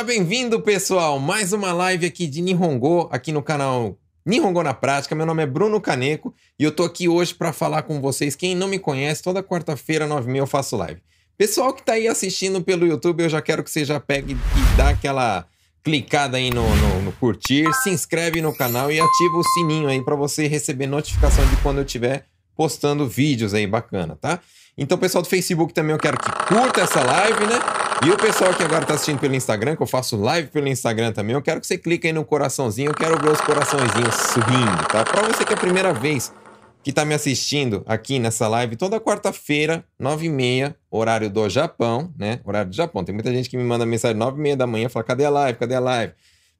[0.00, 1.18] Seja bem-vindo, pessoal!
[1.18, 5.14] Mais uma live aqui de Nihongo, aqui no canal Nihongo na Prática.
[5.14, 8.34] Meu nome é Bruno Caneco e eu tô aqui hoje para falar com vocês.
[8.34, 11.02] Quem não me conhece, toda quarta-feira, 9 mil, eu faço live.
[11.36, 14.76] Pessoal que tá aí assistindo pelo YouTube, eu já quero que você já pegue e
[14.78, 15.46] dá aquela
[15.84, 20.02] clicada aí no, no, no curtir, se inscreve no canal e ativa o sininho aí
[20.02, 22.24] para você receber notificação de quando eu estiver
[22.60, 24.38] postando vídeos aí bacana, tá?
[24.76, 27.58] Então, pessoal do Facebook também eu quero que curta essa live, né?
[28.04, 31.10] E o pessoal que agora tá assistindo pelo Instagram, que eu faço live pelo Instagram
[31.10, 34.84] também, eu quero que você clique aí no coraçãozinho, eu quero ver os coraçõezinhos sorrindo,
[34.92, 35.04] tá?
[35.04, 36.34] Pra você que é a primeira vez
[36.82, 42.40] que tá me assistindo aqui nessa live, toda quarta-feira, 9h30, horário do Japão, né?
[42.44, 43.02] Horário do Japão.
[43.02, 45.58] Tem muita gente que me manda mensagem 9h30 da manhã, fala, cadê a live?
[45.58, 46.12] Cadê a live?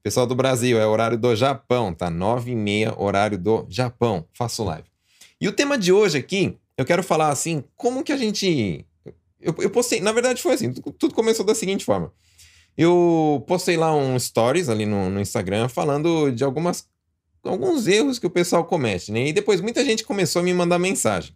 [0.02, 2.10] Pessoal do Brasil, é horário do Japão, tá?
[2.10, 4.24] 9h30, horário do Japão.
[4.32, 4.89] Faço live.
[5.40, 8.84] E o tema de hoje aqui, eu quero falar assim, como que a gente
[9.40, 12.12] eu, eu postei, na verdade foi assim, tudo começou da seguinte forma.
[12.76, 16.86] Eu postei lá um stories ali no, no Instagram falando de algumas
[17.42, 19.28] alguns erros que o pessoal comete, né?
[19.28, 21.34] E depois muita gente começou a me mandar mensagem.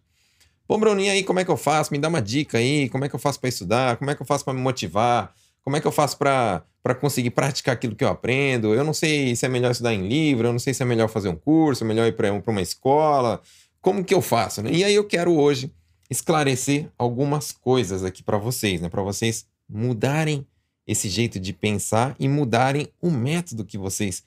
[0.67, 1.91] Pô, Bruninho, aí como é que eu faço?
[1.91, 3.97] Me dá uma dica aí, como é que eu faço para estudar?
[3.97, 5.33] Como é que eu faço para me motivar?
[5.63, 6.63] Como é que eu faço para
[6.99, 8.73] conseguir praticar aquilo que eu aprendo?
[8.73, 11.07] Eu não sei se é melhor estudar em livro, eu não sei se é melhor
[11.07, 13.41] fazer um curso, é melhor ir para uma escola.
[13.85, 14.63] Como que eu faço?
[14.63, 14.71] Né?
[14.71, 15.71] E aí eu quero hoje
[16.09, 18.89] esclarecer algumas coisas aqui para vocês, né?
[18.89, 20.43] Para vocês mudarem
[20.87, 24.23] esse jeito de pensar e mudarem o método que vocês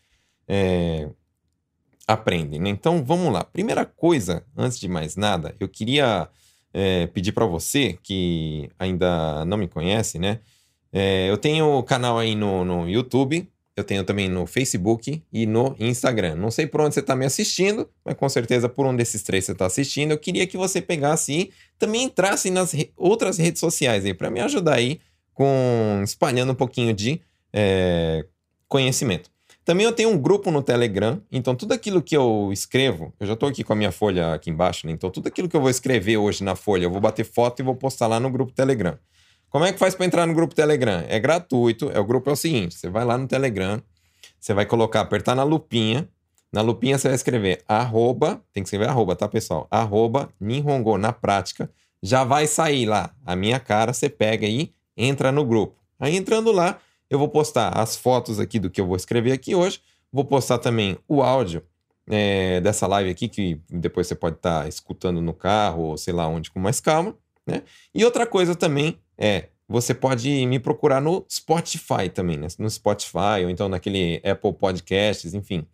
[0.46, 1.08] é,
[2.06, 2.60] aprendem.
[2.60, 2.70] Né?
[2.70, 3.42] Então vamos lá.
[3.42, 6.28] Primeira coisa, antes de mais nada, eu queria
[6.72, 10.38] é, pedir para você que ainda não me conhece, né?
[10.92, 15.76] É, eu tenho canal aí no, no YouTube, eu tenho também no Facebook e no
[15.78, 16.34] Instagram.
[16.34, 19.44] Não sei por onde você está me assistindo, mas com certeza por um desses três
[19.44, 20.10] você está assistindo.
[20.10, 24.30] Eu queria que você pegasse e também entrasse nas re outras redes sociais aí para
[24.30, 25.00] me ajudar aí
[25.32, 27.20] com espalhando um pouquinho de
[27.52, 28.24] é,
[28.66, 29.30] conhecimento.
[29.64, 33.34] Também eu tenho um grupo no Telegram, então tudo aquilo que eu escrevo, eu já
[33.34, 34.92] estou aqui com a minha folha aqui embaixo, né?
[34.92, 37.62] então tudo aquilo que eu vou escrever hoje na folha, eu vou bater foto e
[37.62, 38.98] vou postar lá no grupo Telegram.
[39.50, 41.04] Como é que faz para entrar no grupo Telegram?
[41.08, 41.90] É gratuito.
[41.92, 43.82] É o grupo é o seguinte: você vai lá no Telegram,
[44.38, 46.08] você vai colocar, apertar na lupinha.
[46.52, 49.66] Na lupinha você vai escrever arroba, tem que escrever arroba, tá, pessoal?
[49.70, 51.70] Arroba Ninhongo na prática.
[52.02, 55.76] Já vai sair lá a minha cara, você pega aí, entra no grupo.
[55.98, 56.78] Aí entrando lá,
[57.10, 59.80] eu vou postar as fotos aqui do que eu vou escrever aqui hoje.
[60.10, 61.62] Vou postar também o áudio
[62.08, 66.14] é, dessa live aqui, que depois você pode estar tá escutando no carro ou sei
[66.14, 67.14] lá onde com mais calma.
[67.46, 67.62] Né?
[67.94, 72.46] E outra coisa também é, você pode me procurar no Spotify também, né?
[72.58, 75.66] No Spotify, ou então naquele Apple Podcasts, enfim.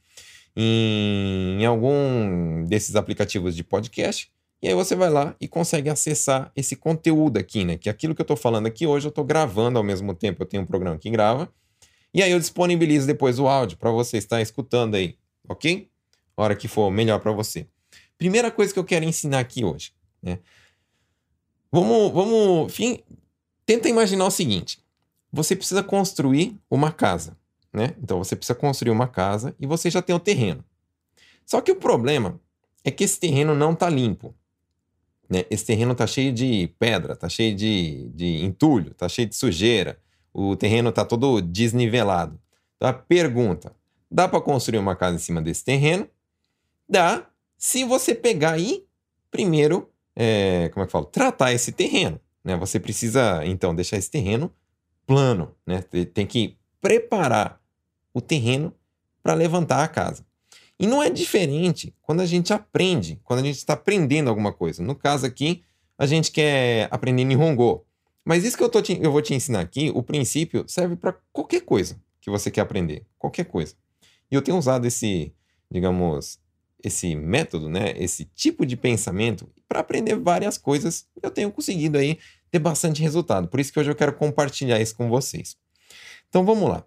[0.57, 4.33] Em, algum desses aplicativos de podcast.
[4.63, 7.77] E aí você vai lá e consegue acessar esse conteúdo aqui, né?
[7.77, 10.43] Que aquilo que eu estou falando aqui hoje eu estou gravando ao mesmo tempo.
[10.43, 11.53] Eu tenho um programa que grava.
[12.13, 15.17] E aí eu disponibilizo depois o áudio para você estar escutando aí,
[15.49, 15.89] ok?
[16.37, 17.67] A hora que for melhor para você.
[18.17, 20.39] Primeira coisa que eu quero ensinar aqui hoje, né?
[21.73, 23.01] Vamos, vamos, enfim,
[23.67, 24.79] Tenta imaginar o seguinte:
[25.33, 27.37] você precisa construir uma casa,
[27.73, 27.95] né?
[28.03, 30.65] Então você precisa construir uma casa e você já tem o terreno.
[31.45, 32.41] Só que o problema
[32.85, 34.35] é que esse terreno não está limpo.
[35.29, 35.45] Né?
[35.51, 39.99] Esse terreno está cheio de pedra, está cheio de, de entulho, está cheio de sujeira.
[40.33, 42.39] O terreno está todo desnivelado.
[42.77, 43.75] Então a pergunta:
[44.11, 46.09] dá para construir uma casa em cima desse terreno?
[46.89, 47.27] Dá,
[47.57, 48.85] se você pegar aí,
[49.31, 51.07] primeiro, é, como é que eu falo?
[51.07, 52.21] Tratar esse terreno.
[52.45, 52.57] Né?
[52.57, 54.53] Você precisa, então, deixar esse terreno
[55.07, 55.55] plano.
[55.67, 55.83] Né?
[56.13, 57.61] Tem que preparar
[58.13, 58.73] o terreno
[59.23, 60.25] para levantar a casa.
[60.79, 64.83] E não é diferente quando a gente aprende, quando a gente está aprendendo alguma coisa.
[64.83, 65.63] No caso aqui,
[65.97, 67.87] a gente quer aprender Nihongo.
[68.25, 71.15] Mas isso que eu, tô te, eu vou te ensinar aqui, o princípio serve para
[71.33, 73.07] qualquer coisa que você quer aprender.
[73.19, 73.75] Qualquer coisa.
[74.31, 75.33] E eu tenho usado esse,
[75.71, 76.39] digamos,
[76.85, 81.09] esse método, né, esse tipo de pensamento para aprender várias coisas.
[81.23, 82.19] Eu tenho conseguido aí
[82.51, 83.49] ter bastante resultado.
[83.49, 85.57] Por isso que hoje eu quero compartilhar isso com vocês.
[86.29, 86.85] Então vamos lá.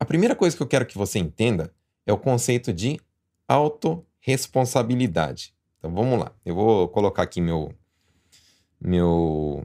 [0.00, 1.72] A primeira coisa que eu quero que você entenda
[2.04, 2.98] é o conceito de
[3.46, 5.54] autorresponsabilidade.
[5.78, 6.34] Então vamos lá.
[6.44, 7.72] Eu vou colocar aqui meu
[8.80, 9.64] meu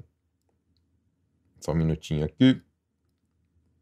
[1.60, 2.62] só um minutinho aqui.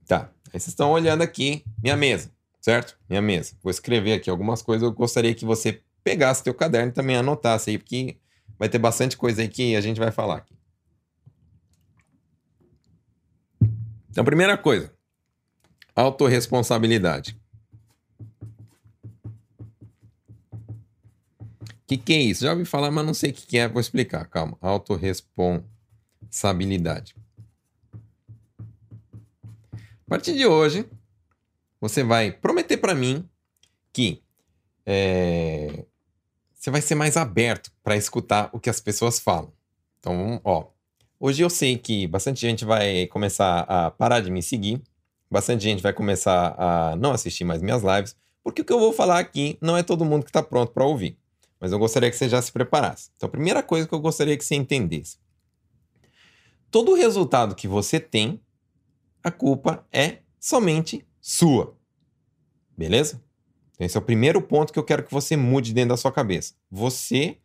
[0.08, 0.32] Tá.
[0.46, 2.35] Aí vocês estão olhando aqui minha mesa
[2.66, 2.98] certo?
[3.08, 3.56] Minha mesa.
[3.62, 4.82] Vou escrever aqui algumas coisas.
[4.82, 8.18] Eu gostaria que você pegasse teu caderno e também anotasse aí, porque
[8.58, 10.58] vai ter bastante coisa aí que a gente vai falar aqui.
[14.10, 14.92] Então, primeira coisa,
[15.96, 17.40] autorresponsabilidade.
[21.70, 22.46] O que, que é isso?
[22.46, 23.68] Já ouvi falar, mas não sei o que, que é.
[23.68, 24.58] Vou explicar, calma.
[24.60, 27.16] Autorresponsabilidade.
[29.72, 30.90] A partir de hoje,
[31.80, 33.28] você vai prometer para mim
[33.92, 34.22] que
[34.86, 35.86] é,
[36.54, 39.54] você vai ser mais aberto para escutar o que as pessoas falam.
[40.00, 40.68] Então, ó,
[41.20, 44.82] hoje eu sei que bastante gente vai começar a parar de me seguir,
[45.30, 48.94] bastante gente vai começar a não assistir mais minhas lives, porque o que eu vou
[48.94, 51.18] falar aqui não é todo mundo que está pronto para ouvir.
[51.60, 53.10] Mas eu gostaria que você já se preparasse.
[53.16, 55.18] Então, a primeira coisa que eu gostaria que você entendesse:
[56.70, 58.40] todo resultado que você tem,
[59.24, 61.76] a culpa é somente sua.
[62.78, 63.20] Beleza?
[63.80, 66.54] Esse é o primeiro ponto que eu quero que você mude dentro da sua cabeça.
[66.70, 67.40] Você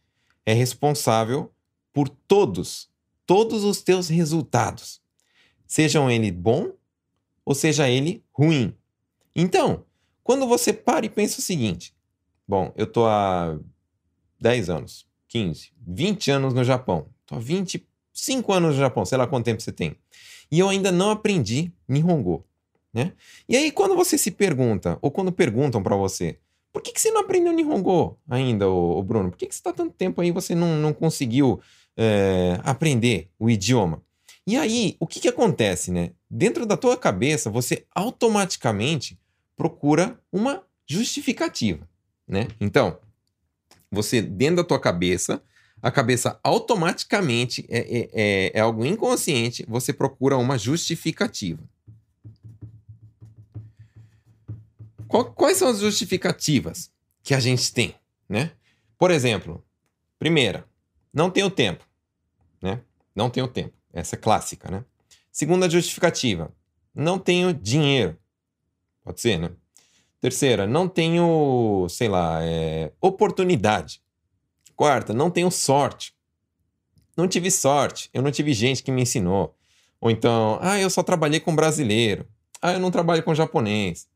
[0.44, 1.50] é responsável
[1.90, 2.90] por todos,
[3.24, 5.00] todos os teus resultados.
[5.66, 6.72] Sejam ele bom
[7.42, 8.76] ou seja ele ruim.
[9.34, 9.86] Então,
[10.22, 11.96] quando você para e pensa o seguinte:
[12.46, 13.58] bom, eu tô há
[14.38, 17.08] 10 anos, 15, 20 anos no Japão.
[17.24, 19.96] Tô há 25 anos no Japão, sei lá quanto tempo você tem.
[20.52, 22.44] E eu ainda não aprendi Nihongo.
[22.92, 23.12] Né?
[23.48, 26.38] E aí, quando você se pergunta, ou quando perguntam para você,
[26.72, 29.30] por que, que você não aprendeu Nihongo ainda, ô, Bruno?
[29.30, 31.60] Por que, que você está tanto tempo aí e você não, não conseguiu
[31.96, 34.02] é, aprender o idioma?
[34.46, 36.10] E aí, o que, que acontece, né?
[36.28, 39.18] Dentro da tua cabeça, você automaticamente
[39.56, 41.88] procura uma justificativa,
[42.26, 42.48] né?
[42.60, 42.98] Então,
[43.90, 45.42] você, dentro da tua cabeça,
[45.82, 51.62] a cabeça automaticamente, é, é, é, é algo inconsciente, você procura uma justificativa.
[55.10, 56.90] Quais são as justificativas
[57.22, 57.94] que a gente tem,
[58.28, 58.52] né?
[58.96, 59.64] Por exemplo,
[60.18, 60.64] primeira,
[61.12, 61.84] não tenho tempo,
[62.62, 62.80] né?
[63.14, 63.74] Não tenho tempo.
[63.92, 64.84] Essa é clássica, né?
[65.32, 66.52] Segunda justificativa,
[66.94, 68.16] não tenho dinheiro.
[69.02, 69.50] Pode ser, né?
[70.20, 74.02] Terceira, não tenho, sei lá, é, oportunidade.
[74.76, 76.14] Quarta, não tenho sorte.
[77.16, 79.54] Não tive sorte, eu não tive gente que me ensinou.
[80.00, 82.26] Ou então, ah, eu só trabalhei com brasileiro.
[82.62, 84.08] Ah, eu não trabalho com japonês.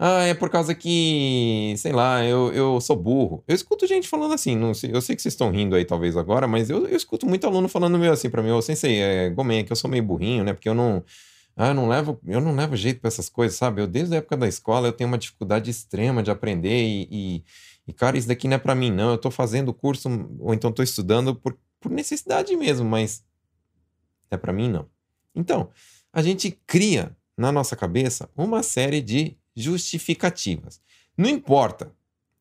[0.00, 3.42] Ah, é por causa que, sei lá, eu, eu sou burro.
[3.48, 6.16] Eu escuto gente falando assim, não sei, eu sei que vocês estão rindo aí talvez
[6.16, 9.30] agora, mas eu, eu escuto muito aluno falando meio assim pra mim, ô sensei, é,
[9.30, 10.52] Gomen, é que eu sou meio burrinho, né?
[10.52, 11.02] Porque eu não,
[11.56, 13.82] ah, eu não levo, eu não levo jeito para essas coisas, sabe?
[13.82, 17.44] Eu desde a época da escola eu tenho uma dificuldade extrema de aprender e, e,
[17.88, 19.10] e cara, isso daqui não é para mim não.
[19.10, 20.08] Eu tô fazendo curso
[20.38, 23.24] ou então tô estudando por, por necessidade mesmo, mas
[24.30, 24.86] é para mim não.
[25.34, 25.70] Então,
[26.12, 30.80] a gente cria na nossa cabeça uma série de justificativas.
[31.16, 31.92] Não importa,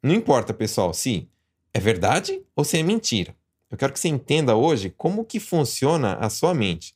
[0.02, 1.28] não importa, pessoal, se
[1.74, 3.36] é verdade ou se é mentira.
[3.70, 6.96] Eu quero que você entenda hoje como que funciona a sua mente.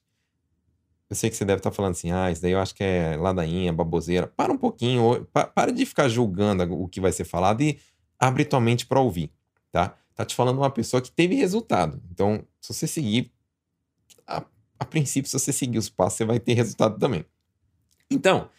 [1.10, 3.18] Eu sei que você deve estar falando assim, ah, isso daí eu acho que é
[3.18, 4.28] ladainha, baboseira.
[4.28, 7.78] Para um pouquinho, para de ficar julgando o que vai ser falado e
[8.18, 9.30] abre tua mente para ouvir,
[9.72, 9.98] tá?
[10.16, 12.02] Tá te falando uma pessoa que teve resultado.
[12.10, 13.30] Então, se você seguir,
[14.26, 14.46] a,
[14.80, 17.26] a princípio, se você seguir os passos, você vai ter resultado também.
[18.10, 18.50] Então,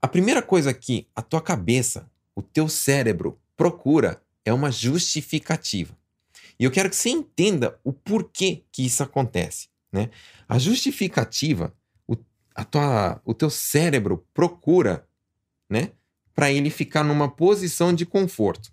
[0.00, 5.96] a primeira coisa que a tua cabeça, o teu cérebro procura é uma justificativa.
[6.58, 9.68] E eu quero que você entenda o porquê que isso acontece.
[9.92, 10.10] Né?
[10.48, 11.74] A justificativa,
[12.06, 12.16] o,
[12.54, 15.06] a tua, o teu cérebro procura
[15.68, 15.92] né,
[16.34, 18.72] para ele ficar numa posição de conforto.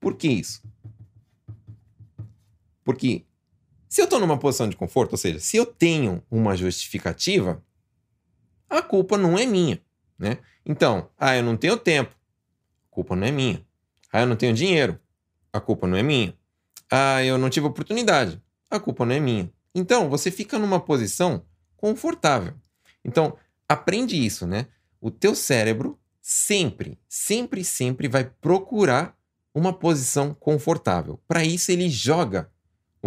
[0.00, 0.62] Por que isso?
[2.84, 3.24] Porque
[3.94, 7.62] se eu estou numa posição de conforto, ou seja, se eu tenho uma justificativa,
[8.68, 9.80] a culpa não é minha,
[10.18, 10.38] né?
[10.66, 12.12] Então, ah, eu não tenho tempo,
[12.90, 13.64] a culpa não é minha.
[14.12, 14.98] Ah, eu não tenho dinheiro,
[15.52, 16.36] a culpa não é minha.
[16.90, 19.48] Ah, eu não tive oportunidade, a culpa não é minha.
[19.72, 21.44] Então, você fica numa posição
[21.76, 22.54] confortável.
[23.04, 24.66] Então, aprende isso, né?
[25.00, 29.16] O teu cérebro sempre, sempre, sempre vai procurar
[29.54, 31.20] uma posição confortável.
[31.28, 32.52] Para isso, ele joga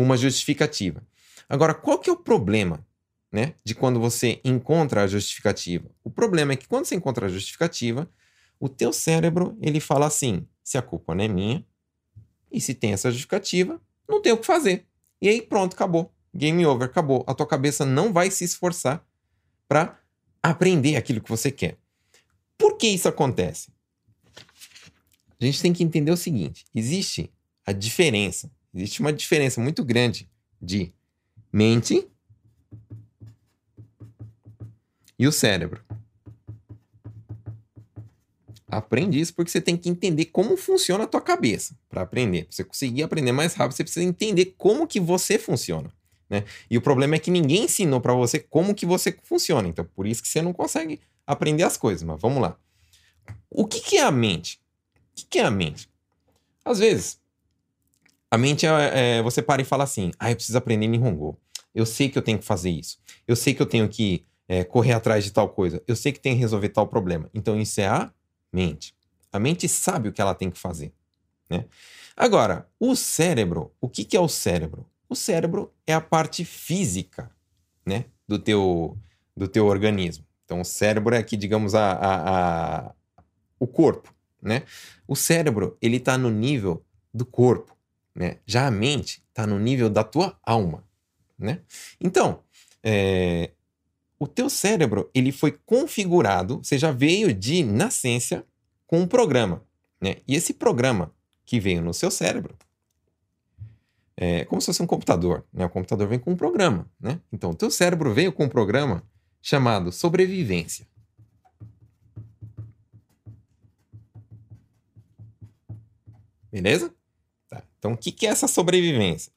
[0.01, 1.01] uma justificativa.
[1.49, 2.85] Agora, qual que é o problema
[3.31, 5.89] né, de quando você encontra a justificativa?
[6.03, 8.07] O problema é que quando você encontra a justificativa,
[8.59, 11.65] o teu cérebro ele fala assim: se a culpa não é minha,
[12.51, 14.85] e se tem essa justificativa, não tem o que fazer.
[15.19, 16.13] E aí pronto, acabou.
[16.33, 17.23] Game over, acabou.
[17.27, 19.03] A tua cabeça não vai se esforçar
[19.67, 19.99] para
[20.43, 21.77] aprender aquilo que você quer.
[22.55, 23.71] Por que isso acontece?
[25.41, 27.31] A gente tem que entender o seguinte: existe
[27.65, 30.29] a diferença Existe uma diferença muito grande
[30.61, 30.93] de
[31.51, 32.07] mente
[35.17, 35.83] e o cérebro.
[38.69, 42.43] Aprende isso porque você tem que entender como funciona a tua cabeça para aprender.
[42.43, 45.91] Pra você conseguir aprender mais rápido, você precisa entender como que você funciona.
[46.29, 46.43] Né?
[46.69, 49.67] E o problema é que ninguém ensinou para você como que você funciona.
[49.67, 52.03] Então, por isso que você não consegue aprender as coisas.
[52.03, 52.57] Mas vamos lá.
[53.49, 54.59] O que, que é a mente?
[54.95, 55.89] O que, que é a mente?
[56.65, 57.19] Às vezes,
[58.29, 61.39] a mente é, é, você para e fala assim: ah, eu preciso aprender Nihongo.
[61.73, 62.97] Eu sei que eu tenho que fazer isso.
[63.27, 65.81] Eu sei que eu tenho que é, correr atrás de tal coisa.
[65.87, 67.29] Eu sei que tenho que resolver tal problema.
[67.33, 68.11] Então, isso é a
[68.51, 68.95] mente.
[69.31, 70.91] A mente sabe o que ela tem que fazer.
[71.49, 71.65] Né?
[72.15, 74.85] Agora, o cérebro, o que, que é o cérebro?
[75.07, 77.29] O cérebro é a parte física
[77.85, 78.97] né, do, teu,
[79.35, 80.25] do teu organismo.
[80.45, 82.93] Então, o cérebro é aqui, digamos, a, a, a
[83.59, 84.13] o corpo.
[84.41, 84.63] Né?
[85.07, 87.76] O cérebro ele está no nível do corpo.
[88.17, 88.37] Né?
[88.47, 90.83] Já a mente está no nível da tua alma.
[91.37, 91.61] Né?
[92.01, 92.39] Então,
[92.83, 93.51] é,
[94.17, 98.43] o teu cérebro ele foi configurado, você já veio de nascença
[98.87, 99.63] com um programa.
[100.01, 100.15] Né?
[100.27, 101.13] E esse programa
[101.45, 102.57] que veio no seu cérebro
[104.19, 105.45] é como se fosse um computador.
[105.53, 105.65] Né?
[105.65, 106.89] O computador vem com um programa.
[106.99, 107.21] Né?
[107.31, 109.03] Então, o teu cérebro veio com um programa
[109.43, 110.87] chamado sobrevivência.
[116.51, 116.96] Beleza?
[117.77, 119.31] Então, o que, é essa sobrevivência?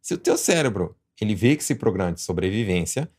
[0.00, 3.10] Se o teu cérebro ele vê que esse programa de sobrevivência,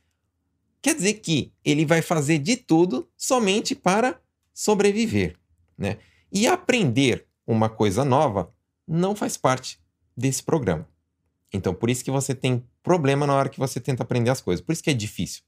[0.81, 4.22] quer dizer que ele vai fazer de tudo somente para
[4.53, 5.36] sobreviver,
[5.77, 5.98] né?
[6.31, 8.53] E aprender uma coisa nova
[8.88, 9.79] não faz parte
[10.15, 10.88] desse programa.
[11.53, 14.63] Então, por isso que você tem problema na hora que você tenta aprender as coisas.
[14.63, 15.43] Por isso que é difícil.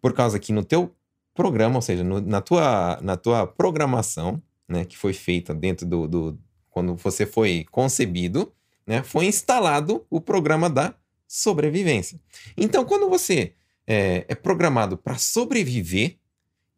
[0.00, 0.94] Por causa que no teu
[1.34, 6.08] programa, ou seja, no, na, tua, na tua programação, né, que foi feita dentro do,
[6.08, 6.38] do,
[6.70, 8.52] quando você foi concebido,
[8.86, 10.94] né, foi instalado o programa da
[11.26, 12.20] sobrevivência.
[12.56, 13.54] Então, quando você
[13.86, 16.16] é, é programado para sobreviver, o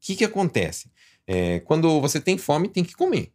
[0.01, 0.91] que, que acontece?
[1.27, 3.33] É, quando você tem fome, tem que comer.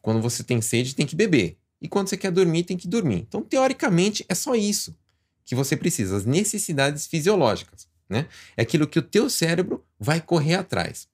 [0.00, 1.58] Quando você tem sede, tem que beber.
[1.80, 3.26] E quando você quer dormir, tem que dormir.
[3.28, 4.96] Então, teoricamente, é só isso
[5.44, 7.88] que você precisa, as necessidades fisiológicas.
[8.08, 8.28] Né?
[8.56, 11.08] É aquilo que o teu cérebro vai correr atrás.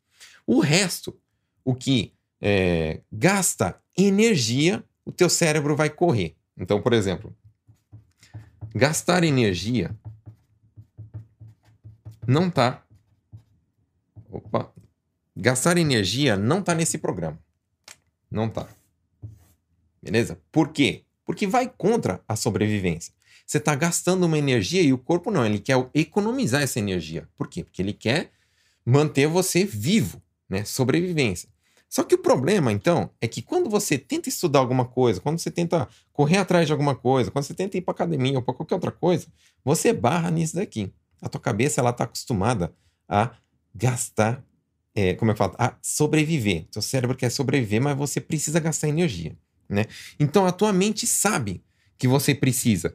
[0.47, 1.19] O resto,
[1.65, 6.37] o que é, gasta energia, o teu cérebro vai correr.
[6.63, 7.37] Então, por exemplo,
[8.73, 9.91] gastar energia
[12.25, 12.87] não tá.
[14.31, 14.73] Opa!
[15.37, 17.37] Gastar energia não tá nesse programa.
[18.31, 18.69] Não tá.
[20.01, 20.41] Beleza?
[20.53, 21.03] Por quê?
[21.25, 23.13] Porque vai contra a sobrevivência.
[23.45, 27.29] Você está gastando uma energia e o corpo não, ele quer economizar essa energia.
[27.37, 27.65] Por quê?
[27.65, 28.31] Porque ele quer
[28.87, 30.65] manter você vivo, né?
[30.65, 31.49] Sobrevivência.
[31.93, 35.51] Só que o problema, então, é que quando você tenta estudar alguma coisa, quando você
[35.51, 38.77] tenta correr atrás de alguma coisa, quando você tenta ir para academia ou para qualquer
[38.77, 39.27] outra coisa,
[39.63, 40.91] você barra nisso daqui.
[41.21, 42.75] A tua cabeça ela está acostumada
[43.07, 43.33] a
[43.75, 44.43] gastar,
[44.95, 46.65] é, como eu falo, a sobreviver.
[46.71, 49.37] Seu cérebro quer sobreviver, mas você precisa gastar energia,
[49.69, 49.85] né?
[50.19, 51.63] Então a tua mente sabe
[51.99, 52.95] que você precisa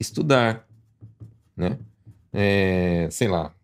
[0.00, 0.66] estudar,
[1.54, 1.78] né?
[2.32, 3.54] É, sei lá,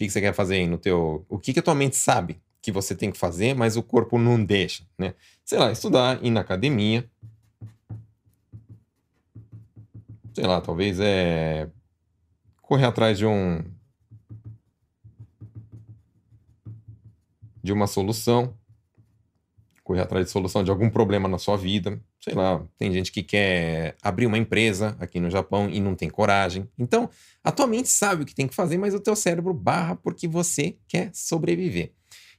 [0.00, 1.26] que, que você quer fazer aí no teu.
[1.28, 4.18] O que, que a tua mente sabe que você tem que fazer, mas o corpo
[4.18, 5.14] não deixa, né?
[5.44, 7.08] Sei lá, estudar, ir na academia.
[10.32, 11.68] Sei lá, talvez é
[12.62, 13.62] correr atrás de um
[17.62, 18.54] de uma solução,
[19.84, 22.00] correr atrás de solução de algum problema na sua vida.
[22.20, 26.10] Sei lá, tem gente que quer abrir uma empresa aqui no Japão e não tem
[26.10, 26.68] coragem.
[26.78, 27.08] Então,
[27.42, 30.28] a tua mente sabe o que tem que fazer, mas o teu cérebro barra porque
[30.28, 31.92] você quer sobreviver.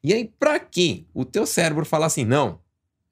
[0.03, 2.59] E aí, para que o teu cérebro falar assim, não,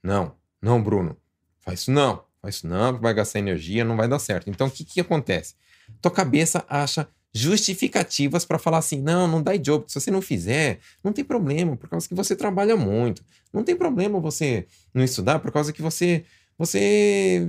[0.03, 1.17] não, não, Bruno,
[1.59, 4.49] faz isso não, faz isso não, vai gastar energia, não vai dar certo.
[4.49, 5.55] Então, o que, que acontece?
[6.01, 10.79] Tua cabeça acha justificativas para falar assim: não, não dá job, se você não fizer,
[11.03, 13.23] não tem problema, por causa que você trabalha muito.
[13.53, 16.25] Não tem problema você não estudar, por causa que você.
[16.59, 17.47] Você.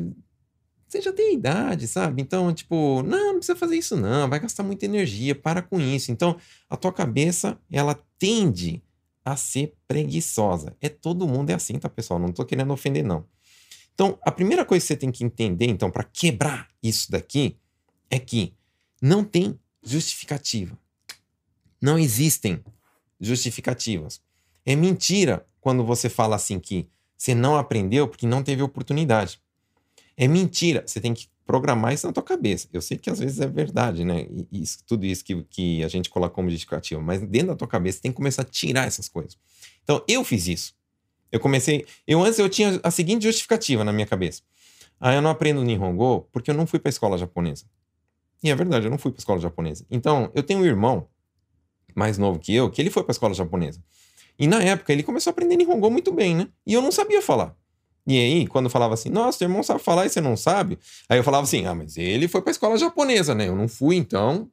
[0.87, 2.21] Você já tem idade, sabe?
[2.21, 6.11] Então, tipo, não, não precisa fazer isso, não, vai gastar muita energia, para com isso.
[6.11, 6.37] Então,
[6.69, 8.83] a tua cabeça, ela tende
[9.25, 10.77] a ser preguiçosa.
[10.81, 12.19] É todo mundo é assim, tá, pessoal?
[12.19, 13.25] Não tô querendo ofender, não.
[13.95, 17.57] Então, a primeira coisa que você tem que entender, então, para quebrar isso daqui,
[18.09, 18.53] é que
[19.01, 20.77] não tem justificativa.
[21.81, 22.65] Não existem
[23.21, 24.21] justificativas.
[24.67, 26.89] É mentira quando você fala assim que
[27.21, 29.43] você não aprendeu porque não teve oportunidade.
[30.17, 30.83] É mentira.
[30.87, 32.67] Você tem que programar isso na tua cabeça.
[32.73, 34.27] Eu sei que às vezes é verdade, né?
[34.51, 37.99] Isso, tudo isso que, que a gente coloca como justificativa, mas dentro da tua cabeça
[37.99, 39.37] você tem que começar a tirar essas coisas.
[39.83, 40.75] Então, eu fiz isso.
[41.31, 41.85] Eu comecei.
[42.07, 44.41] Eu antes eu tinha a seguinte justificativa na minha cabeça.
[44.99, 47.67] Ah, eu não aprendo Nihongo porque eu não fui para escola japonesa.
[48.43, 49.85] E é verdade, eu não fui para escola japonesa.
[49.91, 51.07] Então, eu tenho um irmão
[51.95, 53.83] mais novo que eu, que ele foi para escola japonesa.
[54.41, 56.49] E na época ele começou a aprender Nihongo muito bem, né?
[56.67, 57.55] E eu não sabia falar.
[58.07, 61.19] E aí, quando falava assim, nossa, teu irmão sabe falar e você não sabe, aí
[61.19, 63.47] eu falava assim, ah, mas ele foi para escola japonesa, né?
[63.47, 64.51] Eu não fui, então.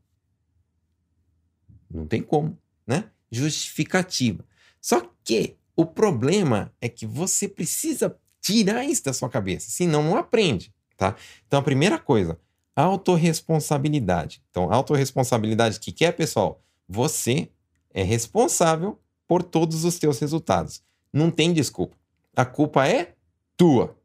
[1.90, 3.06] Não tem como, né?
[3.32, 4.44] Justificativa.
[4.82, 10.18] Só que o problema é que você precisa tirar isso da sua cabeça, senão não
[10.18, 11.16] aprende, tá?
[11.48, 12.38] Então a primeira coisa,
[12.76, 14.44] autorresponsabilidade.
[14.50, 16.62] Então, autorresponsabilidade, o que, que é, pessoal?
[16.88, 17.50] Você
[17.94, 20.82] é responsável por todos os teus resultados.
[21.12, 21.96] Não tem desculpa.
[22.36, 23.16] A culpa é
[23.56, 23.98] tua.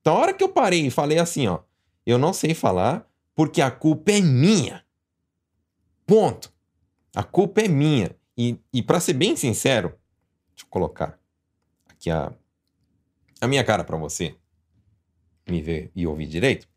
[0.00, 1.60] Então, a hora que eu parei e falei assim, ó,
[2.04, 4.84] eu não sei falar porque a culpa é minha.
[6.06, 6.52] Ponto.
[7.14, 8.14] A culpa é minha.
[8.36, 9.88] E, e para ser bem sincero,
[10.50, 11.18] deixa eu colocar
[11.88, 12.32] aqui a,
[13.40, 14.34] a minha cara para você
[15.48, 16.68] me ver e ouvir direito.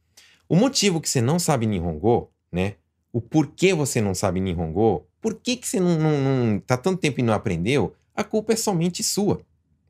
[0.48, 2.75] O motivo que você não sabe Nihongo, né?
[3.12, 7.01] O porquê você não sabe Nihongo, por que, que você não, não, não tá tanto
[7.01, 9.41] tempo e não aprendeu, a culpa é somente sua.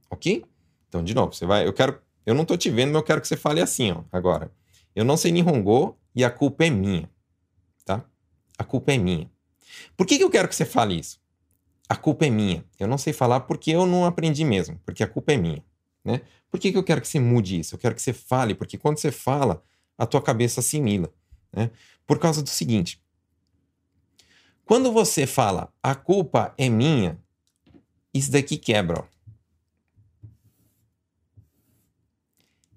[0.10, 0.44] Ok?
[0.90, 1.68] Então, de novo, você vai.
[1.68, 2.02] Eu quero.
[2.26, 4.02] Eu não tô te vendo, mas eu quero que você fale assim, ó.
[4.12, 4.52] Agora.
[4.96, 7.08] Eu não sei Nihongo e a culpa é minha.
[7.86, 8.04] Tá?
[8.58, 9.30] A culpa é minha.
[9.96, 11.20] Por que, que eu quero que você fale isso?
[11.88, 12.66] A culpa é minha.
[12.80, 15.64] Eu não sei falar porque eu não aprendi mesmo, porque a culpa é minha.
[16.04, 16.22] Né?
[16.50, 17.76] Por que, que eu quero que você mude isso?
[17.76, 19.62] Eu quero que você fale, porque quando você fala,
[20.00, 21.14] a tua cabeça assimila.
[21.54, 21.70] Né?
[22.08, 23.00] Por causa do seguinte:
[24.68, 27.18] quando você fala a culpa é minha,
[28.14, 29.00] isso daqui quebra.
[29.00, 29.04] Ó.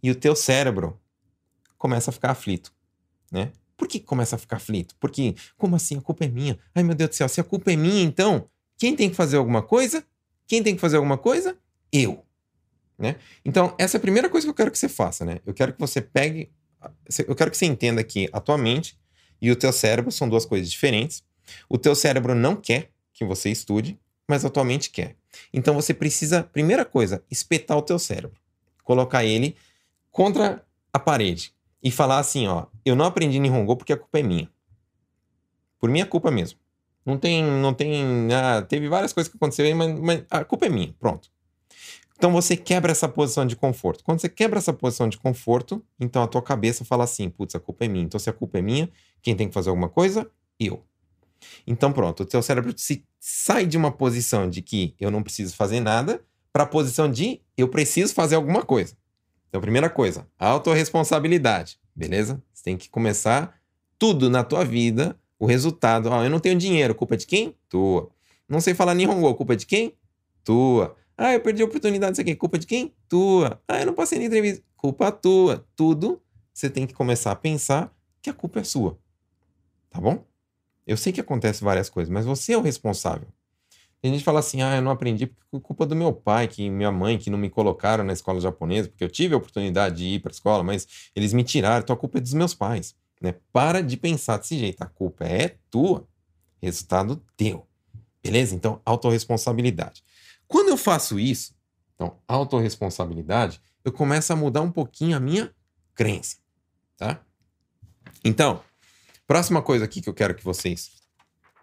[0.01, 0.99] E o teu cérebro
[1.77, 2.73] começa a ficar aflito,
[3.31, 3.53] né?
[3.77, 4.95] Por que começa a ficar aflito?
[5.01, 5.97] Porque, como assim?
[5.99, 6.59] A culpa é minha.
[6.75, 9.39] Ai, meu Deus do céu, se a culpa é minha, então, quem tem que fazer
[9.39, 10.05] alguma coisa?
[10.47, 11.59] Quem tem que fazer alguma coisa?
[11.91, 12.25] Eu.
[12.97, 13.17] Né?
[13.45, 15.41] Então, essa é a primeira coisa que eu quero que você faça, né?
[15.45, 16.53] Eu quero que você pegue.
[17.27, 18.97] Eu quero que você entenda que a tua mente
[19.41, 21.25] e o teu cérebro são duas coisas diferentes.
[21.69, 25.17] O teu cérebro não quer que você estude, mas a tua mente quer.
[25.53, 28.39] Então você precisa, primeira coisa, espetar o teu cérebro.
[28.85, 29.57] Colocar ele
[30.11, 31.53] contra a parede
[31.83, 34.51] e falar assim, ó, eu não aprendi Nihongo porque a culpa é minha.
[35.79, 36.59] Por minha culpa mesmo.
[37.05, 40.69] Não tem, não tem, ah, teve várias coisas que aconteceram, mas, mas a culpa é
[40.69, 41.31] minha, pronto.
[42.17, 44.05] Então você quebra essa posição de conforto.
[44.05, 47.61] Quando você quebra essa posição de conforto, então a tua cabeça fala assim, putz, a
[47.61, 48.05] culpa é minha.
[48.05, 48.91] Então se a culpa é minha,
[49.23, 50.31] quem tem que fazer alguma coisa?
[50.59, 50.85] Eu.
[51.67, 55.55] Então pronto, o teu cérebro se sai de uma posição de que eu não preciso
[55.57, 56.23] fazer nada
[56.53, 58.95] para a posição de eu preciso fazer alguma coisa.
[59.49, 62.43] Então, primeira coisa, autorresponsabilidade, beleza?
[62.53, 63.61] Você tem que começar
[63.99, 66.09] tudo na tua vida, o resultado.
[66.09, 67.57] Ó, eu não tenho dinheiro, culpa de quem?
[67.69, 68.09] Tua.
[68.49, 69.97] Não sei falar Nihongo, culpa de quem?
[70.45, 70.97] Tua.
[71.19, 72.95] Ah, eu perdi a oportunidade, isso aqui, culpa de quem?
[73.09, 73.61] Tua.
[73.67, 75.67] Ah, eu não passei na entrevista, culpa tua.
[75.75, 76.23] Tudo
[76.53, 78.99] você tem que começar a pensar que a culpa é sua.
[79.91, 80.25] Tá bom?
[80.91, 83.29] Eu sei que acontece várias coisas, mas você é o responsável.
[84.03, 86.69] Tem gente que fala assim, ah, eu não aprendi por culpa do meu pai, que
[86.69, 90.07] minha mãe, que não me colocaram na escola japonesa, porque eu tive a oportunidade de
[90.07, 92.97] ir para a escola, mas eles me tiraram, então a culpa é dos meus pais.
[93.23, 93.37] Né?
[93.53, 96.09] Para de pensar desse jeito, a culpa é tua,
[96.61, 97.65] resultado teu.
[98.21, 98.57] Beleza?
[98.57, 100.03] Então, autorresponsabilidade.
[100.49, 101.55] Quando eu faço isso,
[101.95, 105.55] então, autorresponsabilidade, eu começo a mudar um pouquinho a minha
[105.95, 106.39] crença,
[106.97, 107.21] tá?
[108.25, 108.61] Então,
[109.31, 110.91] próxima coisa aqui que eu quero que vocês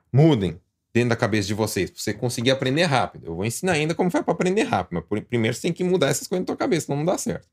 [0.10, 0.58] mudem
[0.93, 3.25] dentro da cabeça de vocês, para você conseguir aprender rápido.
[3.25, 6.08] Eu vou ensinar ainda como faz para aprender rápido, mas primeiro você tem que mudar
[6.08, 7.45] essas coisas na tua cabeça, não dá certo.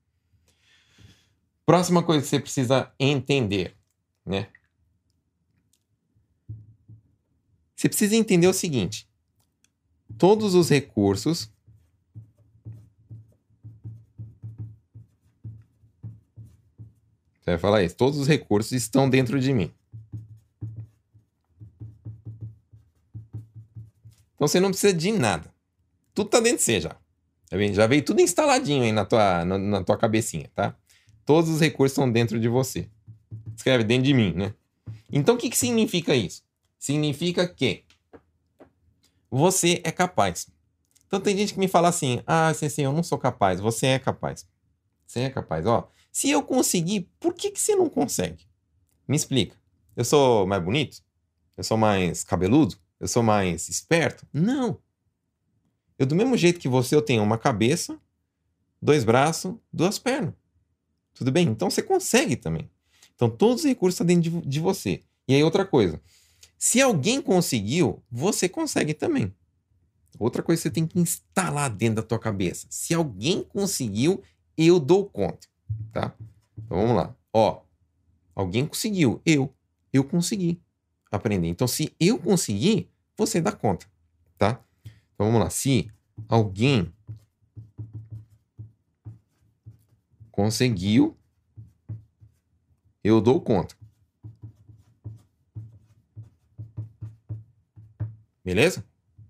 [1.67, 3.77] Próxima coisa que você precisa entender,
[4.25, 4.47] né?
[7.75, 9.09] Você precisa entender o seguinte:
[10.17, 11.53] todos os recursos
[17.41, 17.95] Você vai falar isso.
[17.95, 19.71] Todos os recursos estão dentro de mim.
[24.35, 25.53] Então você não precisa de nada.
[26.15, 26.97] Tudo tá dentro de você já.
[27.49, 30.77] Tá já veio tudo instaladinho aí na tua, na, na tua cabecinha, tá?
[31.25, 32.89] Todos os recursos estão dentro de você.
[33.57, 34.55] Escreve dentro de mim, né?
[35.11, 36.43] Então o que, que significa isso?
[36.79, 37.85] Significa que
[39.31, 40.49] você é capaz.
[41.07, 43.61] Então tem gente que me fala assim: ah, sim, eu não sou capaz.
[43.61, 44.47] Você é capaz.
[45.07, 45.67] Você é capaz.
[45.67, 48.47] Ó, se eu conseguir, por que, que você não consegue?
[49.07, 49.57] Me explica.
[49.97, 50.99] Eu sou mais bonito?
[51.57, 52.77] Eu sou mais cabeludo?
[53.01, 54.27] Eu sou mais esperto?
[54.33, 54.79] Não.
[55.99, 57.99] Eu, do mesmo jeito que você, eu tenho uma cabeça,
[58.81, 60.35] dois braços, duas pernas.
[61.13, 61.49] Tudo bem?
[61.49, 62.69] Então você consegue também.
[63.15, 65.03] Então todos os recursos estão dentro de, de você.
[65.29, 66.01] E aí, outra coisa.
[66.59, 69.35] Se alguém conseguiu, você consegue também.
[70.19, 72.67] Outra coisa que você tem que instalar dentro da tua cabeça.
[72.71, 74.23] Se alguém conseguiu,
[74.57, 75.47] eu dou conta.
[75.93, 76.15] Tá?
[76.57, 77.17] Então vamos lá.
[77.33, 77.63] Ó,
[78.35, 79.21] alguém conseguiu.
[79.25, 79.53] Eu.
[79.93, 80.61] Eu consegui
[81.17, 81.49] aprender.
[81.49, 83.87] Então, se eu conseguir, você dá conta,
[84.37, 84.61] tá?
[85.15, 85.51] Então vamos lá.
[85.51, 85.91] Se
[86.29, 86.93] alguém
[90.31, 91.17] conseguiu,
[93.03, 93.77] eu dou conta.
[98.45, 98.85] Beleza?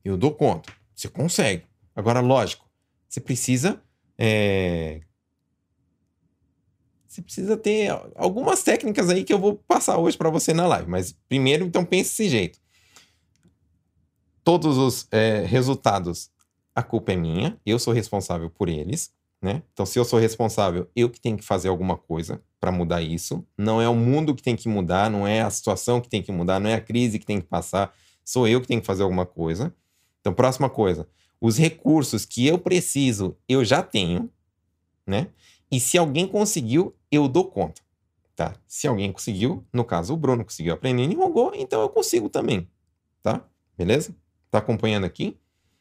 [0.05, 0.73] Eu dou conta.
[0.95, 1.65] Você consegue.
[1.95, 2.69] Agora, lógico,
[3.09, 3.81] você precisa.
[4.19, 5.03] É...
[7.15, 10.91] você precisa ter algumas técnicas aí que eu vou passar hoje para você na live.
[10.91, 12.59] Mas primeiro, então, pense desse jeito.
[14.43, 16.31] Todos os é, resultados,
[16.75, 19.63] a culpa é minha, eu sou responsável por eles, né?
[19.73, 23.47] Então, se eu sou responsável, eu que tenho que fazer alguma coisa para mudar isso.
[23.57, 26.33] Não é o mundo que tem que mudar, não é a situação que tem que
[26.33, 29.05] mudar, não é a crise que tem que passar, sou eu que tenho que fazer
[29.05, 29.73] alguma coisa.
[30.21, 31.07] Então, próxima coisa,
[31.41, 34.29] os recursos que eu preciso, eu já tenho,
[35.07, 35.29] né?
[35.71, 37.83] E se alguém conseguiu, eu dou conta,
[38.37, 38.55] tá?
[38.67, 42.69] Se alguém conseguiu, no caso o Bruno conseguiu aprender em Nihongo, então eu consigo também,
[43.23, 43.45] tá?
[43.77, 44.15] Beleza?
[44.51, 45.39] Tá acompanhando aqui?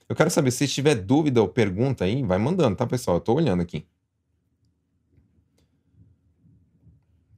[0.10, 3.17] Eu quero saber, se tiver dúvida ou pergunta aí, vai mandando, tá, pessoal?
[3.17, 3.86] Eu tô olhando aqui.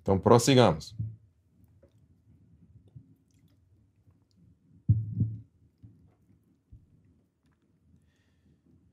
[0.02, 0.96] Então, prossigamos.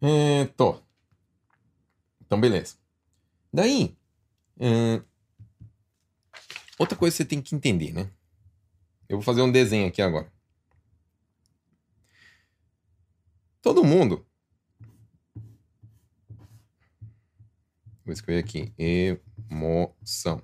[0.00, 0.80] É, tô.
[2.20, 2.76] Então, beleza.
[3.52, 3.96] Daí,
[6.78, 8.10] outra coisa que você tem que entender, né?
[9.08, 10.32] Eu vou fazer um desenho aqui agora.
[13.60, 14.26] Todo mundo.
[18.04, 18.72] Vou escrever aqui.
[18.78, 20.42] Emoção.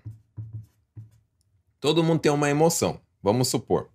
[1.80, 3.00] Todo mundo tem uma emoção.
[3.22, 3.90] Vamos supor.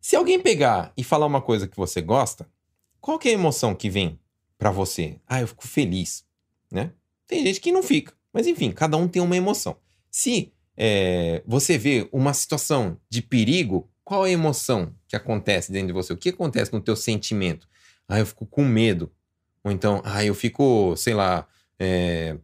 [0.00, 2.50] Se alguém pegar e falar uma coisa que você gosta,
[3.00, 4.20] qual que é a emoção que vem
[4.56, 5.20] para você?
[5.26, 6.26] Ah, eu fico feliz,
[6.70, 6.92] né?
[7.26, 8.14] Tem gente que não fica.
[8.32, 9.76] Mas enfim, cada um tem uma emoção.
[10.10, 15.88] Se é, você vê uma situação de perigo, qual é a emoção que acontece dentro
[15.88, 16.12] de você?
[16.12, 17.68] O que acontece no teu sentimento?
[18.08, 19.12] Ah, eu fico com medo.
[19.62, 21.46] Ou então, ah, eu fico, sei lá,
[21.78, 22.36] é,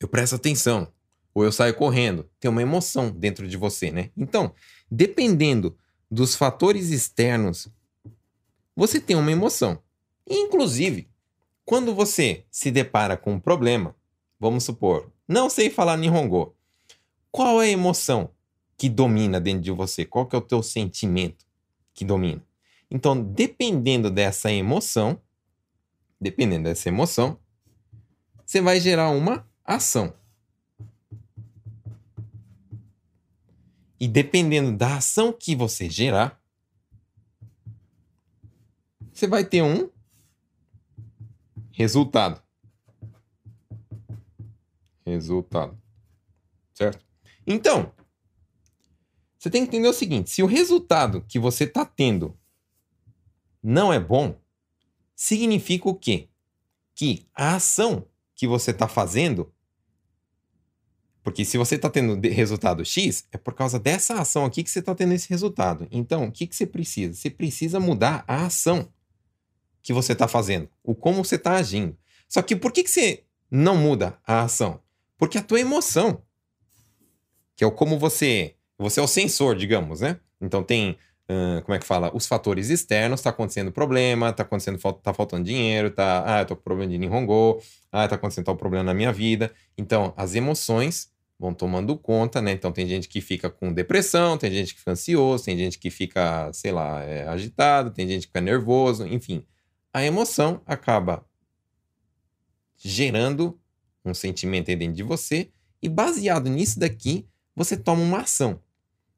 [0.00, 0.90] eu presto atenção.
[1.34, 2.28] Ou eu saio correndo.
[2.40, 4.10] Tem uma emoção dentro de você, né?
[4.16, 4.54] Então,
[4.90, 5.76] dependendo
[6.10, 7.68] dos fatores externos,
[8.74, 9.82] você tem uma emoção.
[10.28, 11.08] Inclusive,
[11.64, 13.94] quando você se depara com um problema,
[14.40, 16.56] vamos supor, não sei falar Nihongo,
[17.30, 18.30] qual é a emoção
[18.76, 20.04] que domina dentro de você?
[20.04, 21.44] Qual que é o teu sentimento
[21.94, 22.44] que domina?
[22.90, 25.20] Então, dependendo dessa emoção,
[26.20, 27.38] dependendo dessa emoção,
[28.44, 30.12] você vai gerar uma ação.
[34.00, 36.40] E dependendo da ação que você gerar,
[39.12, 39.90] você vai ter um
[41.80, 42.42] Resultado.
[45.04, 45.78] Resultado.
[46.74, 47.04] Certo?
[47.46, 47.92] Então,
[49.38, 52.38] você tem que entender o seguinte: se o resultado que você está tendo
[53.62, 54.38] não é bom,
[55.16, 56.28] significa o quê?
[56.94, 59.52] Que a ação que você está fazendo.
[61.22, 64.78] Porque se você está tendo resultado X, é por causa dessa ação aqui que você
[64.78, 65.86] está tendo esse resultado.
[65.90, 67.14] Então, o que, que você precisa?
[67.14, 68.90] Você precisa mudar a ação
[69.82, 71.96] que você está fazendo, o como você está agindo.
[72.28, 74.80] Só que por que, que você não muda a ação?
[75.20, 76.22] Porque a tua emoção,
[77.54, 78.56] que é o como você.
[78.76, 80.18] Você é o sensor, digamos, né?
[80.40, 80.98] Então tem.
[81.30, 82.10] Uh, como é que fala?
[82.12, 86.56] Os fatores externos, está acontecendo problema, está acontecendo, tá faltando dinheiro, tá, ah, eu tô
[86.56, 89.52] com problema de Nihongo, ah, tá acontecendo tal problema na minha vida.
[89.78, 92.50] Então, as emoções vão tomando conta, né?
[92.50, 95.88] Então tem gente que fica com depressão, tem gente que fica ansioso, tem gente que
[95.88, 99.46] fica, sei lá, é, agitado, tem gente que fica nervoso, enfim
[99.92, 101.24] a emoção acaba
[102.76, 103.59] gerando
[104.04, 105.50] um sentimento dentro de você
[105.82, 108.62] e baseado nisso daqui, você toma uma ação.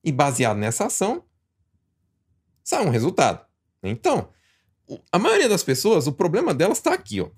[0.05, 1.25] E baseado nessa ação,
[2.63, 3.45] sai um resultado.
[3.83, 4.29] Então,
[5.11, 7.31] a maioria das pessoas, o problema delas está aqui, ó,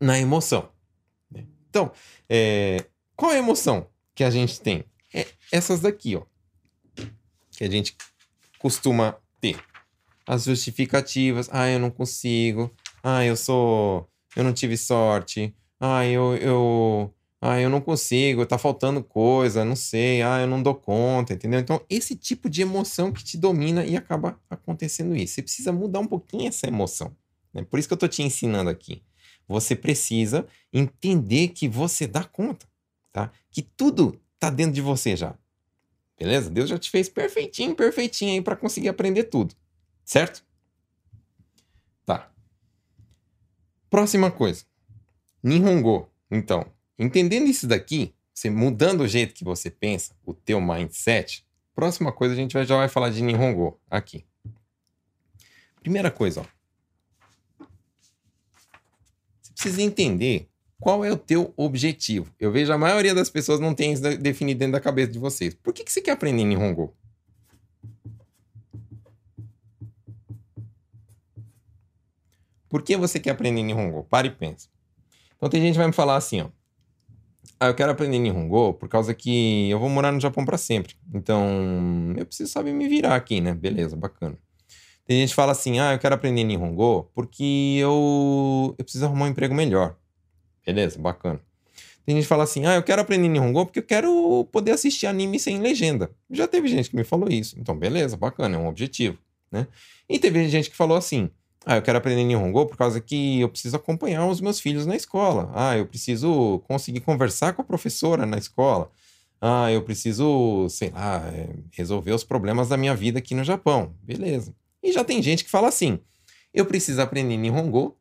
[0.00, 0.70] na emoção.
[1.68, 1.92] Então,
[2.28, 2.84] é,
[3.16, 4.84] qual é a emoção que a gente tem?
[5.12, 6.22] É essas daqui, ó,
[7.50, 7.96] que a gente
[8.58, 9.62] costuma ter
[10.26, 11.48] as justificativas.
[11.52, 12.74] Ah, eu não consigo.
[13.02, 14.08] Ah, eu sou.
[14.36, 15.54] Eu não tive sorte.
[15.84, 16.36] Ah, eu.
[16.36, 17.14] eu
[17.44, 21.58] ah, eu não consigo, tá faltando coisa, não sei, ah, eu não dou conta, entendeu?
[21.58, 25.34] Então, esse tipo de emoção que te domina e acaba acontecendo isso.
[25.34, 27.16] Você precisa mudar um pouquinho essa emoção.
[27.52, 27.64] Né?
[27.64, 29.02] Por isso que eu tô te ensinando aqui.
[29.48, 32.64] Você precisa entender que você dá conta,
[33.10, 33.32] tá?
[33.50, 35.36] Que tudo tá dentro de você já.
[36.16, 36.48] Beleza?
[36.48, 39.52] Deus já te fez perfeitinho, perfeitinho aí para conseguir aprender tudo.
[40.04, 40.44] Certo?
[42.06, 42.30] Tá.
[43.90, 44.64] Próxima coisa.
[45.42, 46.08] Nihongo.
[46.30, 46.66] Então,
[46.98, 52.34] entendendo isso daqui, você mudando o jeito que você pensa, o teu mindset, próxima coisa
[52.34, 54.24] a gente já vai falar de Nihongo aqui.
[55.80, 57.66] Primeira coisa, ó.
[59.42, 60.48] Você precisa entender
[60.80, 62.32] qual é o teu objetivo.
[62.40, 65.54] Eu vejo a maioria das pessoas não tem isso definido dentro da cabeça de vocês.
[65.54, 66.94] Por que, que você quer aprender Nihongo?
[72.68, 74.04] Por que você quer aprender Nihongo?
[74.04, 74.71] Pare e pense.
[75.42, 76.46] Então tem gente que vai me falar assim, ó.
[77.58, 80.94] Ah, eu quero aprender Nihongo por causa que eu vou morar no Japão para sempre.
[81.12, 83.52] Então, eu preciso saber me virar aqui, né?
[83.52, 84.38] Beleza, bacana.
[85.04, 89.24] Tem gente que fala assim: ah, eu quero aprender Nihongo porque eu, eu preciso arrumar
[89.24, 89.96] um emprego melhor.
[90.64, 91.40] Beleza, bacana.
[92.06, 95.08] Tem gente que fala assim: ah, eu quero aprender Nihongo porque eu quero poder assistir
[95.08, 96.08] anime sem legenda.
[96.30, 97.58] Já teve gente que me falou isso.
[97.58, 99.18] Então, beleza, bacana, é um objetivo,
[99.50, 99.66] né?
[100.08, 101.28] E teve gente que falou assim:
[101.64, 104.96] ah, eu quero aprender Nihongo por causa que eu preciso acompanhar os meus filhos na
[104.96, 105.50] escola.
[105.54, 108.90] Ah, eu preciso conseguir conversar com a professora na escola.
[109.40, 113.94] Ah, eu preciso, sei lá, é, resolver os problemas da minha vida aqui no Japão.
[114.02, 114.54] Beleza.
[114.82, 116.00] E já tem gente que fala assim:
[116.52, 117.96] eu preciso aprender Nihongo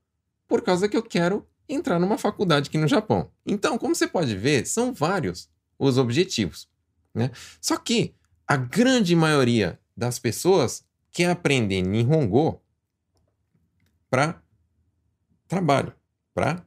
[0.47, 3.29] por causa que eu quero entrar numa faculdade aqui no Japão.
[3.45, 6.67] Então, como você pode ver, são vários os objetivos.
[7.13, 7.31] Né?
[7.59, 8.13] Só que
[8.47, 12.61] a grande maioria das pessoas quer aprender Nihongo
[14.11, 14.43] para
[15.47, 15.93] trabalho,
[16.33, 16.65] para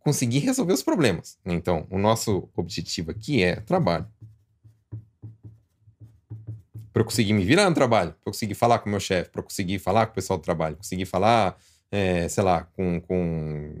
[0.00, 1.38] conseguir resolver os problemas.
[1.46, 4.06] Então, o nosso objetivo aqui é trabalho.
[6.92, 9.30] Para eu conseguir me virar no trabalho, para eu conseguir falar com o meu chefe,
[9.30, 11.56] para eu conseguir falar com o pessoal do trabalho, conseguir falar,
[11.90, 13.74] é, sei lá, com, com,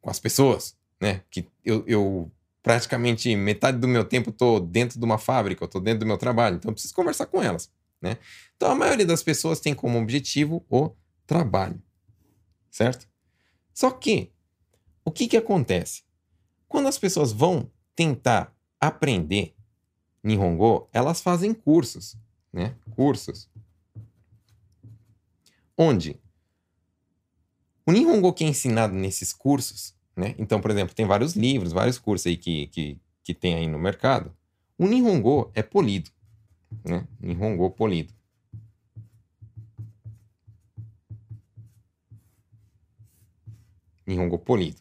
[0.00, 1.20] com as pessoas, né?
[1.30, 2.32] Que eu, eu
[2.62, 6.56] praticamente metade do meu tempo estou dentro de uma fábrica, estou dentro do meu trabalho,
[6.56, 8.16] então eu preciso conversar com elas, né?
[8.56, 10.90] Então a maioria das pessoas tem como objetivo o
[11.26, 11.82] trabalho
[12.74, 13.08] certo?
[13.72, 14.32] Só que,
[15.04, 16.02] o que, que acontece?
[16.66, 19.54] Quando as pessoas vão tentar aprender
[20.24, 22.16] Nihongo, elas fazem cursos,
[22.52, 22.74] né?
[22.90, 23.48] Cursos.
[25.78, 26.20] Onde
[27.86, 30.34] o Nihongo que é ensinado nesses cursos, né?
[30.36, 33.78] Então, por exemplo, tem vários livros, vários cursos aí que, que, que tem aí no
[33.78, 34.34] mercado.
[34.76, 36.10] O Nihongo é polido,
[36.84, 37.06] né?
[37.20, 38.12] Nihongo polido.
[44.06, 44.80] Nihongo polido.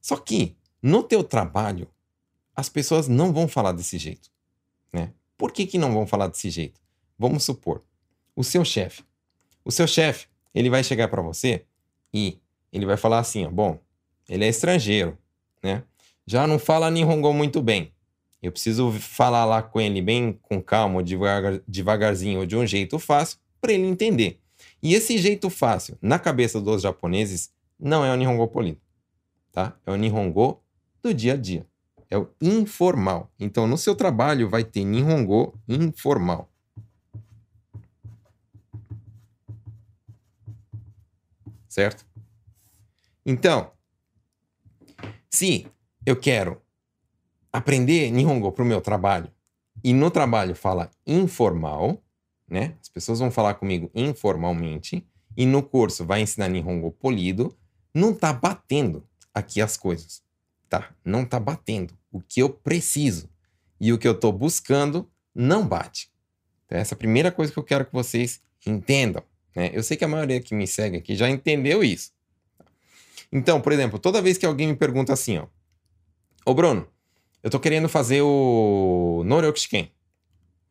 [0.00, 1.88] Só que no teu trabalho,
[2.54, 4.30] as pessoas não vão falar desse jeito,
[4.92, 5.12] né?
[5.36, 6.80] Por que, que não vão falar desse jeito?
[7.18, 7.82] Vamos supor,
[8.34, 9.04] o seu chefe.
[9.64, 11.64] O seu chefe, ele vai chegar para você
[12.12, 12.38] e
[12.72, 13.78] ele vai falar assim, ó, bom,
[14.28, 15.18] ele é estrangeiro,
[15.62, 15.84] né?
[16.26, 17.92] Já não fala Nihongo muito bem.
[18.42, 23.38] Eu preciso falar lá com ele bem com calma, devagar, devagarzinho, de um jeito fácil,
[23.60, 24.40] para ele entender.
[24.82, 28.80] E esse jeito fácil, na cabeça dos japoneses, não é o Nihongo polido,
[29.50, 29.76] tá?
[29.86, 30.62] É o Nihongo
[31.02, 31.66] do dia a dia.
[32.10, 33.30] É o informal.
[33.38, 36.50] Então, no seu trabalho vai ter Nihongo informal.
[41.68, 42.04] Certo?
[43.24, 43.70] Então,
[45.30, 45.68] se
[46.04, 46.60] eu quero
[47.52, 49.30] aprender Nihongo para o meu trabalho
[49.82, 52.02] e no trabalho fala informal,
[52.48, 52.76] né?
[52.80, 57.56] As pessoas vão falar comigo informalmente e no curso vai ensinar Nihongo polido,
[57.94, 60.22] não tá batendo aqui as coisas,
[60.68, 60.94] tá?
[61.04, 61.94] Não tá batendo.
[62.12, 63.28] O que eu preciso
[63.80, 66.10] e o que eu tô buscando não bate.
[66.66, 69.22] Então, essa é a primeira coisa que eu quero que vocês entendam.
[69.54, 69.70] Né?
[69.72, 72.12] Eu sei que a maioria que me segue aqui já entendeu isso.
[73.32, 75.46] Então, por exemplo, toda vez que alguém me pergunta assim, ó,
[76.44, 76.86] ô Bruno,
[77.42, 79.90] eu tô querendo fazer o Noryokushiken,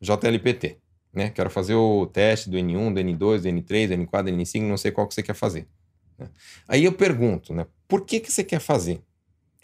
[0.00, 0.78] JLPT,
[1.12, 1.30] né?
[1.30, 4.76] Quero fazer o teste do N1, do N2, do N3, do N4, do N5, não
[4.76, 5.66] sei qual que você quer fazer.
[6.66, 7.66] Aí eu pergunto, né?
[7.86, 9.02] Por que, que você quer fazer?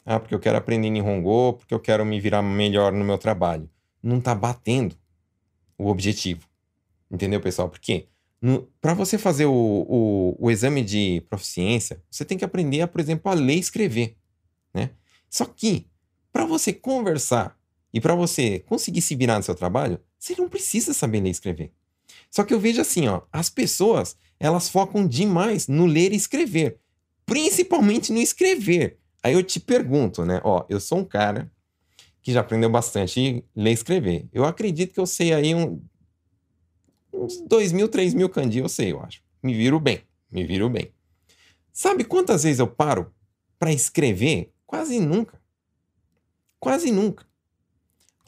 [0.04, 3.68] Ah, porque eu quero aprender Nihongo, porque eu quero me virar melhor no meu trabalho.
[4.02, 4.96] Não está batendo
[5.76, 6.46] o objetivo.
[7.10, 7.68] Entendeu, pessoal?
[7.68, 8.08] Porque
[8.80, 13.30] para você fazer o, o, o, exame de proficiência, você tem que aprender, por exemplo,
[13.30, 14.16] a ler e escrever.
[14.72, 14.90] Né?
[15.28, 15.86] Só que,
[16.32, 17.58] para você conversar
[17.92, 21.32] e para você conseguir se virar no seu trabalho, você não precisa saber ler e
[21.32, 21.72] escrever.
[22.36, 26.78] Só que eu vejo assim, ó, as pessoas elas focam demais no ler e escrever,
[27.24, 28.98] principalmente no escrever.
[29.22, 30.42] Aí eu te pergunto, né?
[30.44, 31.50] Ó, eu sou um cara
[32.20, 34.28] que já aprendeu bastante ler e escrever.
[34.34, 35.82] Eu acredito que eu sei aí um,
[37.10, 39.22] uns 2 mil, 3 mil kanji, eu sei, eu acho.
[39.42, 40.92] Me viro bem, me viro bem.
[41.72, 43.14] Sabe quantas vezes eu paro
[43.58, 44.52] para escrever?
[44.66, 45.40] Quase nunca.
[46.60, 47.24] Quase nunca.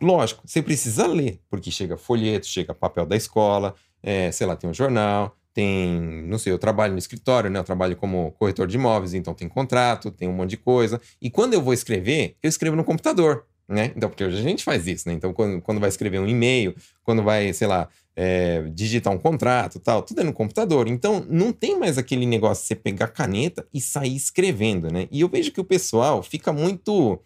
[0.01, 4.69] Lógico, você precisa ler, porque chega folheto, chega papel da escola, é, sei lá, tem
[4.69, 7.59] um jornal, tem, não sei, eu trabalho no escritório, né?
[7.59, 11.01] Eu trabalho como corretor de imóveis, então tem contrato, tem um monte de coisa.
[11.21, 13.93] E quando eu vou escrever, eu escrevo no computador, né?
[13.97, 15.15] Então, porque hoje a gente faz isso, né?
[15.15, 19.81] Então, quando, quando vai escrever um e-mail, quando vai, sei lá, é, digitar um contrato
[19.81, 20.87] tal, tudo é no computador.
[20.87, 25.09] Então, não tem mais aquele negócio de você pegar caneta e sair escrevendo, né?
[25.11, 27.21] E eu vejo que o pessoal fica muito.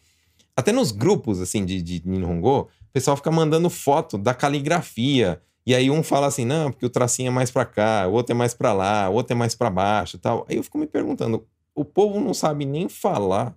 [0.56, 5.74] Até nos grupos, assim, de, de Nihongo, o pessoal fica mandando foto da caligrafia e
[5.74, 8.36] aí um fala assim, não, porque o tracinho é mais para cá, o outro é
[8.36, 10.44] mais para lá, o outro é mais para baixo tal.
[10.48, 13.56] Aí eu fico me perguntando, o povo não sabe nem falar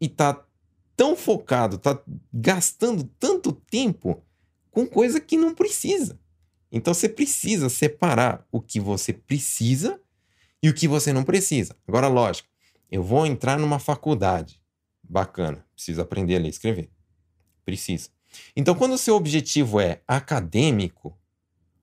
[0.00, 0.44] e tá
[0.96, 2.00] tão focado, tá
[2.32, 4.22] gastando tanto tempo
[4.70, 6.18] com coisa que não precisa.
[6.70, 10.00] Então você precisa separar o que você precisa
[10.62, 11.76] e o que você não precisa.
[11.86, 12.48] Agora, lógico,
[12.90, 14.60] eu vou entrar numa faculdade.
[15.02, 16.90] Bacana, preciso aprender a ler e escrever.
[17.64, 18.08] Precisa.
[18.56, 21.16] Então, quando o seu objetivo é acadêmico,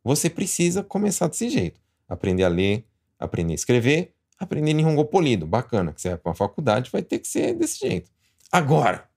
[0.03, 1.79] você precisa começar desse jeito.
[2.07, 2.85] Aprender a ler,
[3.19, 5.45] aprender a escrever, aprender Nihongo polido.
[5.45, 8.11] Bacana, que você vai para uma faculdade, vai ter que ser desse jeito.
[8.51, 9.09] Agora,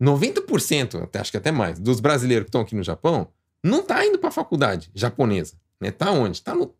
[0.00, 3.28] 90%, até, acho que até mais, dos brasileiros que estão aqui no Japão,
[3.62, 5.54] não tá indo para a faculdade japonesa.
[5.80, 5.90] Né?
[5.90, 6.42] Tá onde?
[6.42, 6.74] Tá, no,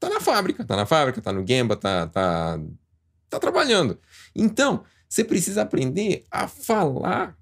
[0.00, 0.64] tá na fábrica.
[0.64, 2.58] Tá na fábrica, tá no Gemba, tá, tá,
[3.28, 3.98] tá trabalhando.
[4.34, 7.36] Então, você precisa aprender a falar,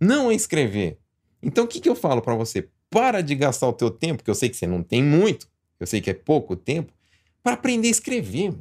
[0.00, 0.98] não a escrever.
[1.40, 2.68] Então, o que, que eu falo para você?
[2.90, 5.48] Para de gastar o teu tempo, que eu sei que você não tem muito,
[5.78, 6.92] eu sei que é pouco tempo,
[7.42, 8.54] para aprender a escrever.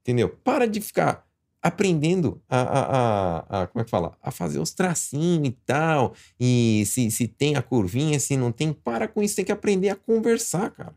[0.00, 0.28] Entendeu?
[0.28, 1.26] Para de ficar
[1.64, 4.18] aprendendo a, a, a, a, como é que fala?
[4.20, 6.14] A fazer os tracinhos e tal.
[6.38, 9.34] E se, se tem a curvinha, se não tem, para com isso.
[9.34, 10.94] Tem que aprender a conversar, cara.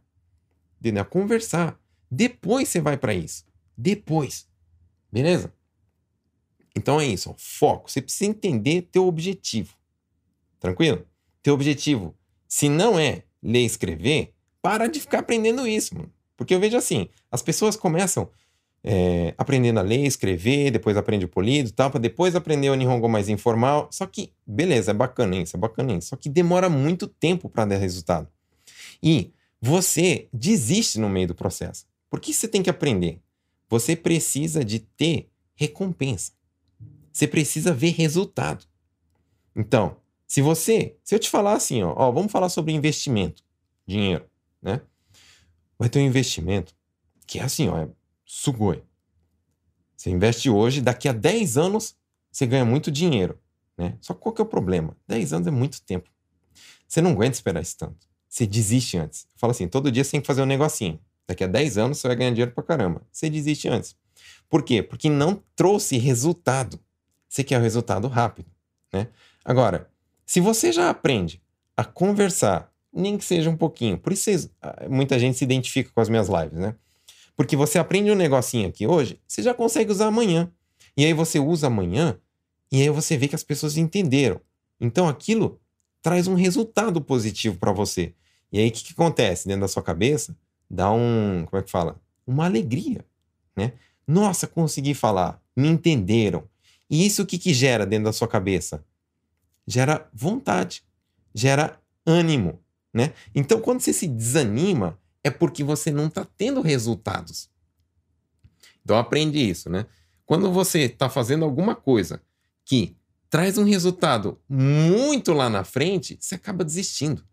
[0.78, 1.04] Entendeu?
[1.04, 1.80] A conversar.
[2.12, 3.46] Depois você vai para isso.
[3.78, 4.46] Depois.
[5.10, 5.54] Beleza?
[6.76, 7.30] Então é isso.
[7.30, 7.36] Ó.
[7.38, 7.90] Foco.
[7.90, 9.74] Você precisa entender teu objetivo.
[10.60, 11.08] Tranquilo?
[11.42, 12.14] Teu objetivo.
[12.48, 16.12] Se não é ler e escrever, para de ficar aprendendo isso, mano.
[16.36, 18.30] Porque eu vejo assim, as pessoas começam
[18.84, 22.76] é, aprendendo a ler, escrever, depois aprende o polido e tal, para depois aprender o
[22.76, 23.90] Nihongo mais informal.
[23.92, 26.10] Só que, beleza, é bacana isso, é bacana isso.
[26.10, 28.30] Só que demora muito tempo para dar resultado.
[29.02, 31.86] E você desiste no meio do processo.
[32.10, 33.20] Por que você tem que aprender?
[33.70, 36.32] Você precisa de ter recompensa.
[37.12, 38.64] Você precisa ver resultado.
[39.56, 43.42] Então, se você, se eu te falar assim, ó, ó vamos falar sobre investimento,
[43.88, 44.30] dinheiro,
[44.62, 44.82] né?
[45.80, 46.76] Vai ter um investimento
[47.26, 47.88] que é assim, ó, é
[48.26, 48.84] sugoi.
[49.96, 51.96] Você investe hoje, daqui a 10 anos
[52.32, 53.40] você ganha muito dinheiro.
[53.78, 53.98] Né?
[54.02, 54.98] Só que qual que é o problema?
[55.08, 56.10] 10 anos é muito tempo.
[56.88, 58.08] Você não aguenta esperar isso tanto.
[58.28, 59.28] Você desiste antes.
[59.38, 61.00] Fala assim, todo dia você tem que fazer um negocinho.
[61.28, 63.02] Daqui a 10 anos você vai ganhar dinheiro pra caramba.
[63.12, 63.96] Você desiste antes.
[64.50, 64.84] Por quê?
[64.84, 66.80] Porque não trouxe resultado.
[67.28, 68.50] Você quer o resultado rápido.
[68.92, 69.08] Né?
[69.44, 69.90] Agora,
[70.28, 71.42] se você já aprende
[71.76, 76.02] a conversar, nem que seja um pouquinho, por isso ah, muita gente se identifica com
[76.02, 76.76] as minhas lives, né?
[77.34, 80.52] Porque você aprende um negocinho aqui hoje, você já consegue usar amanhã.
[80.98, 82.20] E aí você usa amanhã,
[82.70, 84.42] e aí você vê que as pessoas entenderam.
[84.82, 85.62] Então aquilo
[86.02, 88.14] traz um resultado positivo para você.
[88.52, 90.36] E aí o que, que acontece dentro da sua cabeça?
[90.70, 92.02] Dá um, como é que fala?
[92.26, 93.06] Uma alegria,
[93.56, 93.74] né?
[94.06, 96.44] Nossa, consegui falar, me entenderam.
[96.90, 98.84] E isso o que, que gera dentro da sua cabeça?
[99.68, 100.84] Gera vontade,
[101.36, 102.62] gera ânimo,
[102.94, 103.14] né?
[103.36, 107.50] Então quando você se desanima, é porque você não está tendo resultados.
[108.84, 109.86] Então aprende isso, né?
[110.26, 112.22] Quando você está fazendo alguma coisa
[112.64, 112.96] que
[113.30, 117.26] traz um resultado muito lá na frente, você acaba desistindo.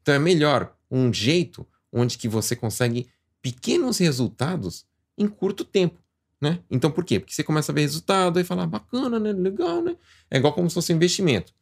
[0.00, 3.08] Então é melhor um jeito onde que você consegue
[3.40, 4.86] pequenos resultados
[5.18, 5.98] em curto tempo,
[6.40, 6.60] né?
[6.70, 7.18] Então por quê?
[7.18, 9.32] Porque você começa a ver resultado e fala, ah, bacana, né?
[9.32, 9.96] Legal, né?
[10.30, 11.52] É igual como se fosse um investimento.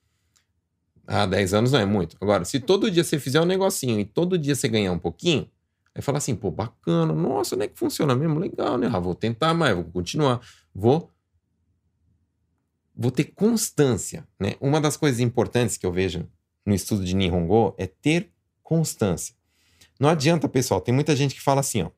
[1.13, 2.17] Ah, 10 anos não é muito.
[2.21, 5.49] Agora, se todo dia você fizer um negocinho e todo dia você ganhar um pouquinho,
[5.95, 7.67] Aí fala assim, pô, bacana, nossa, né?
[7.67, 8.89] Que funciona mesmo, legal, né?
[8.93, 10.41] Ah, vou tentar mais, vou continuar,
[10.75, 11.11] vou
[12.95, 14.55] vou ter constância, né?
[14.61, 16.29] Uma das coisas importantes que eu vejo
[16.67, 18.31] no estudo de Nihongo é ter
[18.63, 19.35] constância.
[19.99, 21.91] Não adianta, pessoal, tem muita gente que fala assim, ó.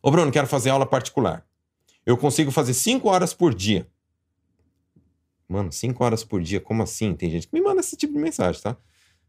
[0.00, 1.44] Ô, Bruno, quero fazer aula particular.
[2.06, 3.86] Eu consigo fazer cinco horas por dia.
[5.52, 7.14] Mano, cinco horas por dia, como assim?
[7.14, 8.76] Tem gente que me manda esse tipo de mensagem, tá?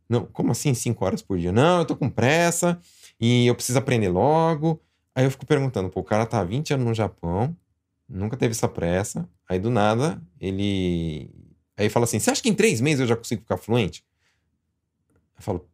[0.07, 1.51] Não, como assim cinco horas por dia?
[1.51, 2.79] Não, eu tô com pressa,
[3.19, 4.81] e eu preciso aprender logo.
[5.15, 7.55] Aí eu fico perguntando, pô, o cara tá há 20 anos no Japão,
[8.07, 9.29] nunca teve essa pressa.
[9.47, 11.29] Aí do nada, ele.
[11.77, 14.05] Aí fala assim: você acha que em três meses eu já consigo ficar fluente?
[15.37, 15.69] Eu falo,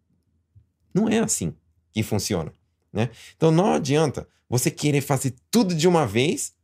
[0.94, 1.56] não é assim
[1.92, 2.52] que funciona.
[2.92, 3.10] Né?
[3.36, 6.56] Então não adianta você querer fazer tudo de uma vez,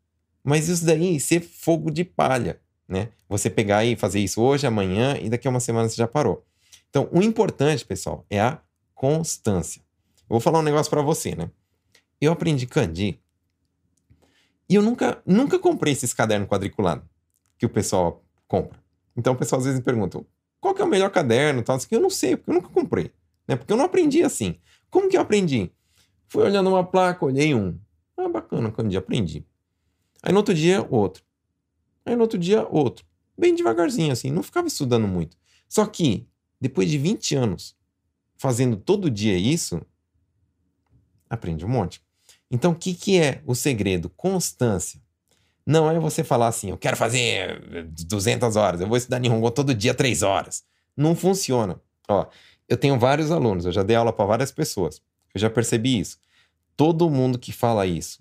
[0.44, 2.60] mas isso daí ser fogo de palha.
[2.88, 3.10] Né?
[3.28, 6.46] Você pegar e fazer isso hoje, amanhã e daqui a uma semana você já parou.
[6.90, 8.60] Então, o importante, pessoal, é a
[8.94, 9.82] constância.
[10.22, 11.50] Eu vou falar um negócio para você, né?
[12.22, 13.20] Eu aprendi kanji
[14.68, 17.06] e eu nunca, nunca comprei esses cadernos quadriculados
[17.58, 18.80] que o pessoal compra.
[19.16, 20.26] Então o pessoal às vezes me pergunta,
[20.60, 21.62] qual que é o melhor caderno?
[21.62, 23.12] Tal, assim, eu não sei, porque eu nunca comprei.
[23.48, 23.56] Né?
[23.56, 24.58] Porque eu não aprendi assim.
[24.90, 25.72] Como que eu aprendi?
[26.28, 27.78] Fui olhando uma placa, olhei um.
[28.18, 29.46] Ah, bacana, kanji, aprendi.
[30.24, 31.24] Aí no outro dia, outro.
[32.06, 33.06] Aí no outro dia, outro.
[33.38, 35.36] Bem devagarzinho, assim, não ficava estudando muito.
[35.68, 36.28] Só que,
[36.62, 37.76] depois de 20 anos
[38.38, 39.82] fazendo todo dia isso,
[41.30, 42.02] aprende um monte.
[42.50, 44.10] Então, o que, que é o segredo?
[44.10, 45.02] Constância.
[45.66, 47.60] Não é você falar assim, eu quero fazer
[47.92, 50.64] 200 horas, eu vou estudar Nihongo todo dia 3 horas.
[50.96, 51.82] Não funciona.
[52.08, 52.28] Ó,
[52.70, 55.02] eu tenho vários alunos, eu já dei aula para várias pessoas.
[55.34, 56.20] Eu já percebi isso.
[56.78, 58.20] Todo mundo que fala isso,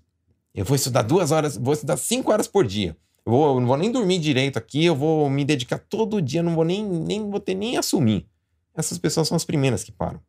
[0.54, 2.96] eu vou estudar duas horas, vou estudar cinco horas por dia.
[3.26, 6.42] Eu, vou, eu não vou nem dormir direito aqui, eu vou me dedicar todo dia,
[6.42, 8.26] não vou nem, nem vou ter nem assumir.
[8.74, 10.20] Essas pessoas são as primeiras que param.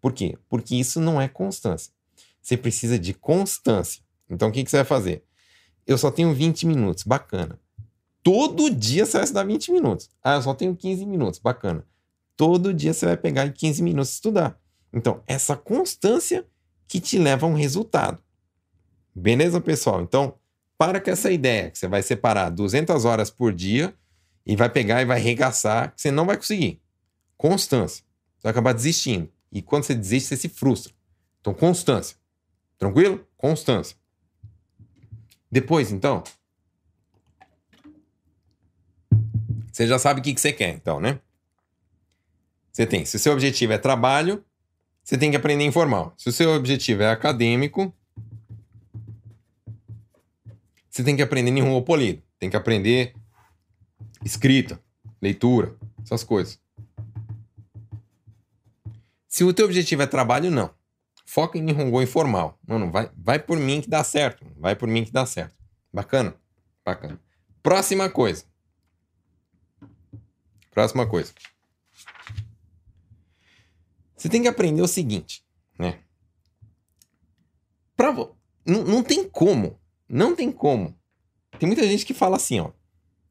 [0.00, 0.36] Por quê?
[0.48, 1.92] Porque isso não é constância.
[2.40, 4.02] Você precisa de constância.
[4.28, 5.24] Então o que, que você vai fazer?
[5.86, 7.58] Eu só tenho 20 minutos, bacana.
[8.22, 10.10] Todo dia você vai estudar 20 minutos.
[10.22, 11.84] Ah, eu só tenho 15 minutos, bacana.
[12.36, 14.58] Todo dia você vai pegar em 15 minutos estudar.
[14.92, 16.46] Então, essa constância
[16.86, 18.18] que te leva a um resultado.
[19.14, 20.02] Beleza, pessoal?
[20.02, 20.34] Então,
[20.82, 23.94] para com essa ideia que você vai separar 200 horas por dia
[24.44, 26.82] e vai pegar e vai arregaçar, que você não vai conseguir.
[27.36, 28.02] Constância.
[28.36, 29.30] Você vai acabar desistindo.
[29.52, 30.92] E quando você desiste, você se frustra.
[31.40, 32.16] Então, constância.
[32.76, 33.24] Tranquilo?
[33.36, 33.96] Constância.
[35.48, 36.24] Depois, então,
[39.70, 41.20] você já sabe o que, que você quer, então, né?
[42.72, 44.44] Você tem, se o seu objetivo é trabalho,
[45.04, 46.12] você tem que aprender informal.
[46.16, 47.94] Se o seu objetivo é acadêmico,
[50.92, 52.22] você tem que aprender Nihongo polido.
[52.38, 53.14] Tem que aprender
[54.22, 54.78] escrita,
[55.22, 56.60] leitura, essas coisas.
[59.26, 60.70] Se o teu objetivo é trabalho, não.
[61.24, 62.58] Foca em Nihongo informal.
[62.68, 64.44] Mano, vai, vai por mim que dá certo.
[64.58, 65.56] Vai por mim que dá certo.
[65.90, 66.34] Bacana?
[66.84, 67.18] Bacana.
[67.62, 68.44] Próxima coisa.
[70.70, 71.32] Próxima coisa.
[74.14, 75.42] Você tem que aprender o seguinte,
[75.78, 76.00] né?
[77.96, 79.80] Pra, não, não tem como
[80.12, 80.94] não tem como.
[81.58, 82.70] Tem muita gente que fala assim, ó.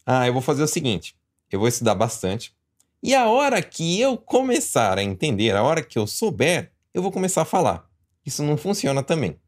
[0.03, 1.15] Ah, eu vou fazer o seguinte.
[1.51, 2.55] Eu vou estudar bastante.
[3.03, 7.11] E a hora que eu começar a entender, a hora que eu souber, eu vou
[7.11, 7.87] começar a falar.
[8.25, 9.39] Isso não funciona também.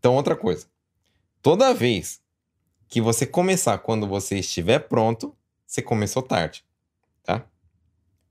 [0.00, 0.66] Então, outra coisa.
[1.40, 2.20] Toda vez
[2.88, 5.32] que você começar quando você estiver pronto,
[5.64, 6.64] você começou tarde.
[7.22, 7.46] Tá?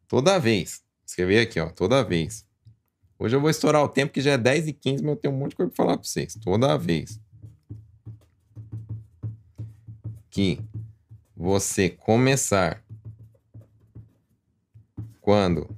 [0.06, 0.84] Toda vez.
[1.06, 1.70] Escrever aqui, ó.
[1.70, 2.46] Toda vez.
[3.18, 5.34] Hoje eu vou estourar o tempo que já é 10 e 15, mas eu tenho
[5.34, 6.38] um monte de coisa pra falar pra vocês.
[6.44, 7.20] Toda vez
[10.30, 10.60] que
[11.36, 12.84] você começar
[15.22, 15.70] quando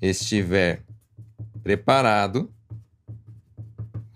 [0.00, 0.82] estiver
[1.62, 2.52] preparado,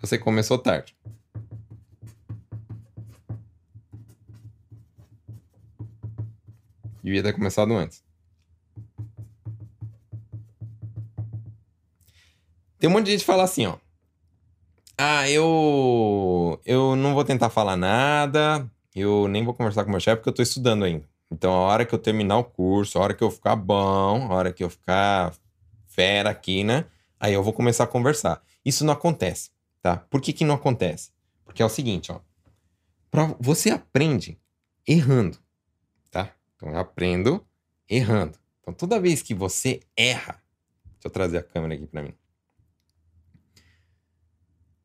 [0.00, 0.96] você começou tarde.
[7.02, 8.02] Devia ter começado antes.
[12.78, 13.76] Tem um monte de gente que fala assim, ó.
[14.96, 20.16] Ah, eu eu não vou tentar falar nada, eu nem vou conversar com meu chefe
[20.16, 21.08] porque eu tô estudando ainda.
[21.30, 24.34] Então, a hora que eu terminar o curso, a hora que eu ficar bom, a
[24.34, 25.34] hora que eu ficar
[25.86, 26.86] fera aqui, né?
[27.18, 28.42] Aí eu vou começar a conversar.
[28.64, 29.50] Isso não acontece,
[29.82, 29.96] tá?
[29.96, 31.10] Por que que não acontece?
[31.44, 32.20] Porque é o seguinte, ó.
[33.10, 34.38] Pra, você aprende
[34.86, 35.38] errando,
[36.10, 36.30] tá?
[36.54, 37.44] Então, eu aprendo
[37.88, 38.38] errando.
[38.60, 40.42] Então, toda vez que você erra...
[40.94, 42.14] Deixa eu trazer a câmera aqui para mim.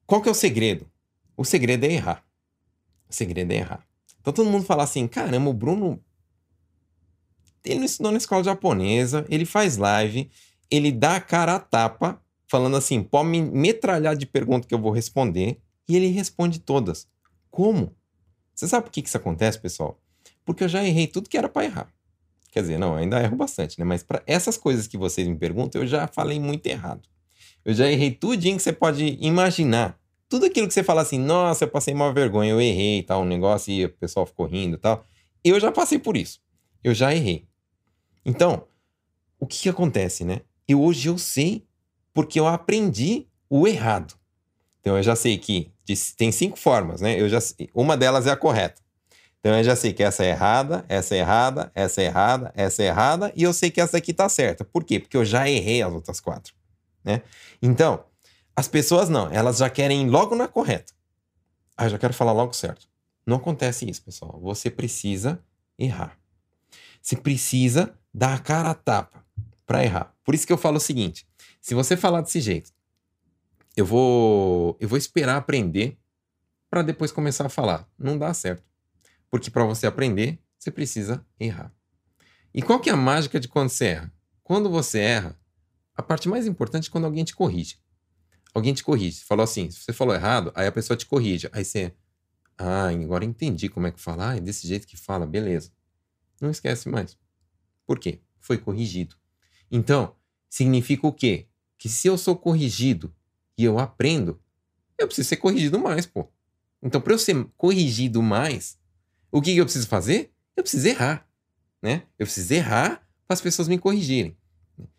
[0.05, 0.89] Qual que é o segredo?
[1.37, 2.25] O segredo é errar.
[3.09, 3.88] O segredo é errar.
[4.21, 6.03] Então todo mundo fala assim: caramba, o Bruno.
[7.63, 10.31] Ele não estudou na escola japonesa, ele faz live,
[10.71, 14.79] ele dá a cara a tapa, falando assim: pode me metralhar de perguntas que eu
[14.79, 17.07] vou responder, e ele responde todas.
[17.49, 17.95] Como?
[18.55, 19.99] Você sabe por que isso acontece, pessoal?
[20.45, 21.93] Porque eu já errei tudo que era para errar.
[22.51, 23.85] Quer dizer, não, ainda erro bastante, né?
[23.85, 27.07] Mas para essas coisas que vocês me perguntam, eu já falei muito errado.
[27.63, 29.99] Eu já errei tudinho que você pode imaginar
[30.29, 33.25] tudo aquilo que você fala assim, nossa, eu passei uma vergonha, eu errei tal, um
[33.25, 35.03] negócio e o pessoal ficou rindo e tal.
[35.43, 36.39] Eu já passei por isso.
[36.83, 37.47] Eu já errei.
[38.23, 38.67] Então,
[39.39, 40.41] o que, que acontece, né?
[40.67, 41.65] Eu hoje eu sei
[42.13, 44.13] porque eu aprendi o errado.
[44.79, 45.71] Então eu já sei que
[46.15, 47.19] tem cinco formas, né?
[47.19, 47.39] Eu já
[47.73, 48.81] uma delas é a correta.
[49.39, 52.83] Então eu já sei que essa é errada, essa é errada, essa é errada, essa
[52.83, 54.63] é errada e eu sei que essa aqui tá certa.
[54.63, 54.99] Por quê?
[54.99, 56.53] Porque eu já errei as outras quatro,
[57.03, 57.23] né?
[57.61, 58.03] Então,
[58.59, 60.91] as pessoas não, elas já querem logo na correta.
[61.77, 62.89] Ah, eu já quero falar logo certo.
[63.25, 64.37] Não acontece isso, pessoal.
[64.41, 65.41] Você precisa
[65.77, 66.19] errar.
[67.01, 69.25] Você precisa dar a cara a tapa
[69.65, 70.13] para errar.
[70.25, 71.25] Por isso que eu falo o seguinte:
[71.61, 72.73] se você falar desse jeito,
[73.77, 75.97] eu vou eu vou esperar aprender
[76.69, 77.87] para depois começar a falar.
[77.97, 78.69] Não dá certo.
[79.29, 81.73] Porque para você aprender, você precisa errar.
[82.53, 84.13] E qual que é a mágica de quando você erra?
[84.43, 85.39] Quando você erra,
[85.95, 87.77] a parte mais importante é quando alguém te corrige
[88.53, 89.23] alguém te corrige.
[89.23, 91.49] Falou assim, se você falou errado, aí a pessoa te corrige.
[91.51, 91.93] Aí você,
[92.57, 94.31] ah, agora entendi como é que fala.
[94.31, 95.71] Ah, é desse jeito que fala, beleza.
[96.41, 97.17] Não esquece mais.
[97.85, 98.21] Por quê?
[98.39, 99.15] Foi corrigido.
[99.71, 100.15] Então,
[100.49, 101.47] significa o quê?
[101.77, 103.13] Que se eu sou corrigido
[103.57, 104.41] e eu aprendo,
[104.97, 106.27] eu preciso ser corrigido mais, pô.
[106.81, 108.79] Então, para eu ser corrigido mais,
[109.31, 110.33] O que, que eu preciso fazer?
[110.55, 111.27] Eu preciso errar,
[111.81, 112.03] né?
[112.17, 114.35] Eu preciso errar para as pessoas me corrigirem.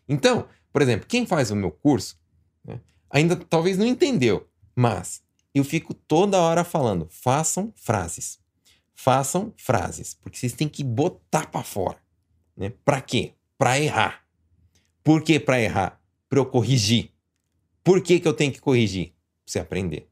[0.08, 2.16] Então, por exemplo, quem faz o meu curso
[2.64, 2.80] né,
[3.10, 5.22] ainda talvez não entendeu, mas
[5.54, 8.38] eu fico toda hora falando: façam frases.
[8.94, 11.98] Façam frases, porque vocês têm que botar para fora.
[12.56, 12.70] Né?
[12.84, 13.34] Para quê?
[13.56, 14.26] Para errar.
[15.02, 16.00] Por que para errar?
[16.28, 17.10] Para eu corrigir.
[17.82, 19.08] Por que, que eu tenho que corrigir?
[19.08, 20.10] Pra você aprender.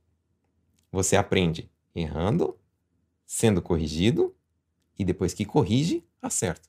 [0.91, 2.59] Você aprende errando,
[3.27, 4.35] sendo corrigido,
[4.99, 6.67] e depois que corrige, acerta.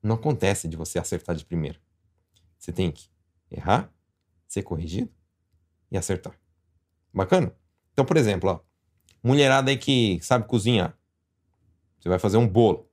[0.00, 1.80] Não acontece de você acertar de primeira.
[2.56, 3.08] Você tem que
[3.50, 3.92] errar,
[4.46, 5.12] ser corrigido
[5.92, 6.32] e acertar.
[7.14, 7.54] Bacana?
[7.92, 8.60] Então, por exemplo, ó,
[9.22, 10.98] mulherada aí que sabe cozinhar.
[12.00, 12.88] Você vai fazer um bolo.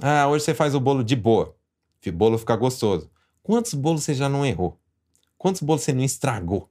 [0.00, 1.54] Ah, hoje você faz o bolo de boa.
[2.06, 3.10] O bolo fica gostoso.
[3.42, 4.80] Quantos bolos você já não errou?
[5.36, 6.70] Quantos bolos você não estragou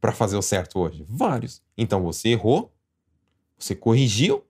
[0.00, 1.04] para fazer o certo hoje?
[1.08, 1.60] Vários.
[1.76, 2.72] Então você errou,
[3.58, 4.46] você corrigiu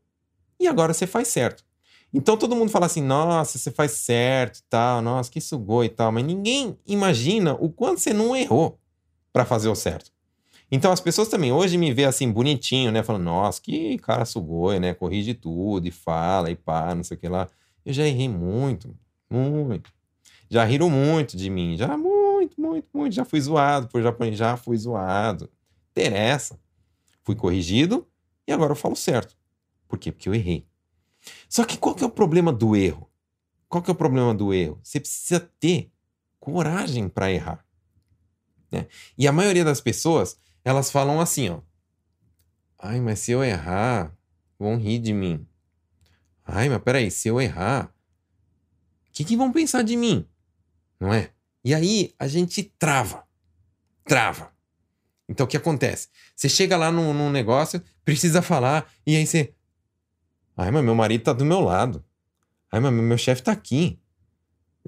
[0.61, 1.65] e agora você faz certo.
[2.13, 5.89] Então todo mundo fala assim: nossa, você faz certo e tal, nossa, que sugou e
[5.89, 8.79] tal, mas ninguém imagina o quanto você não errou
[9.33, 10.13] para fazer o certo.
[10.71, 13.03] Então as pessoas também hoje me vê assim bonitinho, né?
[13.03, 14.93] Falando, nossa, que cara sugoi, né?
[14.95, 17.49] Corrige tudo e fala e pá, não sei o que lá.
[17.85, 18.95] Eu já errei muito,
[19.31, 19.91] muito.
[20.51, 23.15] Já riram muito de mim, já muito, muito, muito.
[23.15, 25.51] Já fui zoado por japonês, já fui zoado.
[25.91, 26.59] Interessa.
[27.23, 28.07] Fui corrigido
[28.47, 29.37] e agora eu falo certo.
[29.87, 30.13] Por quê?
[30.13, 30.67] Porque eu errei.
[31.49, 33.09] Só que qual que é o problema do erro?
[33.69, 34.79] Qual que é o problema do erro?
[34.83, 35.91] Você precisa ter
[36.39, 37.65] coragem para errar.
[38.71, 38.87] Né?
[39.17, 41.61] E a maioria das pessoas, elas falam assim, ó.
[42.79, 44.17] Ai, mas se eu errar,
[44.59, 45.47] vão rir de mim.
[46.45, 47.93] Ai, mas peraí, se eu errar,
[49.09, 50.27] o que, que vão pensar de mim?
[51.01, 51.31] Não é?
[51.65, 53.25] E aí a gente trava.
[54.05, 54.53] Trava.
[55.29, 56.09] Então o que acontece?
[56.35, 59.55] Você chega lá num, num negócio, precisa falar, e aí você.
[60.57, 62.05] Ai, mas meu marido tá do meu lado.
[62.73, 64.01] Ai, mas meu chefe tá aqui.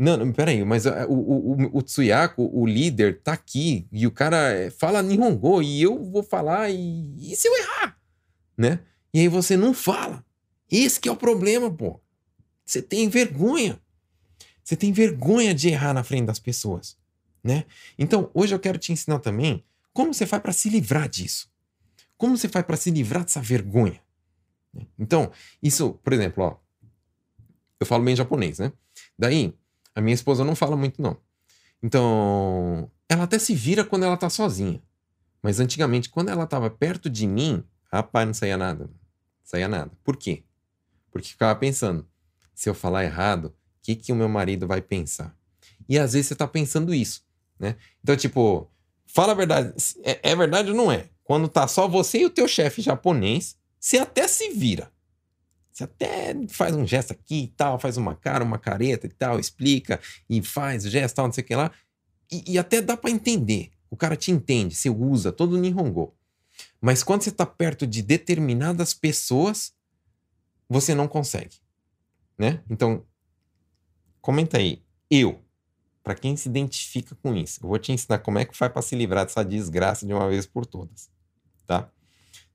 [0.01, 4.11] Não, não, peraí, mas o, o, o, o Tsuyako, o líder, tá aqui e o
[4.11, 8.01] cara eh, fala Nihongo e eu vou falar e, e se eu errar?
[8.57, 8.81] Né?
[9.13, 10.25] E aí você não fala.
[10.71, 12.01] Esse que é o problema, pô.
[12.65, 13.79] Você tem vergonha.
[14.65, 16.97] Você tem vergonha de errar na frente das pessoas,
[17.45, 17.67] né?
[17.99, 21.53] Então, hoje eu quero te ensinar também como você faz para se livrar disso.
[22.17, 24.01] Como você faz para se livrar dessa vergonha.
[24.99, 25.31] Então,
[25.63, 26.57] isso, por exemplo, ó,
[27.79, 28.73] eu falo bem japonês, né?
[29.19, 29.55] Daí,
[29.95, 31.17] a minha esposa não fala muito, não.
[31.83, 34.83] Então, ela até se vira quando ela tá sozinha.
[35.43, 38.85] Mas antigamente, quando ela tava perto de mim, rapaz, não saía nada.
[38.85, 38.93] Não
[39.43, 39.91] saía nada.
[40.05, 40.45] Por quê?
[41.11, 42.07] Porque ficava pensando,
[42.55, 45.35] se eu falar errado, o que, que o meu marido vai pensar?
[45.89, 47.23] E às vezes você tá pensando isso,
[47.59, 47.77] né?
[48.03, 48.71] Então, tipo,
[49.07, 49.75] fala a verdade.
[50.05, 51.09] É, é verdade ou não é?
[51.25, 54.93] Quando tá só você e o teu chefe japonês, você até se vira.
[55.73, 59.39] Você até faz um gesto aqui e tal, faz uma cara, uma careta e tal,
[59.39, 61.71] explica e faz gesto tal, não sei o que lá.
[62.31, 63.71] E, e até dá para entender.
[63.91, 66.15] O cara te entende, você usa todo o Nihongo.
[66.81, 69.73] Mas quando você está perto de determinadas pessoas,
[70.69, 71.57] você não consegue.
[72.39, 72.63] Né?
[72.71, 73.05] Então,
[74.21, 74.83] comenta aí.
[75.11, 75.43] Eu.
[76.03, 78.81] Para quem se identifica com isso, eu vou te ensinar como é que faz para
[78.81, 81.11] se livrar dessa desgraça de uma vez por todas.
[81.67, 81.91] Tá?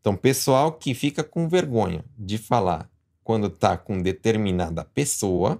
[0.01, 2.89] Então, pessoal que fica com vergonha de falar
[3.25, 5.59] quando tá com determinada pessoa,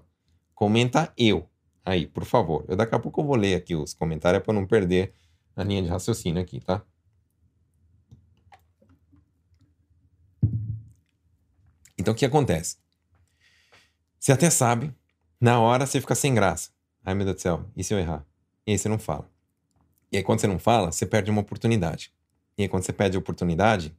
[0.54, 1.50] comenta eu.
[1.84, 2.64] Aí, por favor.
[2.68, 5.16] Eu daqui a pouco eu vou ler aqui os comentários para não perder
[5.56, 6.84] a linha de raciocínio aqui, tá?
[11.98, 12.78] Então o que acontece?
[14.20, 14.94] Você até sabe,
[15.42, 16.70] na hora você fica sem graça.
[17.04, 18.24] Ai meu Deus do céu, e se eu errar?
[18.68, 19.28] E aí você não fala.
[20.12, 22.14] E aí quando você não fala, você perde uma oportunidade.
[22.60, 23.98] E aí quando você perde a oportunidade,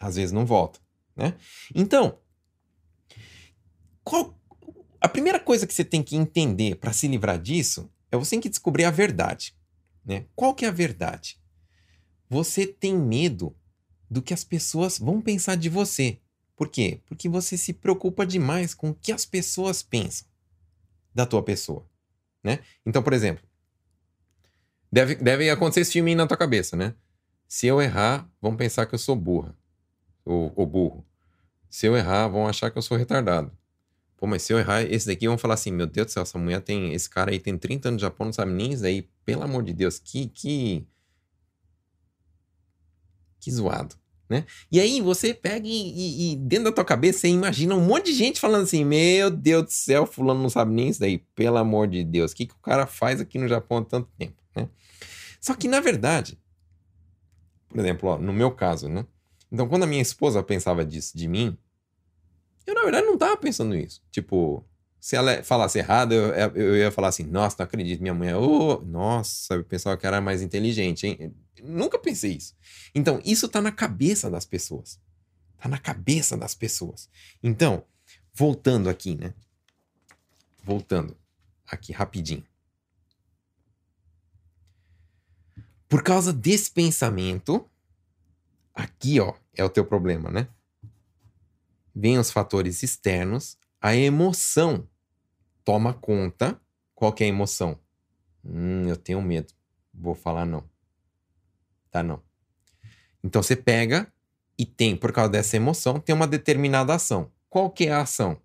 [0.00, 0.80] às vezes não volta,
[1.14, 1.34] né?
[1.72, 2.18] Então,
[4.04, 4.38] qual
[5.00, 8.40] a primeira coisa que você tem que entender para se livrar disso é você tem
[8.40, 9.56] que descobrir a verdade,
[10.04, 10.26] né?
[10.34, 11.40] Qual que é a verdade?
[12.28, 13.56] Você tem medo
[14.10, 16.18] do que as pessoas vão pensar de você.
[16.54, 17.00] Por quê?
[17.06, 20.28] Porque você se preocupa demais com o que as pessoas pensam
[21.14, 21.86] da tua pessoa,
[22.42, 22.60] né?
[22.86, 23.44] Então, por exemplo,
[24.90, 26.94] deve, deve acontecer esse filme na tua cabeça, né?
[27.48, 29.56] Se eu errar, vão pensar que eu sou burra
[30.24, 31.04] ou, ou burro.
[31.68, 33.50] Se eu errar, vão achar que eu sou retardado.
[34.22, 36.38] Pô, mas se eu errar esse daqui, vão falar assim: meu Deus do céu, essa
[36.38, 36.92] mulher tem.
[36.92, 39.08] Esse cara aí tem 30 anos de Japão, não sabe nem isso aí.
[39.24, 40.28] Pelo amor de Deus, que.
[40.28, 40.86] Que,
[43.40, 43.96] que zoado.
[44.30, 44.46] Né?
[44.70, 48.12] E aí você pega e, e, e, dentro da tua cabeça você imagina um monte
[48.12, 51.56] de gente falando assim: Meu Deus do céu, fulano não sabe nem isso daí, pelo
[51.56, 54.40] amor de Deus, o que, que o cara faz aqui no Japão há tanto tempo?
[54.54, 54.68] Né?
[55.40, 56.38] Só que na verdade,
[57.68, 59.04] por exemplo, ó, no meu caso, né?
[59.50, 61.58] Então, quando a minha esposa pensava disso de mim,
[62.66, 64.02] Eu, na verdade, não tava pensando isso.
[64.10, 64.64] Tipo,
[65.00, 68.36] se ela falasse errado, eu, eu ia falar assim, nossa, não acredito, minha mãe é,
[68.36, 71.34] oh, nossa, eu pensava que era mais inteligente, hein?
[71.62, 72.54] Nunca pensei isso.
[72.94, 75.00] Então, isso tá na cabeça das pessoas.
[75.58, 77.08] Tá na cabeça das pessoas.
[77.42, 77.84] Então,
[78.32, 79.34] voltando aqui, né?
[80.62, 81.16] Voltando
[81.66, 82.44] aqui rapidinho.
[85.88, 87.68] Por causa desse pensamento,
[88.74, 90.48] aqui, ó, é o teu problema, né?
[91.94, 94.88] Vem os fatores externos, a emoção
[95.64, 96.60] toma conta.
[96.94, 97.78] Qual que é a emoção?
[98.44, 99.52] Hum, eu tenho medo.
[99.92, 100.64] Vou falar não.
[101.90, 102.22] Tá não.
[103.22, 104.12] Então você pega
[104.58, 107.30] e tem, por causa dessa emoção, tem uma determinada ação.
[107.48, 108.40] Qual que é a ação?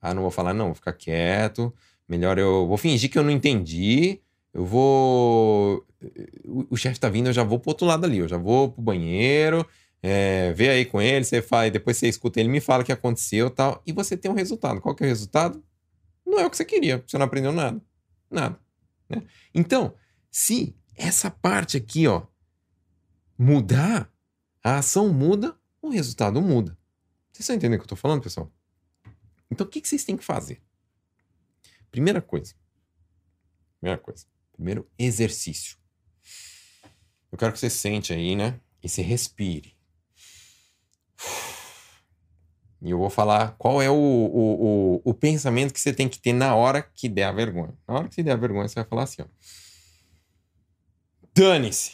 [0.00, 1.72] Ah, não vou falar não, vou ficar quieto.
[2.08, 4.20] Melhor eu vou fingir que eu não entendi.
[4.52, 5.86] Eu vou.
[6.44, 8.18] O, o chefe tá vindo, eu já vou pro outro lado ali.
[8.18, 9.66] Eu já vou pro banheiro,
[10.02, 12.92] é, vê aí com ele, você faz, depois você escuta ele, me fala o que
[12.92, 13.82] aconteceu tal.
[13.86, 14.80] E você tem um resultado.
[14.80, 15.62] Qual que é o resultado?
[16.24, 17.80] Não é o que você queria, você não aprendeu nada.
[18.30, 18.58] Nada.
[19.08, 19.22] Né?
[19.54, 19.94] Então,
[20.30, 22.26] se essa parte aqui, ó,
[23.36, 24.12] mudar,
[24.62, 26.78] a ação muda, o resultado muda.
[27.32, 28.52] Vocês estão entendendo o que eu estou falando, pessoal?
[29.50, 30.62] Então, o que, que vocês têm que fazer?
[31.90, 32.54] Primeira coisa.
[33.80, 34.26] Primeira coisa.
[34.52, 35.76] Primeiro exercício.
[37.32, 38.60] Eu quero que você sente aí, né?
[38.82, 39.79] E se respire.
[42.82, 46.18] E eu vou falar qual é o, o, o, o, pensamento que você tem que
[46.18, 47.74] ter na hora que der a vergonha.
[47.86, 49.26] Na hora que você der a vergonha, você vai falar assim, ó.
[51.34, 51.92] Dane-se.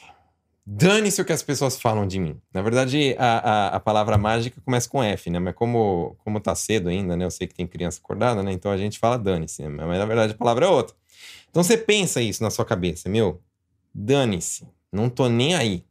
[0.65, 2.41] Dane-se o que as pessoas falam de mim.
[2.53, 5.39] Na verdade, a, a, a, palavra mágica começa com F, né?
[5.39, 7.25] Mas como, como tá cedo ainda, né?
[7.25, 8.53] Eu sei que tem criança acordada, né?
[8.53, 9.85] Então a gente fala dane-se, né?
[9.87, 10.97] Mas na verdade a palavra é outra.
[11.51, 13.41] Então você pensa isso na sua cabeça, meu.
[13.95, 14.67] Dane-se.
[14.93, 15.85] Não tô nem aí.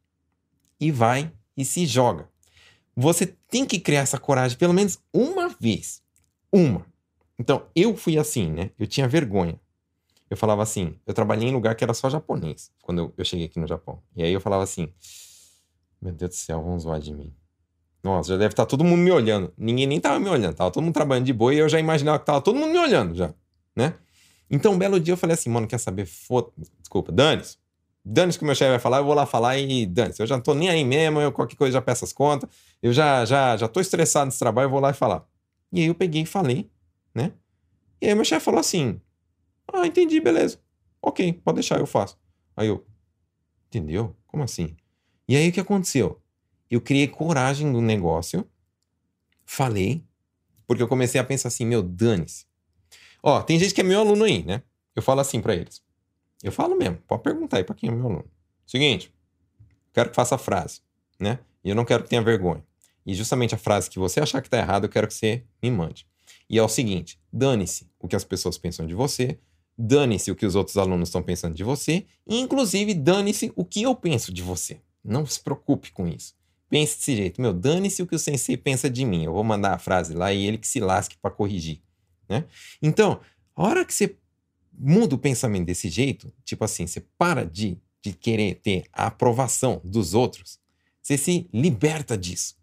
[0.80, 2.28] E vai e se joga.
[2.96, 6.02] Você tem que criar essa coragem pelo menos uma vez.
[6.52, 6.86] Uma.
[7.38, 8.72] Então, eu fui assim, né?
[8.80, 9.60] Eu tinha vergonha.
[10.30, 13.46] Eu falava assim, eu trabalhei em lugar que era só japonês, quando eu, eu cheguei
[13.46, 14.02] aqui no Japão.
[14.16, 14.92] E aí eu falava assim,
[16.02, 17.34] meu Deus do céu, vão zoar de mim.
[18.04, 19.54] Nossa, já deve estar tá todo mundo me olhando.
[19.58, 22.20] Ninguém nem tava me olhando, tava todo mundo trabalhando de boa e eu já imaginava
[22.20, 23.34] que tava todo mundo me olhando já,
[23.76, 23.96] né?
[24.50, 26.06] Então, um belo dia eu falei assim, mano, quer saber?
[26.06, 26.52] Foda...
[26.80, 27.12] Desculpa,
[28.06, 28.16] dane-se.
[28.16, 30.22] Dane-se que o meu chefe vai falar, eu vou lá falar e dane-se.
[30.22, 32.50] Eu já não tô nem aí mesmo, eu qualquer coisa já peço as contas.
[32.82, 35.26] Eu já, já, já tô estressado nesse trabalho, eu vou lá e falar.
[35.72, 36.70] E aí eu peguei e falei,
[37.14, 37.34] né?
[38.02, 39.02] E aí meu chefe falou assim:
[39.72, 40.60] Ah, entendi, beleza.
[41.02, 42.18] Ok, pode deixar, eu faço.
[42.56, 42.86] Aí eu,
[43.68, 44.16] entendeu?
[44.28, 44.76] Como assim?
[45.28, 46.22] E aí o que aconteceu?
[46.70, 48.48] Eu criei coragem no negócio,
[49.46, 50.04] falei,
[50.68, 52.46] porque eu comecei a pensar assim, meu, dane-se.
[53.22, 54.62] Ó, tem gente que é meu aluno aí, né?
[54.96, 55.85] Eu falo assim para eles.
[56.46, 58.26] Eu falo mesmo, pode perguntar aí para quem é meu aluno.
[58.68, 59.12] Seguinte,
[59.92, 60.80] quero que faça a frase,
[61.20, 61.40] né?
[61.64, 62.64] E eu não quero que tenha vergonha.
[63.04, 65.72] E justamente a frase que você achar que está errada, eu quero que você me
[65.72, 66.06] mande.
[66.48, 69.40] E é o seguinte: dane-se o que as pessoas pensam de você,
[69.76, 73.82] dane-se o que os outros alunos estão pensando de você, e inclusive dane-se o que
[73.82, 74.80] eu penso de você.
[75.04, 76.36] Não se preocupe com isso.
[76.70, 79.26] Pense desse jeito, meu, dane-se o que o sensei pensa de mim.
[79.26, 81.82] Eu vou mandar a frase lá e ele que se lasque para corrigir,
[82.30, 82.46] né?
[82.84, 83.20] Então,
[83.56, 84.16] a hora que você
[84.78, 89.82] muda o pensamento desse jeito, tipo assim, você para de, de querer ter a aprovação
[89.84, 90.60] dos outros,
[91.02, 92.58] você se liberta disso.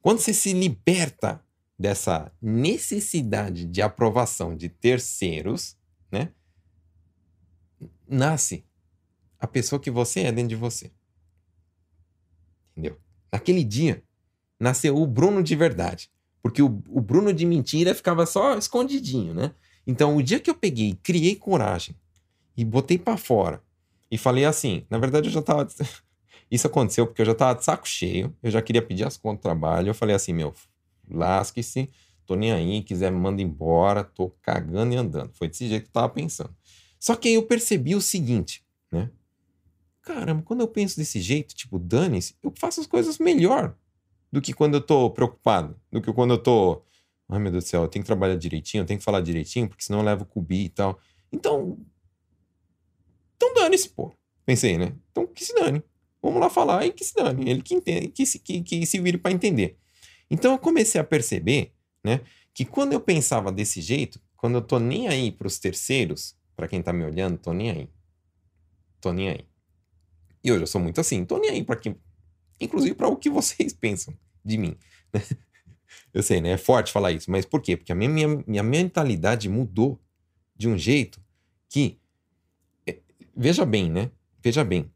[0.00, 1.44] Quando você se liberta
[1.78, 5.78] dessa necessidade de aprovação de terceiros,
[6.12, 6.30] né?
[8.06, 8.66] Nasce
[9.38, 10.92] a pessoa que você é dentro de você.
[12.72, 12.98] Entendeu?
[13.32, 14.04] Naquele dia,
[14.58, 16.10] nasceu o Bruno de verdade.
[16.42, 19.54] Porque o, o Bruno de mentira ficava só escondidinho, né?
[19.86, 21.94] Então, o dia que eu peguei, criei coragem
[22.56, 23.62] e botei para fora
[24.10, 25.66] e falei assim, na verdade eu já tava.
[26.50, 29.38] Isso aconteceu porque eu já tava de saco cheio, eu já queria pedir as contas
[29.38, 29.88] do trabalho.
[29.88, 30.52] Eu falei assim, meu,
[31.08, 31.88] lasque-se,
[32.26, 35.30] tô nem aí, quiser me manda embora, tô cagando e andando.
[35.34, 36.54] Foi desse jeito que eu tava pensando.
[36.98, 39.10] Só que aí eu percebi o seguinte, né?
[40.02, 43.76] Caramba, quando eu penso desse jeito, tipo, dane-se, eu faço as coisas melhor
[44.32, 46.82] do que quando eu tô preocupado, do que quando eu tô
[47.30, 49.68] Ai, meu Deus do céu, eu tenho que trabalhar direitinho, eu tenho que falar direitinho,
[49.68, 51.00] porque senão eu levo cubi e tal.
[51.32, 51.78] Então.
[53.36, 54.12] Então dane-se, pô.
[54.44, 54.96] Pensei, né?
[55.10, 55.82] Então que se dane.
[56.20, 57.48] Vamos lá falar e que se dane.
[57.48, 59.78] Ele que, entende, que, se, que, que se vire para entender.
[60.30, 61.72] Então eu comecei a perceber,
[62.04, 62.20] né?
[62.52, 66.82] Que quando eu pensava desse jeito, quando eu tô nem aí pros terceiros, para quem
[66.82, 67.88] tá me olhando, tô nem aí.
[69.00, 69.46] Tô nem aí.
[70.42, 71.96] E hoje eu sou muito assim, tô nem aí para quem.
[72.60, 74.12] Inclusive para o que vocês pensam
[74.44, 74.76] de mim.
[75.12, 75.22] Né?
[76.12, 76.50] Eu sei, né?
[76.50, 77.76] É forte falar isso, mas por quê?
[77.76, 80.00] Porque a minha, minha, minha mentalidade mudou
[80.56, 81.20] de um jeito
[81.68, 81.98] que.
[82.86, 82.98] É,
[83.36, 84.10] veja bem, né?
[84.42, 84.90] Veja bem.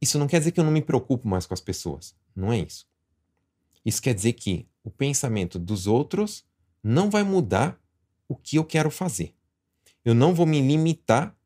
[0.00, 2.14] Isso não quer dizer que eu não me preocupo mais com as pessoas.
[2.34, 2.86] Não é isso.
[3.84, 6.44] Isso quer dizer que o pensamento dos outros
[6.82, 7.80] não vai mudar
[8.28, 9.34] o que eu quero fazer.
[10.04, 11.36] Eu não vou me limitar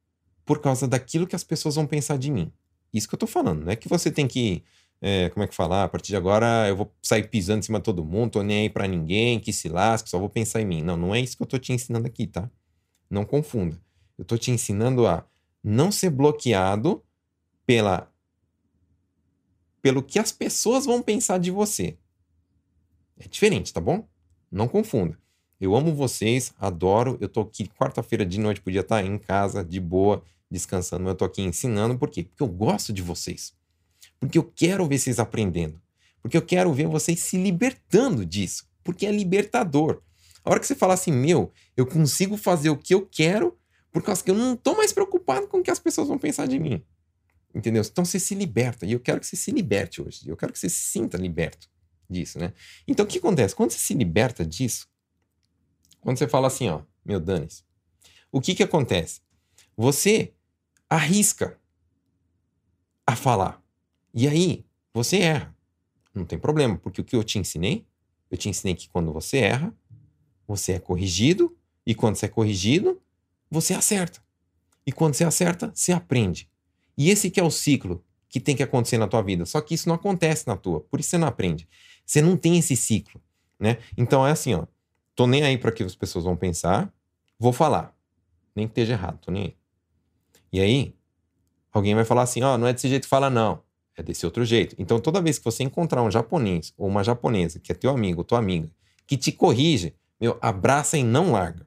[0.45, 2.53] por causa daquilo que as pessoas vão pensar de mim.
[2.93, 3.65] Isso que eu tô falando.
[3.65, 4.63] Não é que você tem que.
[5.09, 5.85] É, como é que falar?
[5.85, 8.63] A partir de agora eu vou sair pisando em cima de todo mundo, tô nem
[8.63, 10.83] aí pra ninguém, que se lasque, só vou pensar em mim.
[10.83, 12.51] Não, não é isso que eu tô te ensinando aqui, tá?
[13.09, 13.81] Não confunda.
[14.19, 15.25] Eu tô te ensinando a
[15.63, 17.05] não ser bloqueado
[17.65, 18.11] pela
[19.81, 21.97] pelo que as pessoas vão pensar de você.
[23.17, 24.09] É diferente, tá bom?
[24.51, 25.17] Não confunda.
[25.61, 27.17] Eu amo vocês, adoro.
[27.21, 31.17] Eu tô aqui quarta-feira de noite, podia estar em casa, de boa, descansando, mas eu
[31.17, 31.97] tô aqui ensinando.
[31.97, 32.25] Por quê?
[32.25, 33.55] Porque eu gosto de vocês.
[34.19, 35.81] Porque eu quero ver vocês aprendendo.
[36.23, 38.69] Porque eu quero ver vocês se libertando disso.
[38.83, 40.03] Porque é libertador.
[40.45, 43.59] A hora que você fala assim, meu, eu consigo fazer o que eu quero
[43.93, 46.47] por causa que eu não tô mais preocupado com o que as pessoas vão pensar
[46.47, 46.85] de mim.
[47.55, 47.83] Entendeu?
[47.83, 48.85] Então você se liberta.
[48.85, 50.29] E eu quero que você se liberte hoje.
[50.29, 51.69] Eu quero que você se sinta liberto
[52.09, 52.53] disso, né?
[52.87, 53.55] Então o que acontece?
[53.55, 54.89] Quando você se liberta disso,
[56.01, 57.65] quando você fala assim, ó, meu danes,
[58.31, 59.21] o que que acontece?
[59.77, 60.33] Você
[60.89, 61.59] arrisca
[63.07, 63.63] a falar.
[64.17, 64.65] E aí
[64.95, 65.55] você erra.
[66.15, 67.87] Não tem problema, porque o que eu te ensinei,
[68.31, 69.75] eu te ensinei que quando você erra,
[70.49, 71.55] você é corrigido,
[71.85, 73.01] e quando você é corrigido,
[73.51, 74.21] você acerta.
[74.87, 76.49] E quando você acerta, você aprende.
[76.97, 79.45] E esse que é o ciclo que tem que acontecer na tua vida.
[79.45, 81.69] Só que isso não acontece na tua, por isso você não aprende.
[82.05, 83.21] Você não tem esse ciclo,
[83.61, 83.79] né?
[83.97, 84.67] Então é assim, ó.
[85.15, 86.93] Tô nem aí para que as pessoas vão pensar,
[87.39, 87.95] vou falar.
[88.55, 89.57] Nem que esteja errado, tô nem aí.
[90.53, 90.95] E aí,
[91.71, 93.63] alguém vai falar assim, ó, não é desse jeito que fala não,
[93.97, 94.75] é desse outro jeito.
[94.79, 98.21] Então toda vez que você encontrar um japonês ou uma japonesa que é teu amigo
[98.21, 98.71] ou tua amiga,
[99.07, 101.67] que te corrige, meu, abraça e não larga.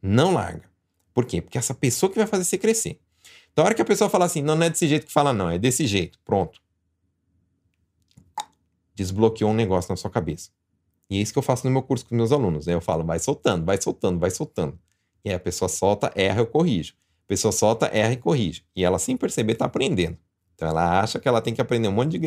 [0.00, 0.68] Não larga.
[1.12, 1.42] Por quê?
[1.42, 3.00] Porque essa pessoa que vai fazer você crescer.
[3.52, 5.32] Então, a hora que a pessoa fala assim, não, não é desse jeito que fala,
[5.32, 6.60] não, é desse jeito, pronto.
[8.94, 10.50] Desbloqueou um negócio na sua cabeça.
[11.10, 12.66] E é isso que eu faço no meu curso com meus alunos.
[12.66, 12.74] Né?
[12.74, 14.78] Eu falo, vai soltando, vai soltando, vai soltando.
[15.24, 16.94] E aí a pessoa solta, erra, eu corrijo.
[17.24, 18.64] A pessoa solta, erra e corrige.
[18.76, 20.16] E ela, sem perceber, está aprendendo.
[20.58, 22.26] Então ela acha que ela tem que aprender um monte de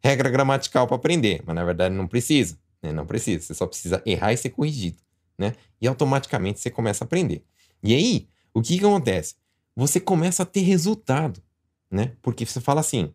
[0.00, 2.56] regra gramatical para aprender, mas na verdade não precisa.
[2.80, 2.92] Né?
[2.92, 3.44] Não precisa.
[3.44, 4.98] Você só precisa errar e ser corrigido.
[5.36, 5.54] Né?
[5.80, 7.44] E automaticamente você começa a aprender.
[7.82, 9.34] E aí, o que, que acontece?
[9.78, 11.40] você começa a ter resultado,
[11.88, 12.16] né?
[12.20, 13.14] Porque você fala assim: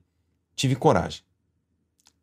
[0.55, 1.21] tive coragem,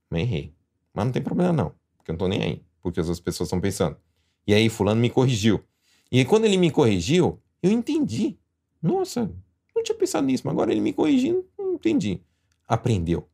[0.08, 0.54] mas errei.
[0.94, 3.48] Mas não tem problema não, porque eu não tô nem aí, porque as outras pessoas
[3.48, 3.98] estão pensando.
[4.46, 5.62] E aí, Fulano me corrigiu.
[6.10, 8.38] E aí, quando ele me corrigiu, eu entendi.
[8.82, 9.30] Nossa,
[9.76, 11.46] não tinha pensado nisso, mas agora ele me corrigindo,
[11.80, 12.22] entendi.
[12.68, 13.28] Aprendeu.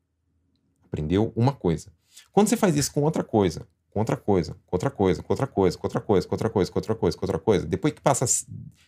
[0.84, 1.92] Aprendeu uma coisa.
[2.32, 5.47] Quando você faz isso com outra coisa, com outra coisa, com outra coisa, com outra
[5.47, 8.01] coisa, com outra coisa, com outra coisa, com outra coisa, com outra coisa, depois que
[8.01, 8.26] passa,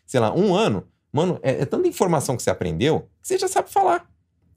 [0.06, 3.48] sei lá, um ano, Mano, é, é, tanta informação que você aprendeu que você já
[3.48, 4.06] sabe falar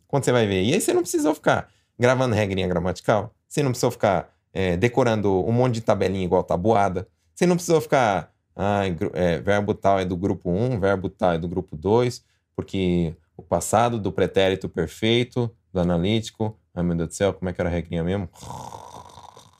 [0.08, 0.64] quando você vai ver.
[0.64, 3.34] E aí você não precisou ficar gravando regrinha gramatical.
[3.48, 7.08] Você não precisou ficar é, decorando um monte de tabelinha igual tabuada.
[7.34, 8.32] Você não precisou ficar.
[8.54, 8.82] Ah,
[9.14, 12.22] é, verbo tal é do grupo 1, verbo tal é do grupo 2,
[12.54, 16.58] porque o passado do pretérito perfeito, do analítico.
[16.74, 18.30] Ai meu Deus do céu, como é que era a regrinha mesmo?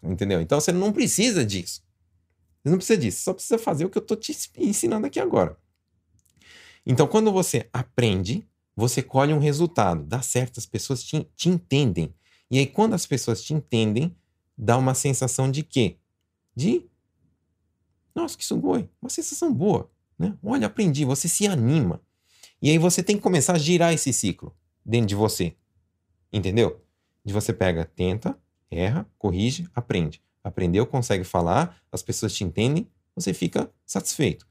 [0.04, 0.40] Entendeu?
[0.40, 1.84] Então você não precisa disso.
[2.64, 3.24] Você não precisa disso.
[3.24, 5.58] Só precisa fazer o que eu estou te ensinando aqui agora.
[6.86, 10.04] Então, quando você aprende, você colhe um resultado.
[10.04, 12.14] Dá certo, as pessoas te, te entendem.
[12.50, 14.16] E aí, quando as pessoas te entendem,
[14.58, 15.98] dá uma sensação de quê?
[16.56, 16.90] De.
[18.16, 18.90] Nossa, que sugoi.
[19.02, 19.90] Uma sensação boa.
[20.18, 20.38] Né?
[20.44, 21.06] Olha, aprendi.
[21.06, 22.02] Você se anima.
[22.62, 24.56] E aí você tem que começar a girar esse ciclo
[24.86, 25.56] dentro de você.
[26.32, 26.82] Entendeu?
[27.24, 28.38] De você pega, tenta,
[28.70, 30.22] erra, corrige, aprende.
[30.44, 34.48] Aprendeu, consegue falar, as pessoas te entendem, você fica satisfeito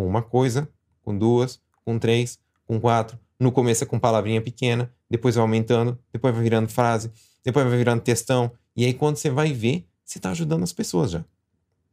[0.00, 0.68] com uma coisa,
[1.02, 3.18] com duas, com três, com quatro.
[3.38, 7.10] No começo é com palavrinha pequena, depois vai aumentando, depois vai virando frase,
[7.44, 8.52] depois vai virando textão.
[8.74, 11.24] E aí, quando você vai ver, você está ajudando as pessoas já.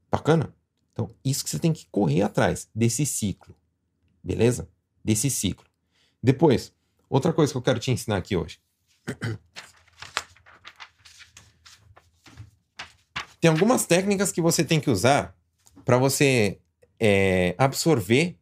[0.09, 0.53] Bacana?
[0.93, 3.55] Então, isso que você tem que correr atrás desse ciclo.
[4.24, 4.70] Beleza?
[5.08, 5.66] Desse ciclo.
[6.22, 6.74] Depois,
[7.10, 8.60] outra coisa que eu quero te ensinar aqui hoje.
[13.39, 15.34] Tem algumas técnicas que você tem que usar
[15.86, 16.60] para você
[16.99, 18.38] é, absorver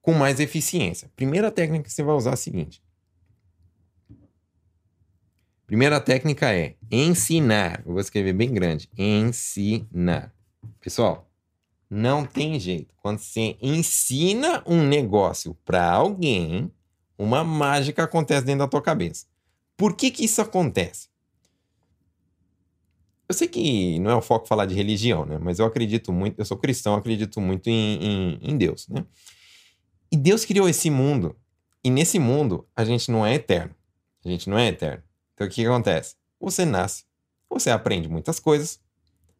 [0.00, 1.10] com mais eficiência.
[1.16, 2.80] Primeira técnica que você vai usar é a seguinte.
[5.66, 7.82] Primeira técnica é ensinar.
[7.84, 8.88] Eu vou escrever bem grande.
[8.96, 10.32] Ensinar.
[10.80, 11.27] Pessoal,
[11.90, 12.94] não tem jeito.
[13.02, 16.70] Quando você ensina um negócio para alguém,
[17.16, 19.26] uma mágica acontece dentro da tua cabeça.
[19.76, 21.08] Por que que isso acontece?
[23.28, 25.38] Eu sei que não é o foco falar de religião, né?
[25.38, 29.04] Mas eu acredito muito, eu sou cristão, acredito muito em, em, em Deus, né?
[30.10, 31.36] E Deus criou esse mundo.
[31.84, 33.74] E nesse mundo, a gente não é eterno.
[34.24, 35.02] A gente não é eterno.
[35.34, 36.16] Então o que, que acontece?
[36.40, 37.04] Você nasce,
[37.48, 38.80] você aprende muitas coisas,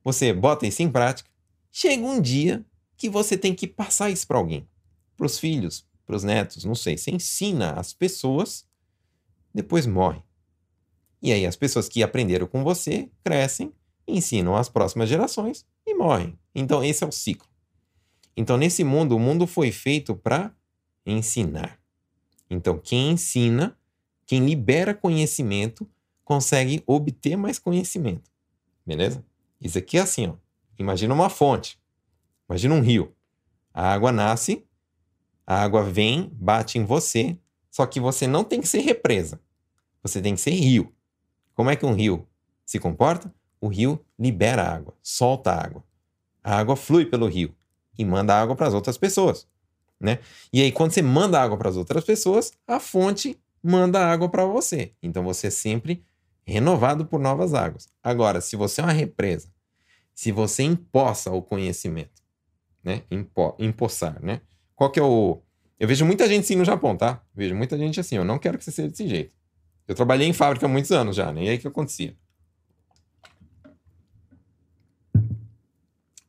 [0.04, 1.30] você bota isso em prática.
[1.70, 2.64] Chega um dia
[2.96, 4.68] que você tem que passar isso para alguém,
[5.16, 6.96] para os filhos, para os netos, não sei.
[6.96, 8.66] Você ensina as pessoas,
[9.54, 10.22] depois morre.
[11.20, 13.72] E aí as pessoas que aprenderam com você crescem,
[14.06, 16.38] ensinam as próximas gerações e morrem.
[16.54, 17.48] Então esse é o ciclo.
[18.36, 20.54] Então nesse mundo, o mundo foi feito para
[21.04, 21.78] ensinar.
[22.48, 23.76] Então quem ensina,
[24.26, 25.88] quem libera conhecimento,
[26.24, 28.30] consegue obter mais conhecimento.
[28.86, 29.24] Beleza?
[29.60, 30.34] Isso aqui é assim, ó.
[30.78, 31.78] Imagina uma fonte.
[32.48, 33.14] Imagina um rio.
[33.74, 34.64] A água nasce,
[35.46, 37.38] a água vem, bate em você,
[37.70, 39.40] só que você não tem que ser represa.
[40.02, 40.94] Você tem que ser rio.
[41.54, 42.26] Como é que um rio
[42.64, 43.32] se comporta?
[43.60, 45.84] O rio libera água, solta água.
[46.42, 47.54] A água flui pelo rio
[47.98, 49.46] e manda água para as outras pessoas,
[50.00, 50.20] né?
[50.52, 54.44] E aí quando você manda água para as outras pessoas, a fonte manda água para
[54.44, 54.92] você.
[55.02, 56.04] Então você é sempre
[56.44, 57.88] renovado por novas águas.
[58.02, 59.48] Agora, se você é uma represa,
[60.18, 62.24] se você empossa o conhecimento,
[62.82, 63.04] né?
[63.08, 64.40] Impo, empossar, né?
[64.74, 65.40] Qual que é o
[65.78, 67.22] Eu vejo muita gente assim no Japão, tá?
[67.32, 69.32] Vejo muita gente assim, eu não quero que você seja desse jeito.
[69.86, 71.44] Eu trabalhei em fábrica há muitos anos já, né?
[71.44, 72.16] E aí que acontecia?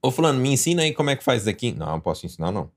[0.03, 1.71] Ô fulano, me ensina aí como é que faz isso aqui.
[1.71, 2.71] Não, não posso ensinar, não.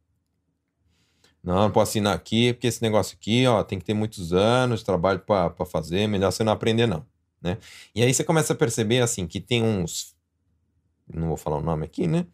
[1.45, 4.79] Não, não posso ensinar aqui, porque esse negócio aqui, ó, tem que ter muitos anos
[4.81, 7.05] de trabalho para fazer, melhor você não aprender, não.
[7.43, 7.59] Né?
[7.95, 10.17] E aí você começa a perceber, assim, que tem uns...
[11.15, 12.27] Não vou falar o nome aqui, né?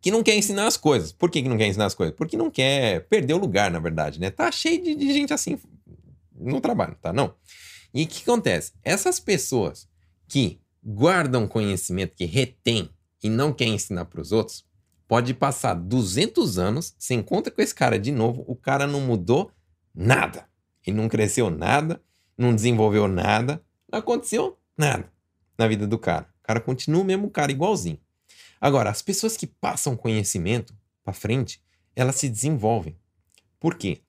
[0.00, 1.12] Que não quer ensinar as coisas.
[1.12, 2.14] Por que, que não quer ensinar as coisas?
[2.14, 4.30] Porque não quer perder o lugar, na verdade, né?
[4.30, 5.58] Tá cheio de, de gente assim
[6.34, 7.12] no trabalho, tá?
[7.12, 7.34] Não.
[7.92, 8.72] E o que acontece?
[8.82, 9.88] Essas pessoas
[10.26, 12.90] que guardam conhecimento, que retém
[13.22, 14.66] e não querem ensinar para os outros,
[15.06, 19.50] pode passar 200 anos, você encontra com esse cara de novo, o cara não mudou
[19.94, 20.46] nada.
[20.86, 22.02] Ele não cresceu nada,
[22.36, 25.10] não desenvolveu nada, não aconteceu nada
[25.56, 26.33] na vida do cara.
[26.44, 27.98] Cara continua o mesmo cara, igualzinho.
[28.60, 31.60] Agora, as pessoas que passam conhecimento para frente,
[31.96, 32.96] elas se desenvolvem.
[33.58, 34.02] Por quê?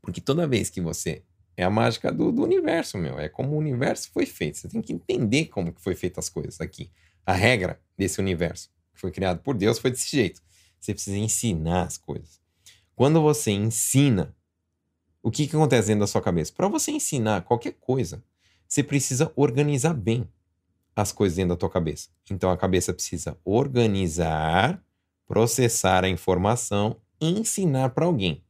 [0.00, 1.22] Porque toda vez que você
[1.56, 3.18] é a mágica do, do, universo, meu.
[3.18, 4.58] É como o universo foi feito.
[4.58, 6.90] Você tem que entender como que foi feitas as coisas aqui.
[7.26, 10.40] A regra desse universo que foi criado por Deus foi desse jeito.
[10.78, 12.40] Você precisa ensinar as coisas.
[12.94, 14.34] Quando você ensina,
[15.22, 16.52] o que, que acontece dentro da sua cabeça?
[16.52, 18.24] Para você ensinar qualquer coisa,
[18.66, 20.26] você precisa organizar bem
[20.94, 22.08] as coisas dentro da tua cabeça.
[22.30, 24.82] Então a cabeça precisa organizar,
[25.26, 28.42] processar a informação e ensinar para alguém.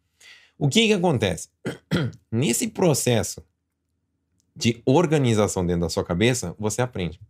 [0.58, 1.48] O que, que acontece?
[2.30, 3.42] Nesse processo
[4.54, 7.20] de organização dentro da sua cabeça, você aprende,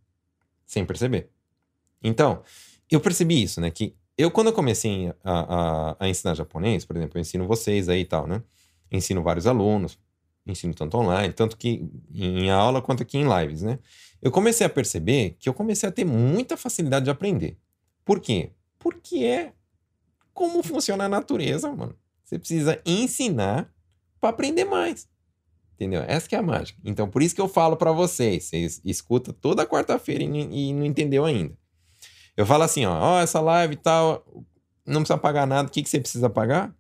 [0.67, 1.31] sem perceber.
[2.03, 2.43] Então,
[2.91, 3.71] eu percebi isso, né?
[3.71, 7.89] Que eu, quando eu comecei a, a, a ensinar japonês, por exemplo, eu ensino vocês
[7.89, 8.43] aí e tal, né?
[8.91, 9.99] Ensino vários alunos,
[10.47, 13.79] ensino tanto online, tanto que em aula quanto aqui em lives, né?
[14.21, 17.59] Eu comecei a perceber que eu comecei a ter muita facilidade de aprender.
[18.05, 18.51] Por quê?
[18.79, 19.53] Porque é
[20.33, 21.95] como funciona a natureza, mano.
[22.25, 23.73] Você precisa ensinar
[24.21, 25.09] para aprender mais.
[25.75, 26.03] Entendeu?
[26.07, 26.79] Essa que é a mágica.
[26.85, 28.45] Então, por isso que eu falo para vocês.
[28.45, 31.57] Vocês escutam toda quarta-feira e, e, não entendeu ainda.
[32.37, 34.25] Eu falo assim, ó, ó, essa live e tal,
[34.87, 35.69] não precisa pagar nada.
[35.69, 36.75] O que, que você precisa pagar?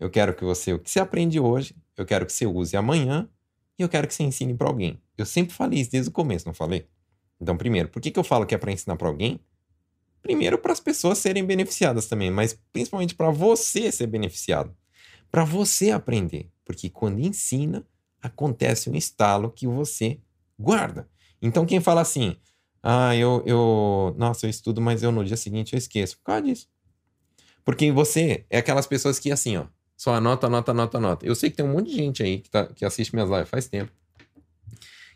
[0.00, 3.28] Eu quero que você, o que você aprende hoje, eu quero que você use amanhã
[3.78, 4.98] e eu quero que você ensine para alguém.
[5.16, 6.88] Eu sempre falei isso desde o começo, não falei?
[7.38, 9.38] Então, primeiro, por que, que eu falo que é para ensinar para alguém?
[10.22, 14.74] Primeiro, para as pessoas serem beneficiadas também, mas principalmente para você ser beneficiado.
[15.30, 16.50] Para você aprender.
[16.64, 17.86] Porque quando ensina,
[18.22, 20.18] acontece um estalo que você
[20.58, 21.08] guarda.
[21.42, 22.36] Então, quem fala assim,
[22.82, 26.16] ah, eu, eu, nossa, eu estudo, mas eu no dia seguinte eu esqueço.
[26.18, 26.68] Por causa disso.
[27.64, 29.66] Porque você é aquelas pessoas que, assim, ó,
[30.00, 31.26] só anota, anota, anota, anota.
[31.26, 33.50] Eu sei que tem um monte de gente aí que, tá, que assiste minhas lives
[33.50, 33.92] faz tempo.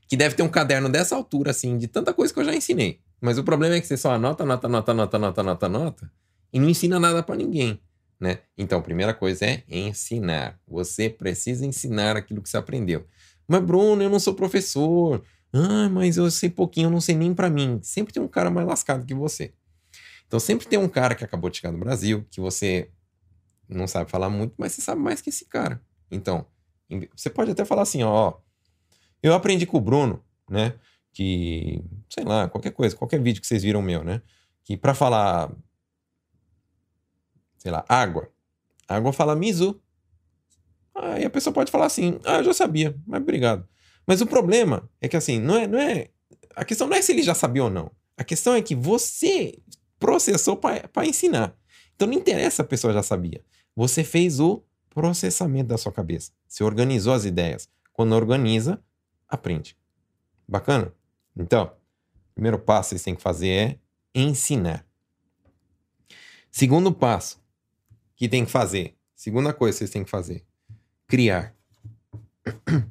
[0.06, 3.00] Que deve ter um caderno dessa altura, assim, de tanta coisa que eu já ensinei.
[3.18, 6.12] Mas o problema é que você só anota, anota, anota, anota, anota, anota, anota
[6.52, 7.80] e não ensina nada para ninguém,
[8.20, 8.40] né?
[8.58, 10.60] Então, a primeira coisa é ensinar.
[10.68, 13.06] Você precisa ensinar aquilo que você aprendeu.
[13.48, 15.24] Mas, Bruno, eu não sou professor.
[15.50, 17.80] Ah, mas eu sei pouquinho, eu não sei nem para mim.
[17.82, 19.54] Sempre tem um cara mais lascado que você.
[20.26, 22.90] Então, sempre tem um cara que acabou de chegar no Brasil, que você
[23.68, 25.80] não sabe falar muito, mas você sabe mais que esse cara.
[26.10, 26.46] Então,
[27.16, 28.34] você pode até falar assim, ó,
[29.22, 30.74] eu aprendi com o Bruno, né?
[31.14, 34.20] que, sei lá, qualquer coisa, qualquer vídeo que vocês viram meu, né?
[34.64, 35.50] Que para falar,
[37.56, 38.28] sei lá, água,
[38.88, 39.80] água fala Mizu.
[40.94, 43.66] Aí a pessoa pode falar assim, ah, eu já sabia, mas obrigado.
[44.06, 46.10] Mas o problema é que assim, não é, não é,
[46.54, 47.90] a questão não é se ele já sabia ou não.
[48.16, 49.56] A questão é que você
[49.98, 51.56] processou para ensinar.
[51.94, 53.42] Então não interessa a pessoa já sabia.
[53.76, 56.32] Você fez o processamento da sua cabeça.
[56.46, 57.68] Você organizou as ideias.
[57.92, 58.82] Quando organiza,
[59.28, 59.76] aprende.
[60.46, 60.92] Bacana?
[61.36, 61.72] Então,
[62.30, 63.78] o primeiro passo que vocês têm que fazer é
[64.14, 64.86] ensinar.
[66.50, 67.42] Segundo passo
[68.16, 68.96] que tem que fazer.
[69.14, 70.44] Segunda coisa que vocês têm que fazer.
[71.06, 71.54] Criar.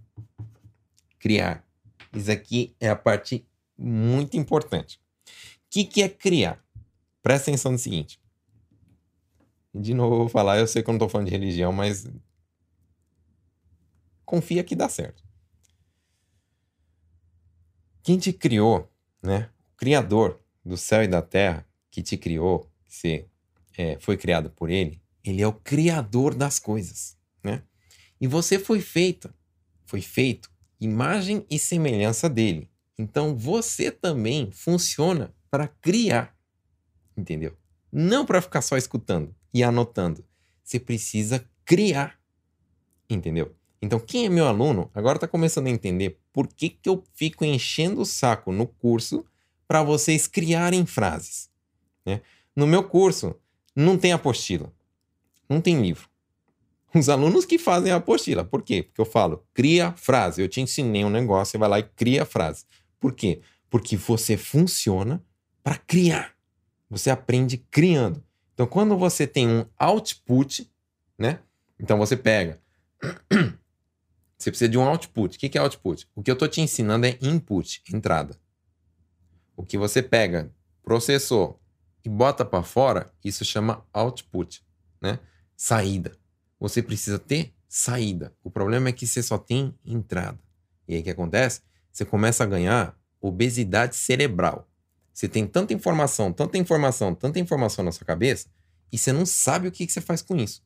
[1.19, 1.65] criar.
[2.13, 3.45] Isso aqui é a parte
[3.77, 4.99] muito importante.
[5.25, 5.29] O
[5.69, 6.63] que, que é criar?
[7.21, 8.19] Presta atenção no seguinte.
[9.73, 12.07] De novo eu vou falar, eu sei que eu não estou falando de religião, mas
[14.23, 15.23] confia que dá certo.
[18.03, 19.49] Quem te criou, né?
[19.73, 23.27] O Criador do céu e da terra, que te criou, que você
[23.75, 27.63] é, foi criado por ele, ele é o Criador das coisas, né?
[28.21, 29.33] E você foi feita,
[29.85, 32.69] foi feito imagem e semelhança dele.
[32.97, 36.37] Então você também funciona para criar,
[37.17, 37.57] entendeu?
[37.91, 40.25] Não para ficar só escutando e anotando.
[40.63, 42.19] Você precisa criar,
[43.09, 43.55] entendeu?
[43.81, 47.43] Então, quem é meu aluno agora está começando a entender por que, que eu fico
[47.43, 49.25] enchendo o saco no curso
[49.67, 51.49] para vocês criarem frases.
[52.05, 52.21] Né?
[52.55, 53.35] No meu curso,
[53.75, 54.71] não tem apostila,
[55.49, 56.09] não tem livro.
[56.93, 58.45] Os alunos que fazem a apostila.
[58.45, 58.83] Por quê?
[58.83, 60.41] Porque eu falo, cria frase.
[60.41, 62.65] Eu te ensinei um negócio, você vai lá e cria frase.
[62.99, 63.41] Por quê?
[63.67, 65.23] Porque você funciona
[65.63, 66.35] para criar.
[66.89, 68.23] Você aprende criando.
[68.53, 70.71] Então, quando você tem um output,
[71.17, 71.39] né?
[71.79, 72.61] Então você pega
[74.37, 75.37] Você precisa de um output.
[75.37, 76.05] O que é output?
[76.13, 78.37] O que eu estou te ensinando é input, entrada.
[79.55, 80.51] O que você pega,
[80.83, 81.61] processou
[82.03, 84.61] e bota para fora, isso chama output,
[85.01, 85.19] né?
[85.55, 86.17] Saída.
[86.59, 88.35] Você precisa ter saída.
[88.43, 90.39] O problema é que você só tem entrada.
[90.89, 91.61] E aí o que acontece?
[91.89, 94.67] Você começa a ganhar obesidade cerebral.
[95.13, 98.47] Você tem tanta informação, tanta informação, tanta informação na sua cabeça
[98.91, 100.63] e você não sabe o que, que você faz com isso.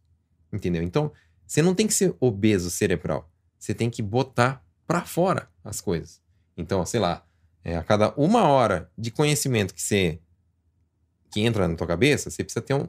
[0.51, 0.81] Entendeu?
[0.81, 1.11] Então,
[1.45, 3.29] você não tem que ser obeso cerebral
[3.59, 6.21] você tem que botar para fora as coisas.
[6.55, 7.25] Então, sei lá,
[7.63, 10.19] é, a cada uma hora de conhecimento que você
[11.29, 12.87] que entra na tua cabeça, você precisa ter um,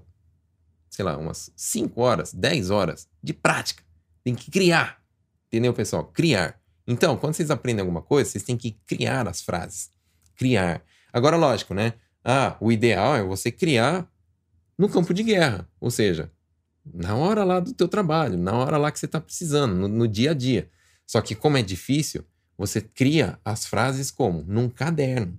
[0.88, 3.82] sei lá, umas 5 horas, 10 horas de prática.
[4.22, 5.02] Tem que criar.
[5.48, 6.04] Entendeu, pessoal?
[6.04, 6.60] Criar.
[6.86, 9.90] Então, quando vocês aprendem alguma coisa, vocês têm que criar as frases.
[10.36, 10.84] Criar.
[11.12, 11.94] Agora, lógico, né?
[12.24, 14.10] Ah, o ideal é você criar
[14.76, 15.68] no campo de guerra.
[15.80, 16.30] Ou seja,
[16.84, 20.08] na hora lá do teu trabalho, na hora lá que você está precisando, no, no,
[20.08, 20.70] dia a dia.
[21.06, 22.24] Só que como é difícil,
[22.56, 24.44] você cria as frases como?
[24.46, 25.38] Num caderno.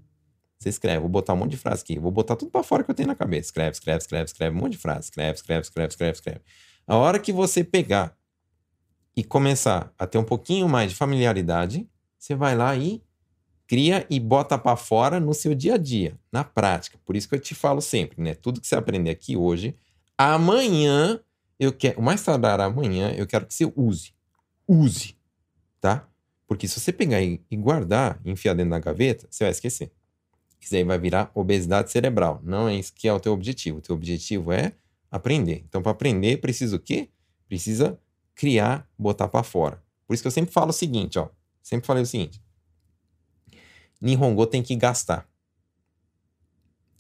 [0.58, 2.92] Você escreve, vou botar um monte de frase aqui, vou botar tudo para fora que
[2.92, 3.48] eu tenho na cabeça.
[3.48, 5.06] Escreve, escreve, escreve, escreve, um monte de frase.
[5.06, 6.42] Escreve, escreve, escreve, escreve, escreve.
[6.86, 8.18] A hora que você pegar
[9.16, 13.02] e começar a ter um pouquinho mais de familiaridade, você vai lá e
[13.70, 16.98] cria e bota para fora no seu dia a dia, na prática.
[17.06, 18.34] Por isso que eu te falo sempre, né?
[18.34, 19.76] Tudo que você aprender aqui hoje,
[20.18, 21.20] amanhã
[21.60, 24.12] eu quero, mais tardar amanhã, eu quero que você use.
[24.68, 25.16] Use,
[25.80, 26.10] tá?
[26.48, 29.92] Porque se você pegar e, guardar, enfiar dentro da gaveta, você vai esquecer.
[30.60, 32.42] Isso aí vai virar obesidade cerebral.
[32.44, 33.78] Não é isso que é o teu objetivo.
[33.78, 34.74] O teu objetivo é
[35.12, 35.64] aprender.
[35.70, 37.10] Então, para aprender, precisa o quê?
[37.48, 38.00] Precisa
[38.34, 39.80] criar, botar para fora.
[40.08, 41.30] Por isso que eu sempre falo o seguinte, ó.
[41.62, 42.42] Sempre falei o seguinte.
[44.02, 45.28] Nihongo tem que gastar.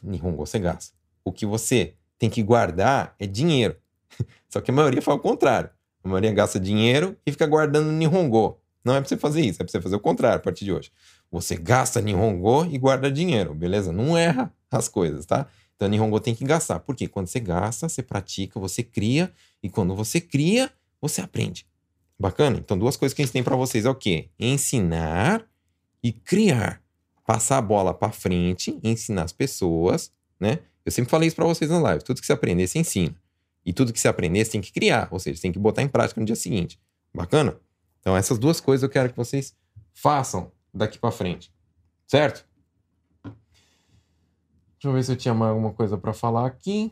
[0.04, 0.95] Nihongo você gasta.
[1.24, 3.78] O que você tem que guardar é dinheiro.
[4.50, 5.70] Só que a maioria faz o contrário.
[6.04, 8.60] A maioria gasta dinheiro e fica guardando Nihongo.
[8.84, 10.72] Não é pra você fazer isso, é pra você fazer o contrário a partir de
[10.72, 10.91] hoje.
[11.32, 13.91] Você gasta Nihongo e guarda dinheiro, beleza?
[13.91, 15.47] Não erra as coisas, tá?
[15.76, 16.80] Então, Nihongo tem que gastar.
[16.80, 19.32] Porque quando você gasta, você pratica, você cria.
[19.64, 20.70] E quando você cria,
[21.00, 21.66] você aprende.
[22.20, 22.58] Bacana?
[22.58, 24.30] Então, duas coisas que a gente tem para vocês é o quê?
[24.38, 25.45] Ensinar
[26.04, 26.82] e criar.
[27.30, 30.57] Passar a bola para frente, ensinar as pessoas, né?
[30.84, 32.03] Eu sempre falei isso para vocês na live.
[32.03, 33.15] Tudo que você aprender, você ensina.
[33.63, 35.84] E tudo que você aprender, você tem que criar, ou seja, você tem que botar
[35.84, 36.82] em prática no dia seguinte.
[37.13, 37.55] Bacana?
[37.99, 39.55] Então, essas duas coisas eu quero que vocês
[39.93, 41.53] façam daqui para frente.
[42.07, 42.47] Certo?
[43.23, 43.38] Deixa
[44.86, 46.91] eu ver se eu tinha mais alguma coisa para falar aqui.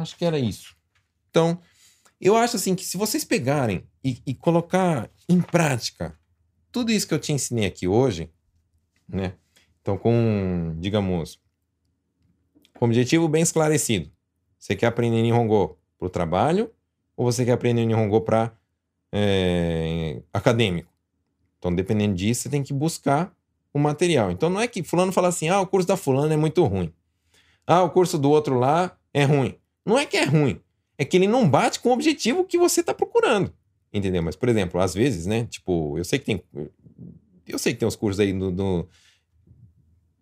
[0.00, 0.74] Acho que era isso.
[1.30, 1.60] Então,
[2.20, 6.18] eu acho assim que se vocês pegarem e, e, colocar em prática
[6.72, 8.28] tudo isso que eu te ensinei aqui hoje,
[9.08, 9.34] né?
[9.80, 11.40] Então, com, digamos,
[12.74, 14.10] com objetivo bem esclarecido.
[14.58, 16.70] Você quer aprender Nihongo para o trabalho
[17.16, 18.52] ou você quer aprender Nihongo para
[19.12, 20.92] é, acadêmico?
[21.58, 23.34] Então, dependendo disso, você tem que buscar
[23.72, 24.30] o material.
[24.30, 26.92] Então, não é que fulano fala assim, ah, o curso da fulano é muito ruim.
[27.66, 29.56] Ah, o curso do outro lá é ruim.
[29.84, 30.60] Não é que é ruim.
[30.98, 33.52] É que ele não bate com o objetivo que você está procurando.
[33.92, 34.22] Entendeu?
[34.22, 35.44] Mas, por exemplo, às vezes, né?
[35.46, 36.42] Tipo, eu sei que tem...
[37.46, 38.88] Eu sei que tem uns cursos aí no, no,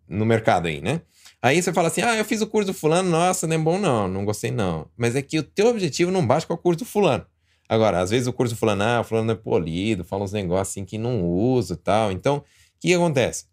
[0.07, 1.01] no mercado aí, né?
[1.41, 3.79] Aí você fala assim: ah, eu fiz o curso do fulano, nossa, não é bom
[3.79, 4.89] não, não gostei não.
[4.95, 7.25] Mas é que o teu objetivo não bate com o curso do fulano.
[7.67, 10.69] Agora, às vezes o curso do fulano, ah, o fulano é polido, fala uns negócios
[10.69, 12.11] assim que não usa e tal.
[12.11, 12.43] Então, o
[12.79, 13.45] que acontece?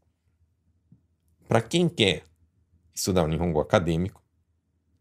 [1.49, 2.25] Para quem quer
[2.95, 4.23] estudar um Nihongo acadêmico,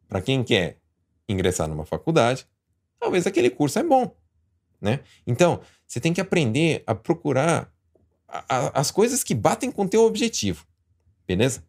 [0.07, 0.80] para quem quer
[1.28, 2.47] ingressar numa faculdade,
[2.99, 4.13] talvez aquele curso é bom,
[4.82, 5.01] né?
[5.26, 7.70] Então, você tem que aprender a procurar
[8.47, 10.65] a, as coisas que batem com o teu objetivo,
[11.27, 11.63] beleza?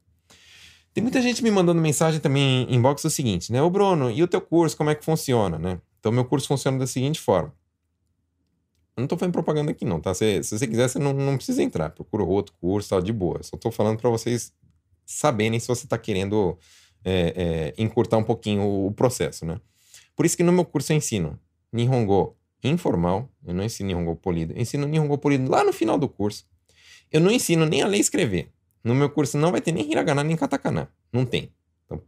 [0.94, 3.62] Tem muita gente me mandando mensagem também em inbox o seguinte, né?
[3.62, 5.80] Ô Bruno, e o teu curso, como é que funciona, né?
[5.98, 7.54] Então, meu curso funciona da seguinte forma.
[8.96, 10.12] Eu não tô fazendo propaganda aqui não, tá?
[10.12, 11.90] Se, você quiser, você não, não precisa entrar.
[11.90, 13.42] Procura outro curso, tal, de boa.
[13.42, 14.52] Só tô falando para vocês
[15.06, 16.58] saberem se você tá querendo
[17.04, 19.60] é, é, encurtar um pouquinho o, o, processo, né?
[20.14, 21.38] Por isso que no meu curso eu ensino
[21.72, 26.08] Nihongo informal, eu não ensino Nihongo polido, eu ensino Nihongo polido lá no final do
[26.08, 26.46] curso.
[27.12, 28.50] Eu não ensino nem a ler e escrever.
[28.82, 30.88] No meu curso não vai ter nem hiragana nem katakana.
[31.12, 31.52] Não tem.
[31.84, 32.02] Então,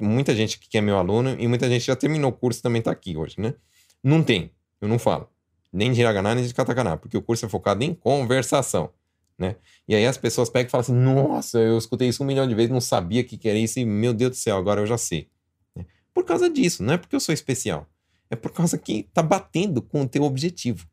[0.00, 2.90] muita gente que é meu aluno e muita gente já terminou o curso também tá
[2.90, 3.54] aqui hoje, né?
[4.02, 4.50] Não tem.
[4.80, 5.28] Eu não falo.
[5.72, 8.90] Nem de hiragana nem de katakana, porque o curso é focado em conversação.
[9.38, 9.56] Né?
[9.86, 12.54] E aí as pessoas pegam e falam assim: Nossa, eu escutei isso um milhão de
[12.54, 15.28] vezes, não sabia que era isso, e meu Deus do céu, agora eu já sei.
[15.74, 15.86] Né?
[16.12, 17.86] Por causa disso, não é porque eu sou especial,
[18.28, 20.86] é por causa que tá batendo com o teu objetivo.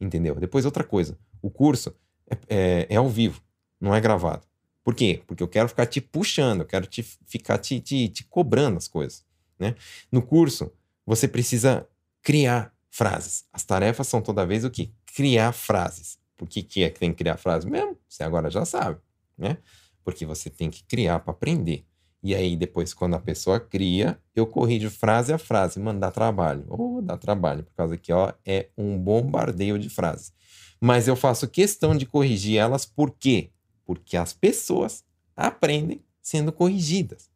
[0.00, 0.34] Entendeu?
[0.34, 1.94] Depois, outra coisa: o curso
[2.30, 3.40] é, é, é ao vivo,
[3.80, 4.46] não é gravado.
[4.84, 5.22] Por quê?
[5.26, 8.86] Porque eu quero ficar te puxando, eu quero te, ficar te, te, te cobrando as
[8.86, 9.24] coisas.
[9.58, 9.74] Né?
[10.12, 10.72] No curso,
[11.04, 11.88] você precisa
[12.22, 13.44] criar frases.
[13.52, 14.90] As tarefas são toda vez o quê?
[15.14, 16.18] Criar frases.
[16.36, 17.96] Por que, que é que tem que criar frases mesmo?
[18.08, 19.00] Você agora já sabe,
[19.36, 19.58] né?
[20.04, 21.84] Porque você tem que criar para aprender.
[22.22, 26.64] E aí, depois, quando a pessoa cria, eu corrijo frase a frase, mano, dá trabalho.
[26.68, 30.32] Ou oh, dá trabalho, por causa que, ó, é um bombardeio de frases.
[30.80, 33.50] Mas eu faço questão de corrigir elas, por quê?
[33.84, 35.04] Porque as pessoas
[35.36, 37.30] aprendem sendo corrigidas.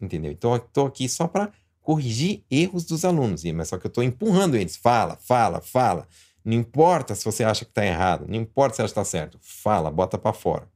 [0.00, 0.32] Entendeu?
[0.32, 4.04] Então, eu tô aqui só para corrigir erros dos alunos, mas só que eu estou
[4.04, 4.76] empurrando eles.
[4.76, 6.06] Fala, fala, fala.
[6.44, 9.38] Não importa se você acha que está errado, não importa se acha que está certo.
[9.40, 10.68] Fala, bota para fora.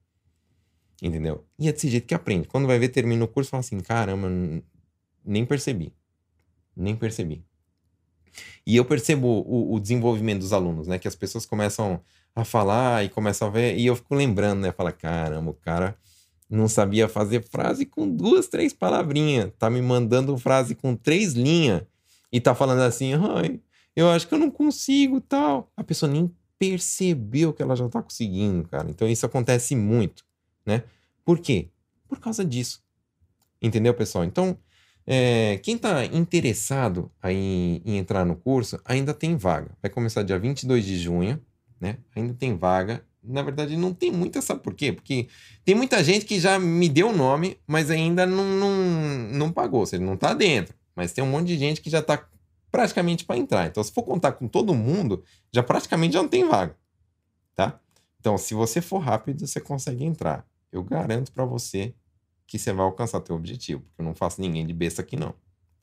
[1.01, 1.45] Entendeu?
[1.59, 2.47] E é desse jeito que aprende.
[2.47, 4.29] Quando vai ver, termina o curso, fala assim: caramba,
[5.25, 5.93] nem percebi.
[6.77, 7.45] Nem percebi.
[8.67, 10.99] E eu percebo o, o, desenvolvimento dos alunos, né?
[10.99, 12.01] Que as pessoas começam
[12.35, 14.73] a falar e começam a ver, e eu fico lembrando, né?
[14.73, 15.97] Fala, caramba, o cara
[16.49, 19.51] não sabia fazer frase com duas, três palavrinhas.
[19.59, 21.83] Tá me mandando frase com três linhas.
[22.31, 23.61] E tá falando assim, ai,
[23.95, 25.71] eu acho que eu não consigo tal.
[25.77, 28.89] A pessoa nem percebeu que ela já tá conseguindo, cara.
[28.89, 30.25] Então isso acontece muito,
[30.65, 30.85] né?
[31.25, 31.69] Por quê?
[32.09, 32.83] Por causa disso.
[33.61, 34.25] Entendeu, pessoal?
[34.25, 34.57] Então,
[35.07, 39.71] é, quem está interessado em, em, entrar no curso, ainda tem vaga.
[39.83, 41.41] Vai começar dia 22 de junho,
[41.81, 41.99] né?
[42.15, 43.05] Ainda tem vaga.
[43.23, 44.93] Na verdade, não tem muita, sabe por quê?
[44.93, 45.29] Porque
[45.65, 48.77] tem muita gente que já me deu o nome, mas ainda não, não,
[49.33, 50.75] não pagou, ou seja, não está dentro.
[50.95, 52.25] Mas tem um monte de gente que já está
[52.71, 53.67] praticamente para entrar.
[53.67, 55.23] Então, se for contar com todo mundo,
[55.53, 56.77] já praticamente já não tem vaga,
[57.55, 57.79] tá?
[58.19, 60.47] Então, se você for rápido, você consegue entrar.
[60.71, 61.95] Eu garanto para você
[62.53, 65.35] que você vai alcançar teu objetivo, porque eu não faço ninguém de besta aqui não,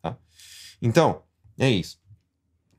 [0.03, 0.15] tá?
[0.79, 1.23] Então,
[1.57, 1.99] é isso.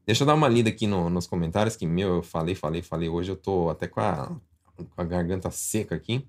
[0.07, 3.09] Deixa eu dar uma lida aqui no, nos comentários, que, meu, eu falei, falei, falei.
[3.09, 4.29] Hoje eu tô até com a,
[4.77, 6.25] com a garganta seca aqui.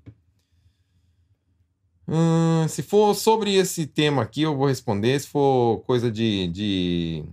[2.07, 5.19] Hum, se for sobre esse tema aqui, eu vou responder.
[5.19, 7.23] Se for coisa de, de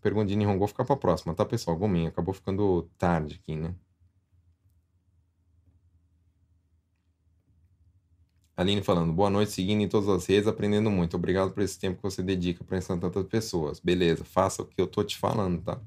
[0.00, 1.76] pergunta de Nihongo ficar pra próxima, tá, pessoal?
[1.76, 3.74] Gominha, acabou ficando tarde aqui, né?
[8.56, 11.14] Aline falando, boa noite, seguindo em todas as redes, aprendendo muito.
[11.16, 13.78] Obrigado por esse tempo que você dedica para ensinar tantas pessoas.
[13.80, 15.78] Beleza, faça o que eu tô te falando, tá?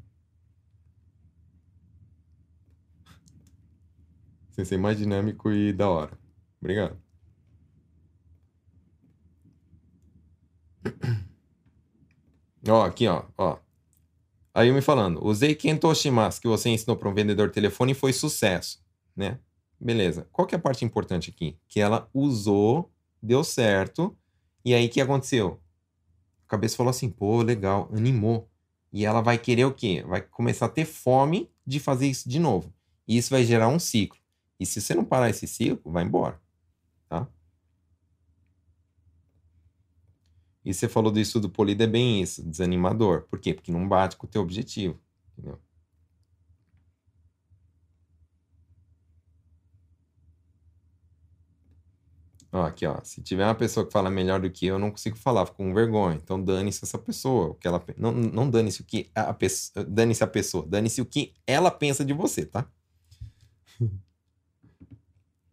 [4.52, 6.12] Sem ser mais dinâmico e da hora.
[6.62, 6.96] Obrigado.
[12.68, 13.58] Ó, aqui, ó, ó.
[14.54, 18.14] Aí me falando, usei Kentoshimasu que você ensinou para um vendedor de telefone e foi
[18.14, 18.80] sucesso,
[19.16, 19.40] né?
[19.80, 20.28] Beleza.
[20.32, 21.58] Qual que é a parte importante aqui?
[21.68, 22.92] Que ela usou,
[23.22, 24.18] deu certo,
[24.64, 25.62] e aí o que aconteceu?
[26.46, 28.50] A cabeça falou assim, pô, legal, animou.
[28.92, 30.04] E ela vai querer o quê?
[30.06, 32.74] Vai começar a ter fome de fazer isso de novo.
[33.08, 34.20] E isso vai gerar um ciclo.
[34.60, 36.42] E se você não parar esse ciclo, vai embora.
[37.08, 37.28] Tá?
[40.66, 43.22] E você falou do estudo polido, é bem isso, desanimador.
[43.30, 43.54] Por quê?
[43.54, 45.00] Porque não bate com o teu objetivo.
[45.38, 45.60] Entendeu?
[52.52, 53.00] Ó, aqui, ó.
[53.04, 55.58] Se tiver uma pessoa que fala melhor do que eu, eu não consigo falar, fico
[55.58, 56.16] com vergonha.
[56.22, 57.50] Então dane-se essa pessoa.
[57.50, 59.86] O que ela, não não dane-se o que a pessoa.
[59.86, 60.66] Dane-se a pessoa.
[60.68, 62.68] Dane-se o que ela pensa de você, tá?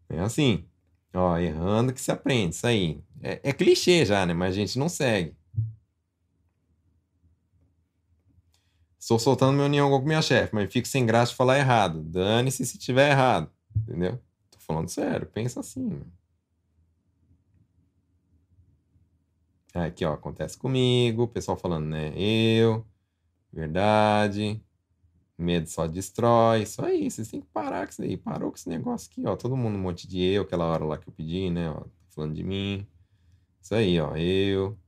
[0.09, 0.64] É assim.
[1.12, 2.55] Ó, errando que se aprende.
[2.55, 3.02] Isso aí.
[3.20, 4.32] É, é clichê já, né?
[4.32, 5.35] Mas a gente não segue.
[8.98, 12.02] Estou soltando meu Nihongo com minha chefe, mas fico sem graça de falar errado.
[12.05, 13.51] Dane-se se tiver errado.
[13.77, 14.20] Entendeu?
[14.51, 15.27] Tô falando sério.
[15.27, 16.12] Pensa assim, mano.
[19.85, 22.12] Aqui, ó, acontece comigo, o pessoal falando, né?
[22.16, 22.85] Eu,
[23.53, 24.62] verdade,
[25.36, 26.62] medo só destrói.
[26.62, 28.16] Isso aí, vocês têm que parar com isso aí.
[28.16, 29.36] Parou com esse negócio aqui, ó.
[29.36, 31.70] Todo mundo um monte de eu, aquela hora lá que eu pedi, né?
[31.70, 32.86] Ó, falando de mim.
[33.61, 34.78] Isso aí, ó, eu,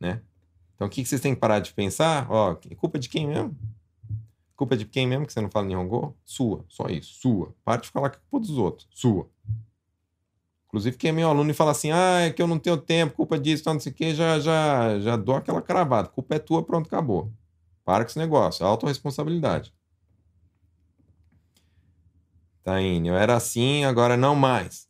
[0.00, 0.22] né?
[0.74, 2.30] Então o que, que vocês têm que parar de pensar?
[2.30, 3.56] Ó, culpa de quem mesmo?
[4.56, 6.16] Culpa de quem mesmo que você não fala Nihongo?
[6.24, 7.54] Sua, só isso, sua.
[7.64, 9.28] Para de falar que é culpa dos outros, sua.
[10.72, 13.14] Inclusive, quem é meu aluno e fala assim, ah, é que eu não tenho tempo,
[13.14, 16.08] culpa disso, não sei o quê, já, já, já dou aquela cravada.
[16.08, 17.30] Culpa é tua, pronto, acabou.
[17.84, 19.74] Para com esse negócio, autorresponsabilidade.
[22.64, 24.88] Taine, eu era assim, agora não mais.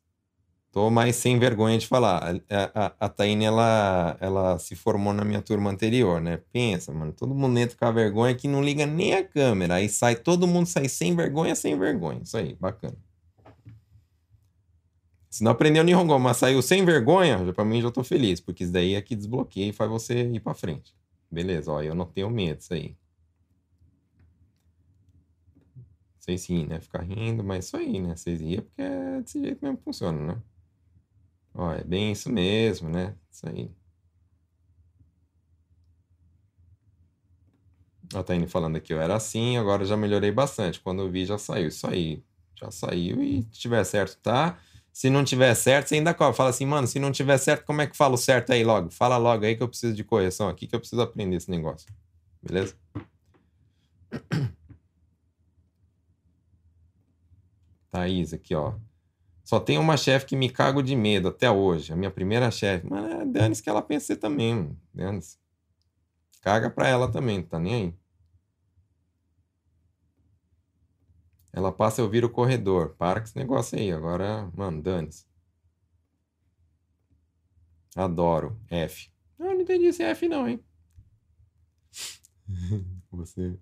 [0.70, 2.36] Tô mais sem vergonha de falar.
[2.48, 6.38] A, a, a Taine, ela, ela se formou na minha turma anterior, né?
[6.52, 9.74] Pensa, mano, todo mundo entra com a vergonha que não liga nem a câmera.
[9.74, 12.22] Aí sai, todo mundo sai sem vergonha, sem vergonha.
[12.22, 12.96] Isso aí, bacana.
[15.32, 18.64] Se não aprendeu Nihongo, mas saiu sem vergonha, já, pra mim já tô feliz, porque
[18.64, 20.94] isso daí é que desbloqueia e faz você ir pra frente.
[21.30, 22.94] Beleza, ó, eu não tenho medo disso aí.
[26.18, 26.78] Sei sim, né?
[26.80, 28.14] Ficar rindo, mas isso aí, né?
[28.14, 30.42] Vocês riam porque é desse jeito mesmo que funciona, né?
[31.54, 33.14] Ó, é bem isso mesmo, né?
[33.30, 33.70] Isso aí.
[38.14, 40.78] Ó, tá indo falando aqui, eu era assim, agora já melhorei bastante.
[40.78, 41.68] Quando eu vi, já saiu.
[41.68, 42.22] Isso aí.
[42.54, 44.58] Já saiu e se tiver certo, tá?
[44.92, 47.86] Se não tiver certo, você ainda fala assim, mano, se não tiver certo, como é
[47.86, 48.90] que fala o certo aí logo?
[48.90, 51.88] Fala logo aí que eu preciso de correção aqui, que eu preciso aprender esse negócio.
[52.42, 52.76] Beleza?
[57.90, 58.74] Thaís aqui, ó.
[59.42, 61.92] Só tem uma chefe que me cago de medo até hoje.
[61.92, 62.86] A minha primeira chefe.
[62.88, 65.38] Mas é dane-se que ela pensa também, dane-se.
[66.42, 67.94] Caga pra ela também, não tá nem aí.
[71.52, 72.94] Ela passa eu viro o corredor.
[72.96, 73.92] Para com esse negócio aí.
[73.92, 75.26] Agora, mano, dane-se.
[77.94, 78.58] Adoro.
[78.70, 79.10] F.
[79.38, 80.64] Ah, não entendi esse F não, hein?
[83.10, 83.58] Você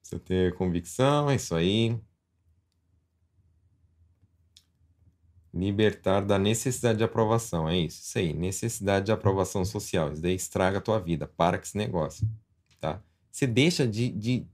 [0.00, 1.98] precisa ter convicção, é isso aí.
[5.52, 7.68] Libertar da necessidade de aprovação.
[7.68, 8.32] É isso, isso aí.
[8.32, 10.12] Necessidade de aprovação social.
[10.12, 11.26] Isso daí estraga a tua vida.
[11.26, 12.28] Para com esse negócio.
[12.80, 13.02] Tá?
[13.30, 14.46] Você deixa de, de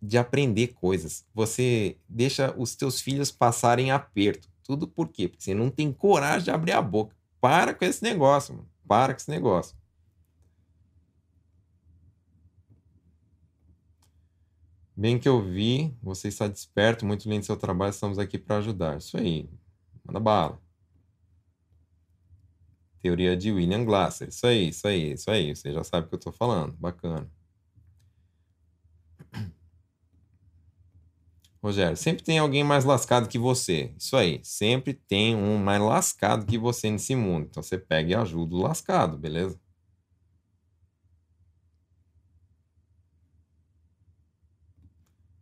[0.00, 1.24] de aprender coisas.
[1.34, 4.48] Você deixa os teus filhos passarem aperto.
[4.62, 5.28] Tudo por quê?
[5.28, 7.16] Porque você não tem coragem de abrir a boca.
[7.40, 8.68] Para com esse negócio, mano.
[8.86, 9.76] Para com esse negócio.
[14.96, 18.98] Bem que eu vi, você está desperto, muito lindo seu trabalho, estamos aqui para ajudar.
[18.98, 19.48] Isso aí.
[20.04, 20.60] Manda bala.
[23.00, 24.28] Teoria de William Glasser.
[24.28, 25.54] Isso aí, isso aí, isso aí.
[25.54, 26.72] Você já sabe o que eu estou falando.
[26.76, 27.30] Bacana.
[31.62, 33.92] Rogério, sempre tem alguém mais lascado que você.
[33.98, 37.48] Isso aí, sempre tem um mais lascado que você nesse mundo.
[37.50, 39.58] Então você pega e ajuda o lascado, beleza?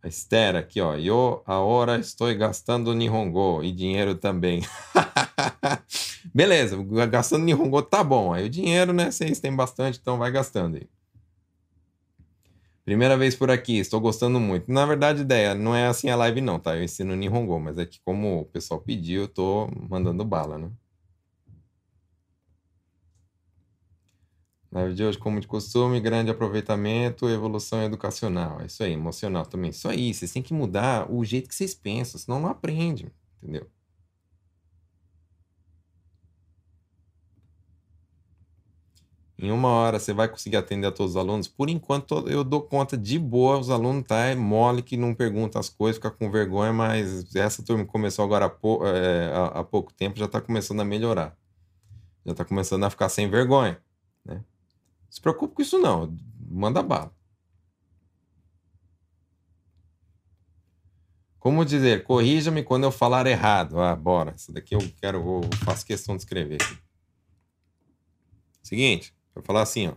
[0.03, 0.95] A Esther aqui, ó.
[0.95, 4.61] Eu agora estou gastando Nihongo e dinheiro também.
[6.33, 6.77] beleza,
[7.09, 8.33] gastando Nihongo tá bom.
[8.33, 9.11] Aí o dinheiro, né?
[9.11, 10.87] Vocês têm bastante, então vai gastando aí.
[12.87, 14.71] Primeira vez por aqui, estou gostando muito.
[14.71, 16.77] Na verdade, ideia, não é assim a live não, tá?
[16.77, 20.71] Eu ensino Nihongo, mas é que como o pessoal pediu, eu tô mandando bala, né?
[24.71, 28.61] Live de hoje, como de costume, grande aproveitamento, evolução educacional.
[28.61, 29.71] É isso aí, emocional também.
[29.71, 33.11] Isso aí, vocês têm que mudar o jeito que vocês pensam, senão não aprende,
[33.43, 33.69] entendeu?
[39.39, 41.47] Em uma hora você vai conseguir atender a todos os alunos?
[41.47, 45.59] Por enquanto eu dou conta de boa, os alunos tá é mole que não pergunta
[45.59, 49.63] as coisas, fica com vergonha, mas essa turma começou agora há, pou, é, há, há
[49.63, 51.37] pouco tempo, já está começando a melhorar.
[52.25, 53.79] Já está começando a ficar sem vergonha.
[54.25, 54.43] Né?
[55.09, 56.17] Se preocupe com isso não,
[56.49, 57.15] manda bala.
[61.37, 63.79] Como dizer, corrija-me quando eu falar errado.
[63.79, 64.33] Ah, bora.
[64.35, 66.57] Isso daqui eu quero, eu faço questão de escrever.
[68.61, 69.16] Seguinte.
[69.37, 69.93] Vai falar assim, ó.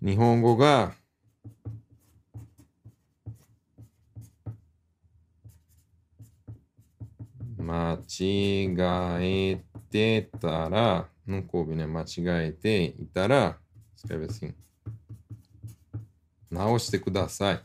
[0.00, 0.96] Nihongo ga
[7.58, 9.20] machigaete
[10.40, 11.84] tara não coube, né?
[11.86, 13.60] Machigaete itara
[13.94, 14.54] escreve assim.
[16.50, 17.60] Naoshite kudasai.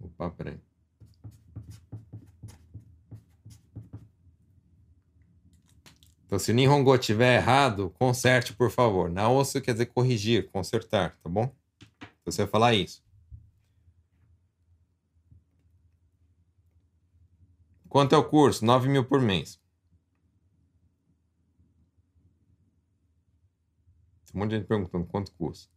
[0.00, 0.69] Opa, peraí.
[6.30, 9.10] Então, se o Nihongo estiver errado, conserte, por favor.
[9.10, 11.52] Naosu quer dizer corrigir, consertar, tá bom?
[12.24, 13.02] Você vai falar isso.
[17.88, 18.64] Quanto é o curso?
[18.64, 19.60] 9 mil por mês.
[24.26, 25.68] Tem um monte de gente perguntando quanto custa.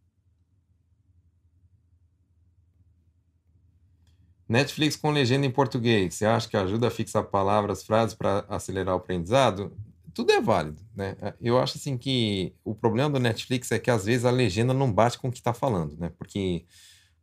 [4.47, 6.13] Netflix com legenda em português.
[6.13, 9.75] Você acha que ajuda a fixar palavras, frases para acelerar o aprendizado?
[10.13, 11.15] Tudo é válido, né?
[11.41, 14.91] Eu acho assim que o problema do Netflix é que às vezes a legenda não
[14.91, 16.11] bate com o que está falando, né?
[16.17, 16.65] Porque,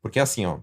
[0.02, 0.58] porque assim, ó,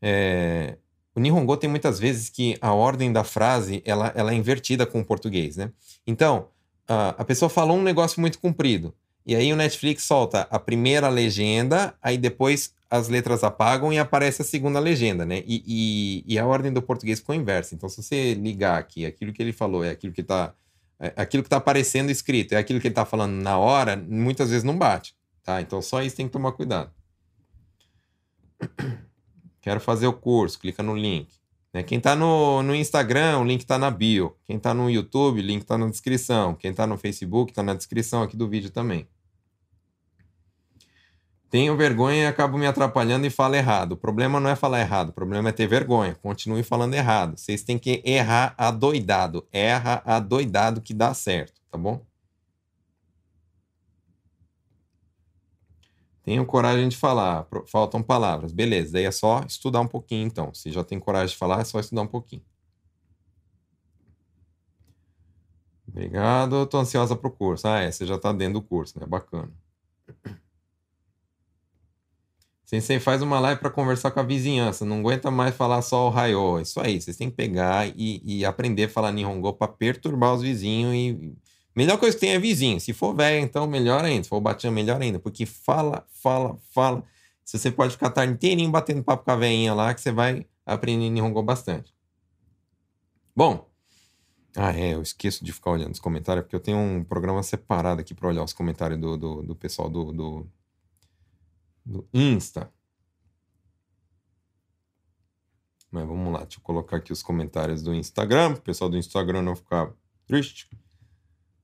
[0.00, 0.78] é,
[1.14, 5.00] o Nihongo tem muitas vezes que a ordem da frase ela, ela é invertida com
[5.00, 5.72] o português, né?
[6.06, 6.48] Então,
[6.86, 8.94] a, a pessoa falou um negócio muito comprido.
[9.24, 14.42] E aí o Netflix solta a primeira legenda, aí depois as letras apagam e aparece
[14.42, 15.42] a segunda legenda, né?
[15.46, 17.74] E, e, e, a ordem do português ficou inversa.
[17.74, 20.54] Então, se você ligar aqui, aquilo que ele falou é aquilo que está é,
[20.98, 24.64] aquilo que está aparecendo escrito, é aquilo que ele está falando na hora, muitas vezes
[24.64, 25.60] não bate, tá?
[25.60, 26.90] Então, só isso tem que tomar cuidado.
[29.60, 31.28] Quero fazer o curso, clica no link.
[31.72, 31.82] Né?
[31.82, 34.34] Quem está no, no Instagram, o link está na bio.
[34.46, 36.54] Quem está no YouTube, o link está na descrição.
[36.54, 39.06] Quem está no Facebook, está na descrição aqui do vídeo também.
[41.48, 43.92] Tenho vergonha e acabo me atrapalhando e falo errado.
[43.92, 46.14] O problema não é falar errado, o problema é ter vergonha.
[46.16, 47.38] Continue falando errado.
[47.38, 49.46] Vocês têm que errar adoidado.
[49.52, 52.04] Erra adoidado que dá certo, tá bom?
[56.24, 58.52] Tenho coragem de falar, faltam palavras.
[58.52, 60.52] Beleza, daí é só estudar um pouquinho então.
[60.52, 62.42] Se já tem coragem de falar, é só estudar um pouquinho.
[65.88, 67.66] Obrigado, estou ansiosa para o curso.
[67.68, 69.06] Ah, é, você já está dentro do curso, né?
[69.06, 69.52] Bacana.
[72.66, 76.10] Sensei faz uma live para conversar com a vizinhança, não aguenta mais falar só o
[76.10, 76.60] raio.
[76.60, 80.42] Isso aí, vocês têm que pegar e, e aprender a falar Nihongo para perturbar os
[80.42, 81.32] vizinhos e
[81.76, 82.80] melhor coisa que tem é vizinho.
[82.80, 84.24] Se for velho, então melhor ainda.
[84.24, 87.04] Se for batinha, melhor ainda, porque fala, fala, fala.
[87.44, 90.10] Se você pode ficar a tarde inteirinho batendo papo com a veinha lá, que você
[90.10, 91.94] vai aprender Nihongo bastante.
[93.34, 93.70] Bom,
[94.56, 98.00] ah, é, eu esqueço de ficar olhando os comentários, porque eu tenho um programa separado
[98.00, 100.50] aqui para olhar os comentários do, do, do pessoal do, do,
[101.86, 102.72] do Insta.
[105.90, 109.42] Mas vamos lá, deixa eu colocar aqui os comentários do Instagram, o pessoal do Instagram
[109.42, 109.94] não ficar
[110.26, 110.68] triste.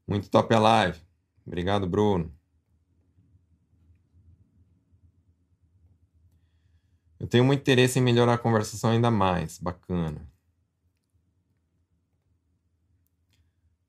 [0.06, 1.00] Muito top a live.
[1.44, 2.32] Obrigado, Bruno.
[7.18, 9.58] Eu tenho muito interesse em melhorar a conversação ainda mais.
[9.58, 10.26] Bacana.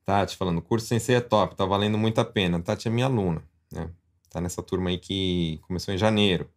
[0.06, 2.62] Tati falando, curso Sensei é top, tá valendo muito a pena.
[2.62, 3.42] Tati é minha aluna,
[3.72, 3.90] né?
[4.34, 6.50] Tá nessa turma aí que começou em janeiro.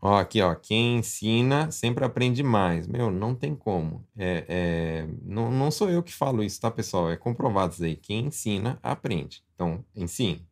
[0.00, 2.88] Ó, aqui, ó, quem ensina sempre aprende mais.
[2.88, 4.04] Meu, não tem como.
[4.16, 7.10] É, é, não, não sou eu que falo isso, tá, pessoal?
[7.10, 7.94] É comprovado isso aí.
[7.96, 9.44] Quem ensina, aprende.
[9.54, 10.44] Então, ensine.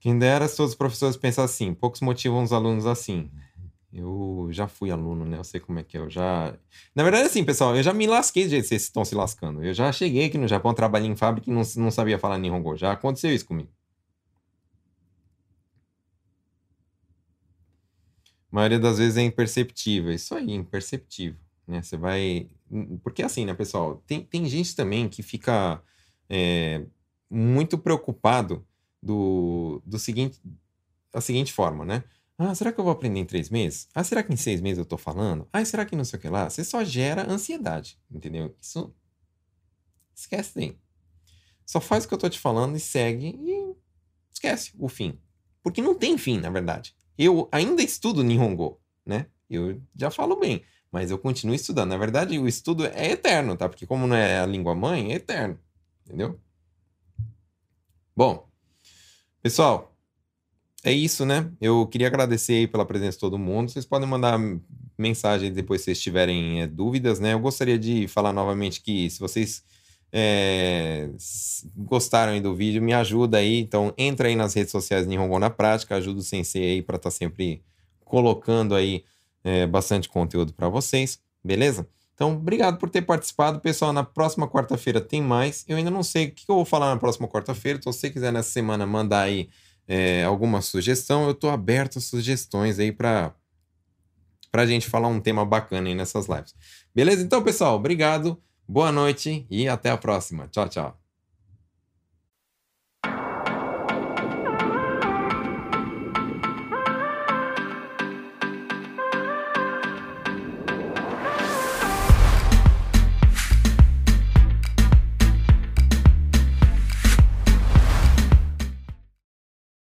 [0.00, 3.30] Quem dera se todos os professores pensassem assim, poucos motivam os alunos assim.
[3.98, 5.38] Eu já fui aluno, né?
[5.38, 6.00] Eu sei como é que é.
[6.00, 6.54] Eu já.
[6.94, 9.64] Na verdade, assim, pessoal, eu já me lasquei de jeito que vocês estão se lascando.
[9.64, 12.76] Eu já cheguei aqui no Japão, trabalhei em fábrica e não, não sabia falar Nihongo.
[12.76, 13.70] Já aconteceu isso comigo.
[18.52, 20.12] A maioria das vezes é imperceptível.
[20.12, 21.40] Isso aí, imperceptível.
[21.66, 21.80] Né?
[21.82, 22.50] Você vai.
[23.02, 24.02] Porque assim, né, pessoal?
[24.06, 25.82] Tem, tem gente também que fica
[26.28, 26.84] é,
[27.30, 28.62] muito preocupado
[29.02, 30.38] do, do seguinte.
[31.10, 32.04] Da seguinte forma, né?
[32.38, 33.88] Ah, será que eu vou aprender em três meses?
[33.94, 35.48] Ah, será que em seis meses eu tô falando?
[35.52, 36.50] Ah, será que não sei o que lá?
[36.50, 38.54] Você só gera ansiedade, entendeu?
[38.60, 38.94] Isso.
[40.14, 40.78] Esquece daí.
[41.64, 43.74] Só faz o que eu tô te falando e segue e
[44.32, 45.18] esquece o fim.
[45.62, 46.94] Porque não tem fim, na verdade.
[47.18, 49.26] Eu ainda estudo Nihongo, né?
[49.48, 51.88] Eu já falo bem, mas eu continuo estudando.
[51.88, 53.68] Na verdade, o estudo é eterno, tá?
[53.68, 55.58] Porque como não é a língua mãe, é eterno.
[56.04, 56.38] Entendeu?
[58.14, 58.48] Bom,
[59.42, 59.95] pessoal,
[60.86, 61.50] é isso, né?
[61.60, 63.70] Eu queria agradecer aí pela presença de todo mundo.
[63.70, 64.38] Vocês podem mandar
[64.96, 67.32] mensagem depois se vocês tiverem é, dúvidas, né?
[67.32, 69.64] Eu gostaria de falar novamente que se vocês
[70.12, 71.10] é,
[71.76, 73.58] gostaram do vídeo, me ajuda aí.
[73.58, 77.10] Então, entra aí nas redes sociais Nihongo na Prática, ajuda o Sensei aí para estar
[77.10, 77.64] tá sempre
[78.04, 79.04] colocando aí
[79.42, 81.86] é, bastante conteúdo para vocês, beleza?
[82.14, 83.60] Então, obrigado por ter participado.
[83.60, 85.64] Pessoal, na próxima quarta-feira tem mais.
[85.66, 87.78] Eu ainda não sei o que eu vou falar na próxima quarta-feira.
[87.78, 89.50] Então, se você quiser nessa semana mandar aí
[89.88, 93.34] é, alguma sugestão, eu estou aberto a sugestões aí para
[94.52, 96.54] a gente falar um tema bacana aí nessas lives.
[96.94, 97.22] Beleza?
[97.22, 100.48] Então, pessoal, obrigado, boa noite e até a próxima.
[100.48, 101.05] Tchau, tchau.